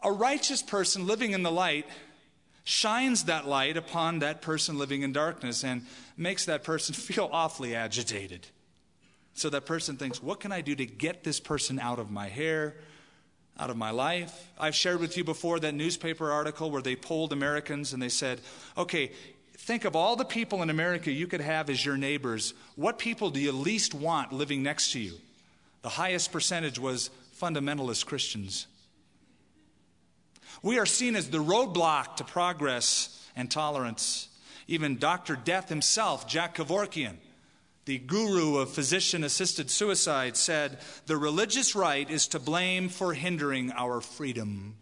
A 0.03 0.13
righteous 0.13 0.63
person 0.63 1.07
living 1.07 1.33
in 1.33 1.43
the 1.43 1.51
light 1.51 1.87
shines 2.65 3.25
that 3.25 3.47
light 3.47 3.77
upon 3.77 4.19
that 4.19 4.43
person 4.43 4.79
living 4.79 5.03
in 5.03 5.13
darkness 5.13 5.65
and 5.65 5.83
makes 6.17 6.45
that 6.47 6.65
person 6.65 6.95
feel 6.95 7.29
awfully 7.33 7.75
agitated. 7.75 8.47
So 9.35 9.51
that 9.51 9.67
person 9.67 9.97
thinks, 9.97 10.23
what 10.23 10.41
can 10.41 10.53
I 10.53 10.61
do 10.61 10.75
to 10.75 10.87
get 10.87 11.25
this 11.25 11.41
person 11.41 11.81
out 11.81 11.99
of 11.99 12.11
my 12.11 12.29
hair? 12.29 12.77
Out 13.59 13.71
of 13.71 13.77
my 13.77 13.91
life. 13.91 14.49
I've 14.59 14.75
shared 14.75 15.01
with 15.01 15.17
you 15.17 15.25
before 15.25 15.61
that 15.61 15.75
newspaper 15.75 16.31
article 16.31 16.71
where 16.71 16.83
they 16.83 16.97
polled 16.97 17.33
Americans 17.33 17.93
and 17.93 18.03
they 18.03 18.09
said, 18.09 18.41
okay, 18.77 19.13
think 19.59 19.85
of 19.85 19.95
all 19.95 20.17
the 20.17 20.25
people 20.25 20.63
in 20.63 20.71
America 20.71 21.11
you 21.11 21.27
could 21.27 21.41
have 21.41 21.71
as 21.71 21.85
your 21.85 21.97
neighbors. 21.97 22.55
What 22.75 22.99
people 22.99 23.31
do 23.31 23.41
you 23.41 23.53
least 23.53 23.95
want 23.95 24.33
living 24.33 24.63
next 24.63 24.93
to 24.93 24.99
you? 24.99 25.15
The 25.83 25.89
highest 25.91 26.33
percentage 26.33 26.79
was 26.79 27.11
fundamentalist 27.41 28.07
Christians. 28.07 28.67
We 30.63 30.79
are 30.79 30.87
seen 30.87 31.15
as 31.15 31.31
the 31.31 31.39
roadblock 31.39 32.17
to 32.17 32.25
progress 32.25 33.23
and 33.37 33.51
tolerance. 33.51 34.29
Even 34.67 34.97
Dr. 34.97 35.37
Death 35.37 35.69
himself, 35.69 36.27
Jack 36.27 36.57
Kevorkian, 36.57 37.17
the 37.85 37.99
guru 37.99 38.57
of 38.57 38.71
physician 38.71 39.25
assisted 39.25 39.71
suicide, 39.71 40.37
said, 40.37 40.79
The 41.07 41.17
religious 41.17 41.75
right 41.75 42.09
is 42.09 42.27
to 42.29 42.39
blame 42.39 42.89
for 42.89 43.15
hindering 43.15 43.73
our 43.73 44.01
freedom. 44.01 44.77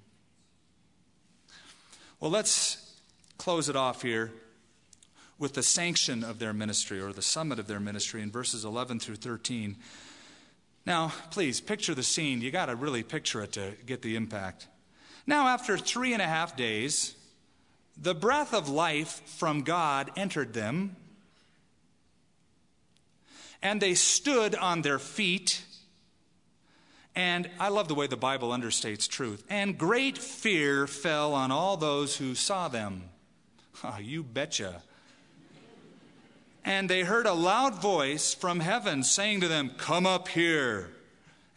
Well, 2.21 2.31
let's 2.31 2.97
close 3.39 3.69
it 3.69 3.75
off 3.75 4.03
here 4.03 4.31
with 5.39 5.55
the 5.55 5.63
sanction 5.63 6.23
of 6.23 6.39
their 6.39 6.53
ministry 6.53 7.01
or 7.01 7.13
the 7.13 7.23
summit 7.23 7.59
of 7.59 7.67
their 7.67 7.81
ministry 7.81 8.23
in 8.23 8.31
verses 8.31 8.65
11 8.65 9.01
through 9.01 9.17
13. 9.17 9.77
Now, 10.87 11.13
please 11.31 11.61
picture 11.61 11.95
the 11.95 12.05
scene. 12.05 12.41
You 12.41 12.53
got 12.53 12.67
to 12.67 12.77
really 12.77 13.03
picture 13.03 13.43
it 13.43 13.53
to 13.53 13.73
get 13.85 14.03
the 14.03 14.15
impact. 14.15 14.69
Now, 15.27 15.49
after 15.49 15.77
three 15.77 16.13
and 16.13 16.23
a 16.23 16.27
half 16.27 16.57
days, 16.57 17.17
the 18.01 18.15
breath 18.15 18.55
of 18.55 18.69
life 18.69 19.23
from 19.27 19.63
God 19.63 20.11
entered 20.17 20.55
them 20.55 20.97
and 23.63 23.81
they 23.81 23.95
stood 23.95 24.55
on 24.55 24.83
their 24.83 24.99
feet. 24.99 25.65
And 27.15 27.49
I 27.61 27.69
love 27.69 27.89
the 27.89 27.95
way 27.95 28.07
the 28.07 28.17
Bible 28.17 28.51
understates 28.51 29.09
truth. 29.09 29.45
And 29.49 29.79
great 29.79 30.19
fear 30.19 30.87
fell 30.87 31.35
on 31.35 31.51
all 31.51 31.77
those 31.77 32.17
who 32.17 32.35
saw 32.35 32.69
them. 32.69 33.05
Oh, 33.85 33.99
you 34.01 34.23
betcha. 34.23 34.83
And 36.65 36.89
they 36.89 37.03
heard 37.03 37.27
a 37.27 37.33
loud 37.33 37.81
voice 37.81 38.35
from 38.35 38.61
heaven 38.61 39.03
saying 39.03 39.41
to 39.41 39.49
them, 39.49 39.73
Come 39.77 40.07
up 40.07 40.29
here. 40.29 40.91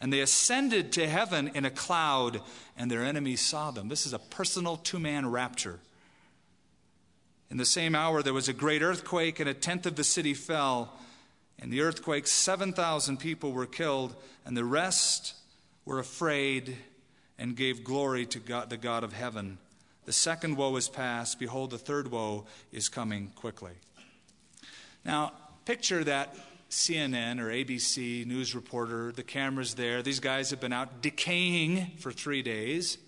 And 0.00 0.12
they 0.12 0.20
ascended 0.20 0.92
to 0.92 1.08
heaven 1.08 1.50
in 1.54 1.64
a 1.64 1.70
cloud, 1.70 2.42
and 2.76 2.90
their 2.90 3.02
enemies 3.02 3.40
saw 3.40 3.70
them. 3.70 3.88
This 3.88 4.04
is 4.04 4.12
a 4.12 4.18
personal 4.18 4.76
two 4.76 4.98
man 4.98 5.30
rapture. 5.30 5.80
In 7.50 7.56
the 7.56 7.64
same 7.64 7.94
hour, 7.94 8.22
there 8.22 8.34
was 8.34 8.48
a 8.48 8.52
great 8.52 8.82
earthquake, 8.82 9.40
and 9.40 9.48
a 9.48 9.54
tenth 9.54 9.86
of 9.86 9.96
the 9.96 10.04
city 10.04 10.34
fell. 10.34 10.92
In 11.58 11.70
the 11.70 11.80
earthquake, 11.80 12.26
7,000 12.26 13.16
people 13.18 13.52
were 13.52 13.66
killed, 13.66 14.14
and 14.44 14.56
the 14.56 14.64
rest 14.64 15.34
were 15.84 15.98
afraid 15.98 16.76
and 17.38 17.56
gave 17.56 17.84
glory 17.84 18.26
to 18.26 18.38
God, 18.38 18.70
the 18.70 18.76
God 18.76 19.04
of 19.04 19.12
heaven. 19.12 19.58
The 20.04 20.12
second 20.12 20.56
woe 20.56 20.76
is 20.76 20.88
past. 20.88 21.38
Behold, 21.38 21.70
the 21.70 21.78
third 21.78 22.10
woe 22.10 22.46
is 22.72 22.88
coming 22.88 23.32
quickly. 23.34 23.72
Now, 25.04 25.32
picture 25.64 26.04
that 26.04 26.36
CNN 26.70 27.40
or 27.40 27.46
ABC 27.46 28.26
news 28.26 28.54
reporter, 28.54 29.12
the 29.12 29.22
camera's 29.22 29.74
there. 29.74 30.02
These 30.02 30.20
guys 30.20 30.50
have 30.50 30.60
been 30.60 30.72
out 30.72 31.00
decaying 31.00 31.92
for 31.98 32.12
three 32.12 32.42
days. 32.42 32.98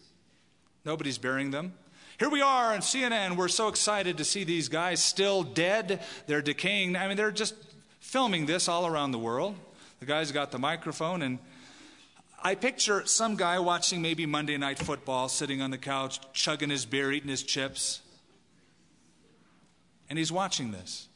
Nobody's 0.85 1.19
burying 1.19 1.51
them. 1.51 1.75
Here 2.19 2.29
we 2.29 2.41
are 2.41 2.73
on 2.73 2.81
CNN. 2.81 3.37
We're 3.37 3.49
so 3.49 3.69
excited 3.69 4.17
to 4.19 4.25
see 4.25 4.43
these 4.43 4.69
guys 4.69 5.03
still 5.03 5.45
dead. 5.45 6.03
They're 6.27 6.43
decaying. 6.43 6.97
I 6.97 7.07
mean, 7.07 7.17
they're 7.17 7.31
just 7.31 7.55
filming 8.09 8.47
this 8.47 8.69
all 8.69 8.87
around 8.87 9.13
the 9.13 9.19
world. 9.19 9.55
The 10.01 10.07
guy's 10.07 10.33
got 10.33 10.51
the 10.51 10.59
microphone, 10.59 11.21
and 11.21 11.39
I 12.43 12.55
picture 12.55 13.05
some 13.05 13.37
guy 13.37 13.59
watching 13.59 14.01
maybe 14.01 14.25
Monday 14.25 14.57
Night 14.57 14.79
Football, 14.79 15.29
sitting 15.29 15.61
on 15.61 15.71
the 15.71 15.79
couch, 15.79 16.19
chugging 16.33 16.71
his 16.71 16.87
beer, 16.87 17.13
eating 17.13 17.29
his 17.29 17.43
chips. 17.43 18.01
And 20.09 20.19
he's 20.19 20.33
watching 20.33 20.71
this. 20.71 21.09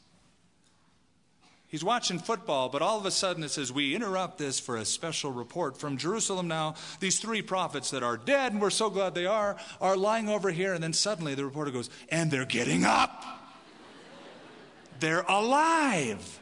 He's 1.67 1.83
watching 1.83 2.19
football, 2.19 2.69
but 2.69 2.83
all 2.83 2.99
of 2.99 3.07
a 3.07 3.11
sudden 3.11 3.43
it 3.43 3.49
says, 3.49 3.73
We 3.73 3.95
interrupt 3.95 4.37
this 4.37 4.61
for 4.61 4.77
a 4.77 4.85
special 4.85 5.33
report 5.33 5.79
from 5.79 5.97
Jerusalem 5.97 6.47
now. 6.47 6.75
These 7.01 7.21
three 7.21 7.41
prophets 7.41 7.91
that 7.93 8.03
are 8.03 8.19
dead, 8.19 8.53
and 8.53 8.61
we're 8.61 8.69
so 8.69 8.91
glad 8.91 9.15
they 9.15 9.25
are, 9.25 9.57
are 9.81 9.97
lying 9.97 10.29
over 10.29 10.51
here. 10.51 10.75
And 10.75 10.85
then 10.85 10.93
suddenly 10.93 11.35
the 11.35 11.47
reporter 11.47 11.71
goes, 11.71 11.89
And 12.11 12.31
they're 12.31 12.45
getting 12.45 12.85
up. 12.85 13.25
they're 15.01 15.25
alive. 15.27 16.41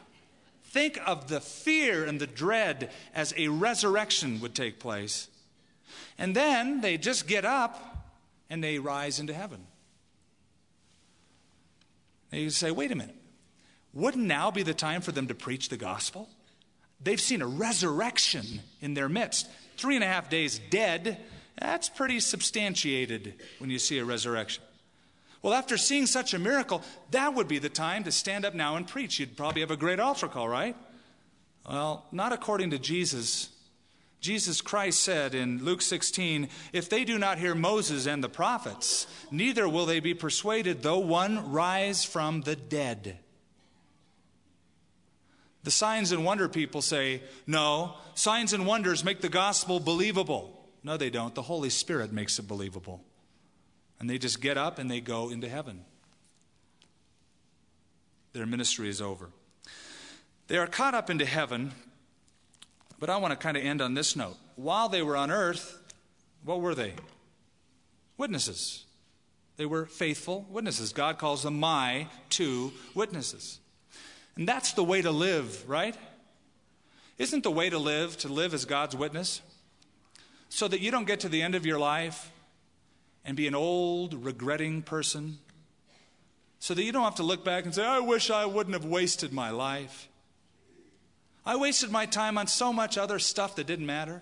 Think 0.71 1.01
of 1.05 1.27
the 1.27 1.41
fear 1.41 2.05
and 2.05 2.17
the 2.17 2.25
dread 2.25 2.91
as 3.13 3.33
a 3.35 3.49
resurrection 3.49 4.39
would 4.39 4.55
take 4.55 4.79
place. 4.79 5.27
And 6.17 6.33
then 6.33 6.79
they 6.79 6.97
just 6.97 7.27
get 7.27 7.43
up 7.43 8.07
and 8.49 8.63
they 8.63 8.79
rise 8.79 9.19
into 9.19 9.33
heaven. 9.33 9.67
And 12.31 12.41
you 12.41 12.49
say, 12.51 12.71
wait 12.71 12.93
a 12.93 12.95
minute. 12.95 13.17
Wouldn't 13.93 14.23
now 14.23 14.49
be 14.49 14.63
the 14.63 14.73
time 14.73 15.01
for 15.01 15.11
them 15.11 15.27
to 15.27 15.35
preach 15.35 15.67
the 15.67 15.75
gospel? 15.75 16.29
They've 17.03 17.19
seen 17.19 17.41
a 17.41 17.47
resurrection 17.47 18.61
in 18.79 18.93
their 18.93 19.09
midst. 19.09 19.49
Three 19.75 19.95
and 19.95 20.05
a 20.05 20.07
half 20.07 20.29
days 20.29 20.61
dead, 20.69 21.17
that's 21.59 21.89
pretty 21.89 22.21
substantiated 22.21 23.33
when 23.59 23.69
you 23.69 23.77
see 23.77 23.97
a 23.97 24.05
resurrection. 24.05 24.63
Well, 25.41 25.53
after 25.53 25.77
seeing 25.77 26.05
such 26.05 26.33
a 26.33 26.39
miracle, 26.39 26.83
that 27.11 27.33
would 27.33 27.47
be 27.47 27.57
the 27.57 27.69
time 27.69 28.03
to 28.03 28.11
stand 28.11 28.45
up 28.45 28.53
now 28.53 28.75
and 28.75 28.87
preach. 28.87 29.19
You'd 29.19 29.35
probably 29.35 29.61
have 29.61 29.71
a 29.71 29.77
great 29.77 29.99
altar 29.99 30.27
call, 30.27 30.47
right? 30.47 30.75
Well, 31.67 32.05
not 32.11 32.31
according 32.31 32.71
to 32.71 32.79
Jesus. 32.79 33.49
Jesus 34.19 34.61
Christ 34.61 35.01
said 35.01 35.33
in 35.33 35.65
Luke 35.65 35.81
16, 35.81 36.47
If 36.73 36.89
they 36.89 37.03
do 37.03 37.17
not 37.17 37.39
hear 37.39 37.55
Moses 37.55 38.05
and 38.05 38.23
the 38.23 38.29
prophets, 38.29 39.07
neither 39.31 39.67
will 39.67 39.87
they 39.87 39.99
be 39.99 40.13
persuaded, 40.13 40.83
though 40.83 40.99
one 40.99 41.51
rise 41.51 42.03
from 42.03 42.41
the 42.41 42.55
dead. 42.55 43.17
The 45.63 45.71
signs 45.71 46.11
and 46.11 46.23
wonder 46.23 46.47
people 46.49 46.83
say, 46.83 47.23
No, 47.47 47.95
signs 48.13 48.53
and 48.53 48.67
wonders 48.67 49.03
make 49.03 49.21
the 49.21 49.29
gospel 49.29 49.79
believable. 49.79 50.69
No, 50.83 50.97
they 50.97 51.09
don't. 51.09 51.33
The 51.33 51.43
Holy 51.43 51.69
Spirit 51.69 52.11
makes 52.11 52.37
it 52.37 52.47
believable. 52.47 53.03
And 54.01 54.09
they 54.09 54.17
just 54.17 54.41
get 54.41 54.57
up 54.57 54.79
and 54.79 54.89
they 54.89 54.99
go 54.99 55.29
into 55.29 55.47
heaven. 55.47 55.85
Their 58.33 58.47
ministry 58.47 58.89
is 58.89 58.99
over. 58.99 59.29
They 60.47 60.57
are 60.57 60.65
caught 60.65 60.95
up 60.95 61.11
into 61.11 61.23
heaven, 61.23 61.71
but 62.97 63.11
I 63.11 63.17
want 63.17 63.31
to 63.31 63.37
kind 63.37 63.55
of 63.55 63.63
end 63.63 63.79
on 63.79 63.93
this 63.93 64.15
note. 64.15 64.37
While 64.55 64.89
they 64.89 65.03
were 65.03 65.15
on 65.15 65.29
earth, 65.29 65.79
what 66.43 66.61
were 66.61 66.73
they? 66.73 66.95
Witnesses. 68.17 68.85
They 69.57 69.67
were 69.67 69.85
faithful 69.85 70.47
witnesses. 70.49 70.93
God 70.93 71.19
calls 71.19 71.43
them 71.43 71.59
my 71.59 72.07
two 72.31 72.73
witnesses. 72.95 73.59
And 74.35 74.47
that's 74.47 74.73
the 74.73 74.83
way 74.83 75.03
to 75.03 75.11
live, 75.11 75.69
right? 75.69 75.95
Isn't 77.19 77.43
the 77.43 77.51
way 77.51 77.69
to 77.69 77.77
live 77.77 78.17
to 78.17 78.29
live 78.29 78.55
as 78.55 78.65
God's 78.65 78.95
witness? 78.95 79.43
So 80.49 80.67
that 80.67 80.81
you 80.81 80.89
don't 80.89 81.05
get 81.05 81.19
to 81.19 81.29
the 81.29 81.43
end 81.43 81.53
of 81.53 81.67
your 81.67 81.77
life 81.77 82.31
and 83.23 83.37
be 83.37 83.47
an 83.47 83.55
old, 83.55 84.25
regretting 84.25 84.81
person. 84.81 85.37
So 86.59 86.73
that 86.73 86.83
you 86.83 86.91
don't 86.91 87.03
have 87.03 87.15
to 87.15 87.23
look 87.23 87.43
back 87.43 87.65
and 87.65 87.73
say, 87.73 87.85
I 87.85 87.99
wish 87.99 88.29
I 88.29 88.45
wouldn't 88.45 88.75
have 88.75 88.85
wasted 88.85 89.33
my 89.33 89.49
life. 89.49 90.07
I 91.45 91.55
wasted 91.55 91.91
my 91.91 92.05
time 92.05 92.37
on 92.37 92.47
so 92.47 92.71
much 92.71 92.97
other 92.97 93.17
stuff 93.19 93.55
that 93.55 93.65
didn't 93.65 93.85
matter. 93.85 94.21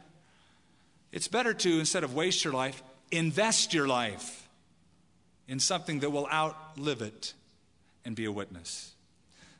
It's 1.11 1.27
better 1.27 1.53
to, 1.53 1.79
instead 1.79 2.03
of 2.03 2.13
waste 2.13 2.43
your 2.43 2.53
life, 2.53 2.81
invest 3.11 3.73
your 3.73 3.87
life 3.87 4.47
in 5.47 5.59
something 5.59 5.99
that 5.99 6.11
will 6.11 6.27
outlive 6.27 7.01
it 7.01 7.33
and 8.05 8.15
be 8.15 8.25
a 8.25 8.31
witness. 8.31 8.93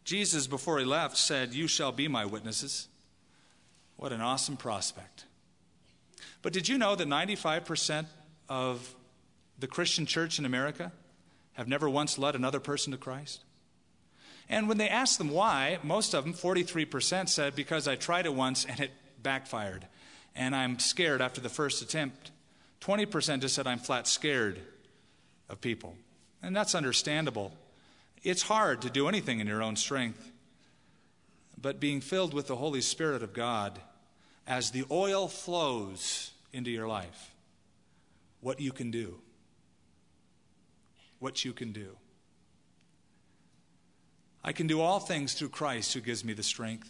Jesus, 0.05 0.47
before 0.47 0.79
he 0.79 0.85
left, 0.85 1.17
said, 1.17 1.53
You 1.53 1.67
shall 1.67 1.91
be 1.91 2.07
my 2.07 2.25
witnesses. 2.25 2.87
What 3.97 4.13
an 4.13 4.21
awesome 4.21 4.55
prospect. 4.55 5.25
But 6.41 6.53
did 6.53 6.69
you 6.69 6.77
know 6.77 6.95
that 6.95 7.07
95% 7.07 8.05
of 8.47 8.95
the 9.59 9.67
Christian 9.67 10.05
church 10.05 10.39
in 10.39 10.45
America 10.45 10.91
have 11.53 11.67
never 11.67 11.89
once 11.89 12.17
led 12.17 12.35
another 12.35 12.59
person 12.59 12.91
to 12.91 12.97
Christ? 12.97 13.41
And 14.49 14.67
when 14.67 14.77
they 14.77 14.89
asked 14.89 15.19
them 15.19 15.29
why, 15.29 15.77
most 15.83 16.15
of 16.15 16.23
them, 16.23 16.33
43%, 16.33 17.29
said, 17.29 17.55
Because 17.55 17.87
I 17.87 17.95
tried 17.95 18.25
it 18.25 18.33
once 18.33 18.65
and 18.65 18.79
it 18.79 18.91
backfired. 19.21 19.85
And 20.35 20.55
I'm 20.55 20.79
scared 20.79 21.21
after 21.21 21.39
the 21.39 21.49
first 21.49 21.81
attempt. 21.81 22.31
20% 22.81 23.41
just 23.41 23.55
said, 23.55 23.67
I'm 23.67 23.77
flat 23.77 24.07
scared 24.07 24.59
of 25.49 25.61
people. 25.61 25.95
And 26.41 26.55
that's 26.55 26.73
understandable. 26.73 27.51
It's 28.23 28.43
hard 28.43 28.81
to 28.81 28.89
do 28.89 29.07
anything 29.07 29.39
in 29.39 29.47
your 29.47 29.61
own 29.61 29.75
strength. 29.75 30.31
But 31.61 31.79
being 31.79 32.01
filled 32.01 32.33
with 32.33 32.47
the 32.47 32.55
Holy 32.55 32.81
Spirit 32.81 33.21
of 33.21 33.33
God, 33.33 33.79
as 34.47 34.71
the 34.71 34.85
oil 34.89 35.27
flows 35.27 36.31
into 36.53 36.71
your 36.71 36.87
life, 36.87 37.35
what 38.41 38.59
you 38.59 38.71
can 38.71 38.89
do. 38.89 39.15
What 41.19 41.45
you 41.45 41.53
can 41.53 41.71
do. 41.71 41.97
I 44.43 44.53
can 44.53 44.67
do 44.67 44.81
all 44.81 44.99
things 44.99 45.33
through 45.33 45.49
Christ 45.49 45.93
who 45.93 45.99
gives 45.99 46.23
me 46.23 46.33
the 46.33 46.43
strength. 46.43 46.89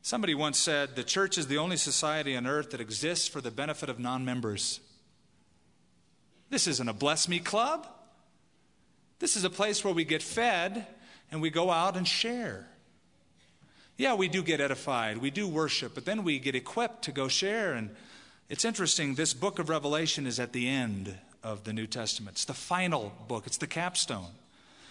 Somebody 0.00 0.34
once 0.34 0.58
said 0.58 0.94
the 0.94 1.02
church 1.02 1.36
is 1.36 1.48
the 1.48 1.58
only 1.58 1.76
society 1.76 2.36
on 2.36 2.46
earth 2.46 2.70
that 2.70 2.80
exists 2.80 3.26
for 3.26 3.40
the 3.40 3.50
benefit 3.50 3.88
of 3.88 3.98
non 3.98 4.24
members. 4.24 4.80
This 6.48 6.68
isn't 6.68 6.88
a 6.88 6.92
bless 6.92 7.28
me 7.28 7.40
club. 7.40 7.88
This 9.18 9.36
is 9.36 9.44
a 9.44 9.50
place 9.50 9.84
where 9.84 9.94
we 9.94 10.04
get 10.04 10.22
fed 10.22 10.86
and 11.32 11.42
we 11.42 11.50
go 11.50 11.70
out 11.70 11.96
and 11.96 12.06
share. 12.06 12.68
Yeah, 13.96 14.14
we 14.14 14.28
do 14.28 14.42
get 14.42 14.60
edified, 14.60 15.18
we 15.18 15.30
do 15.30 15.48
worship, 15.48 15.94
but 15.94 16.04
then 16.04 16.22
we 16.22 16.38
get 16.38 16.54
equipped 16.54 17.02
to 17.04 17.12
go 17.12 17.28
share. 17.28 17.72
And 17.72 17.90
it's 18.48 18.64
interesting, 18.64 19.14
this 19.14 19.32
book 19.32 19.58
of 19.58 19.68
Revelation 19.68 20.26
is 20.26 20.38
at 20.38 20.52
the 20.52 20.68
end 20.68 21.16
of 21.46 21.62
the 21.62 21.72
New 21.72 21.86
Testament. 21.86 22.34
It's 22.34 22.44
the 22.44 22.54
final 22.54 23.12
book, 23.28 23.46
it's 23.46 23.58
the 23.58 23.68
capstone. 23.68 24.32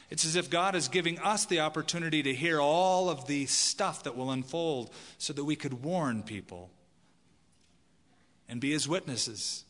It's 0.09 0.23
as 0.23 0.35
if 0.37 0.49
God 0.49 0.73
is 0.73 0.87
giving 0.87 1.19
us 1.19 1.45
the 1.45 1.59
opportunity 1.59 2.23
to 2.23 2.33
hear 2.33 2.61
all 2.61 3.09
of 3.09 3.27
the 3.27 3.45
stuff 3.47 4.03
that 4.03 4.15
will 4.15 4.31
unfold 4.31 4.91
so 5.17 5.33
that 5.33 5.43
we 5.43 5.55
could 5.55 5.83
warn 5.83 6.23
people 6.23 6.69
and 8.47 8.61
be 8.61 8.71
his 8.71 8.87
witnesses. 8.87 9.65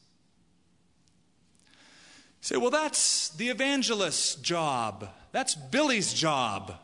say, 2.41 2.57
well, 2.57 2.69
that's 2.69 3.29
the 3.29 3.49
evangelist's 3.49 4.35
job. 4.35 5.09
That's 5.31 5.55
Billy's 5.55 6.13
job. 6.13 6.75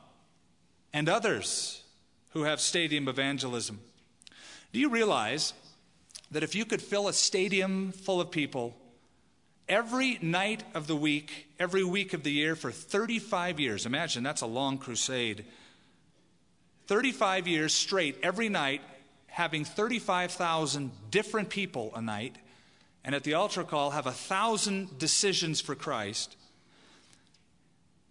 And 0.94 1.08
others 1.08 1.84
who 2.30 2.44
have 2.44 2.60
stadium 2.60 3.08
evangelism. 3.08 3.82
Do 4.74 4.80
you 4.80 4.90
realize 4.90 5.54
that 6.32 6.44
if 6.44 6.56
you 6.56 6.66
could 6.66 6.82
fill 6.82 7.08
a 7.08 7.14
stadium 7.14 7.92
full 7.92 8.20
of 8.20 8.32
people 8.32 8.81
every 9.72 10.20
night 10.22 10.66
of 10.76 10.86
the 10.86 10.96
week, 10.96 11.48
every 11.58 11.84
week 11.84 12.14
of 12.14 12.24
the 12.24 12.32
year 12.32 12.58
for 12.58 12.72
35 12.72 13.58
years. 13.58 13.86
Imagine 13.86 14.22
that's 14.22 14.42
a 14.42 14.46
long 14.46 14.78
crusade. 14.78 15.46
35 16.88 17.48
years 17.48 17.74
straight, 17.74 18.18
every 18.22 18.50
night, 18.50 18.82
having 19.28 19.64
35,000 19.64 20.92
different 21.10 21.50
people 21.50 21.94
a 21.96 22.02
night, 22.02 22.36
and 23.06 23.16
at 23.16 23.24
the 23.24 23.34
altar 23.34 23.64
call, 23.64 23.92
have 23.92 24.08
a 24.08 24.12
thousand 24.12 25.00
decisions 25.00 25.62
for 25.62 25.74
Christ. 25.74 26.36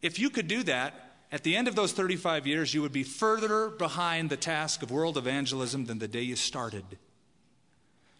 If 0.01 0.19
you 0.19 0.31
could 0.31 0.49
do 0.49 0.63
that, 0.63 0.95
at 1.31 1.43
the 1.43 1.57
end 1.57 1.69
of 1.69 1.77
those 1.77 1.93
35 1.93 2.47
years, 2.47 2.73
you 2.73 2.81
would 2.81 2.91
be 2.91 3.03
further 3.03 3.69
behind 3.69 4.31
the 4.31 4.37
task 4.39 4.83
of 4.83 4.91
world 4.91 5.19
evangelism 5.19 5.85
than 5.85 5.99
the 5.99 6.09
day 6.09 6.23
you 6.23 6.37
started. 6.37 6.85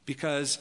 Because 0.05 0.59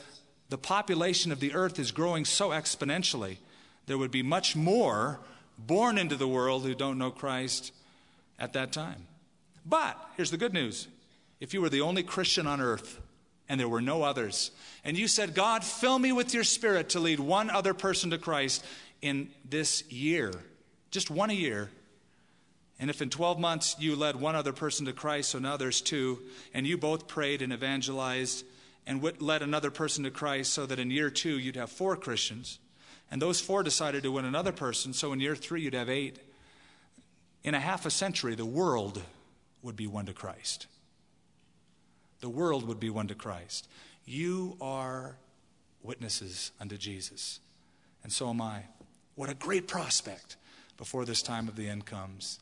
the 0.50 0.58
population 0.58 1.32
of 1.32 1.40
the 1.40 1.54
earth 1.54 1.80
is 1.80 1.92
growing 1.92 2.26
so 2.26 2.50
exponentially, 2.50 3.38
there 3.86 3.98
would 3.98 4.12
be 4.12 4.24
much 4.24 4.56
more 4.56 5.20
born 5.58 5.98
into 5.98 6.16
the 6.16 6.28
world 6.28 6.64
who 6.64 6.76
don't 6.76 6.98
know 6.98 7.12
Christ 7.12 7.72
at 8.38 8.54
that 8.54 8.72
time. 8.72 9.08
But 9.66 9.98
here's 10.18 10.32
the 10.32 10.38
good 10.38 10.54
news 10.54 10.88
if 11.40 11.54
you 11.54 11.62
were 11.62 11.70
the 11.70 11.82
only 11.82 12.04
Christian 12.04 12.48
on 12.48 12.60
earth 12.60 13.00
and 13.48 13.60
there 13.60 13.68
were 13.68 13.82
no 13.82 14.04
others, 14.04 14.52
and 14.84 14.96
you 14.96 15.08
said, 15.08 15.34
God, 15.34 15.64
fill 15.64 15.98
me 15.98 16.12
with 16.12 16.36
your 16.36 16.44
spirit 16.44 16.90
to 16.90 17.00
lead 17.00 17.20
one 17.20 17.50
other 17.50 17.74
person 17.74 18.12
to 18.12 18.20
Christ 18.20 18.64
in 19.02 19.30
this 19.50 19.84
year, 19.92 20.32
just 20.92 21.10
one 21.10 21.32
a 21.32 21.34
year. 21.34 21.70
And 22.80 22.90
if 22.90 23.02
in 23.02 23.10
12 23.10 23.40
months 23.40 23.76
you 23.80 23.96
led 23.96 24.16
one 24.16 24.36
other 24.36 24.54
person 24.54 24.86
to 24.86 24.94
Christ, 24.94 25.32
so 25.32 25.40
now 25.40 25.58
there's 25.58 25.82
two, 25.82 26.20
and 26.54 26.66
you 26.66 26.78
both 26.78 27.08
prayed 27.08 27.42
and 27.42 27.52
evangelized, 27.52 28.46
and 28.90 29.22
led 29.22 29.44
another 29.44 29.70
person 29.70 30.04
to 30.04 30.10
Christ 30.10 30.52
so 30.52 30.66
that 30.66 30.80
in 30.80 30.90
year 30.90 31.12
two 31.12 31.38
you'd 31.38 31.56
have 31.56 31.70
four 31.70 31.96
Christians. 31.96 32.58
And 33.12 33.22
those 33.22 33.40
four 33.40 33.62
decided 33.62 34.02
to 34.02 34.12
win 34.12 34.26
another 34.26 34.52
person, 34.52 34.94
so 34.94 35.14
in 35.14 35.20
year 35.20 35.36
three 35.36 35.62
you'd 35.62 35.76
have 35.76 35.90
eight. 35.90 36.18
In 37.44 37.54
a 37.54 37.60
half 37.60 37.86
a 37.86 37.92
century, 37.92 38.34
the 38.34 38.48
world 38.48 39.00
would 39.62 39.76
be 39.76 39.86
won 39.86 40.08
to 40.08 40.14
Christ. 40.14 40.66
The 42.22 42.30
world 42.30 42.68
would 42.68 42.80
be 42.80 42.90
won 42.90 43.08
to 43.08 43.16
Christ. 43.16 43.68
You 44.06 44.58
are 44.60 45.18
witnesses 45.84 46.52
unto 46.60 46.76
Jesus, 46.76 47.40
and 48.04 48.12
so 48.12 48.32
am 48.32 48.42
I. 48.42 48.64
What 49.14 49.30
a 49.30 49.36
great 49.36 49.68
prospect 49.68 50.36
before 50.78 51.06
this 51.06 51.22
time 51.22 51.48
of 51.48 51.56
the 51.56 51.70
end 51.70 51.86
comes. 51.86 52.40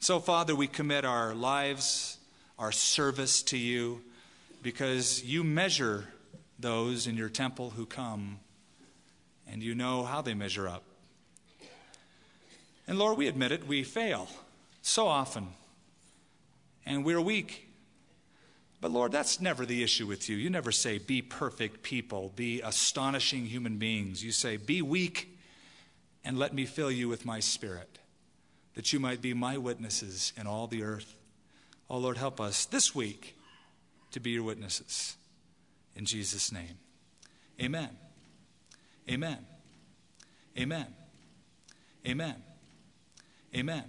So, 0.00 0.18
Father, 0.18 0.56
we 0.56 0.66
commit 0.66 1.04
our 1.04 1.34
lives, 1.34 2.18
our 2.58 2.72
service 2.72 3.44
to 3.44 3.56
you 3.56 4.02
because 4.62 5.24
you 5.24 5.42
measure 5.44 6.06
those 6.58 7.06
in 7.06 7.16
your 7.16 7.28
temple 7.28 7.70
who 7.70 7.84
come, 7.84 8.38
and 9.50 9.62
you 9.62 9.74
know 9.74 10.04
how 10.04 10.22
they 10.22 10.34
measure 10.34 10.68
up. 10.68 10.84
And 12.86 12.98
Lord, 12.98 13.18
we 13.18 13.26
admit 13.26 13.52
it, 13.52 13.66
we 13.66 13.82
fail 13.82 14.28
so 14.80 15.06
often, 15.06 15.48
and 16.86 17.04
we're 17.04 17.20
weak. 17.20 17.68
But 18.80 18.90
Lord, 18.90 19.12
that's 19.12 19.40
never 19.40 19.64
the 19.64 19.82
issue 19.82 20.06
with 20.06 20.28
you. 20.28 20.36
You 20.36 20.50
never 20.50 20.72
say, 20.72 20.98
be 20.98 21.22
perfect 21.22 21.82
people, 21.82 22.32
be 22.34 22.60
astonishing 22.60 23.46
human 23.46 23.78
beings. 23.78 24.24
You 24.24 24.32
say, 24.32 24.56
be 24.56 24.82
weak 24.82 25.28
and 26.24 26.38
let 26.38 26.52
me 26.52 26.66
fill 26.66 26.90
you 26.90 27.08
with 27.08 27.24
my 27.24 27.40
spirit, 27.40 27.98
that 28.74 28.92
you 28.92 28.98
might 28.98 29.20
be 29.20 29.34
my 29.34 29.56
witnesses 29.56 30.32
in 30.36 30.46
all 30.46 30.66
the 30.66 30.82
earth. 30.82 31.16
Oh 31.88 31.98
Lord, 31.98 32.16
help 32.16 32.40
us 32.40 32.64
this 32.64 32.94
week 32.94 33.36
to 34.12 34.20
be 34.20 34.30
your 34.30 34.42
witnesses. 34.44 35.16
In 35.96 36.04
Jesus' 36.04 36.52
name. 36.52 36.78
Amen. 37.60 37.90
Amen. 39.10 39.38
Amen. 40.58 40.86
Amen. 42.06 42.36
Amen. 43.54 43.84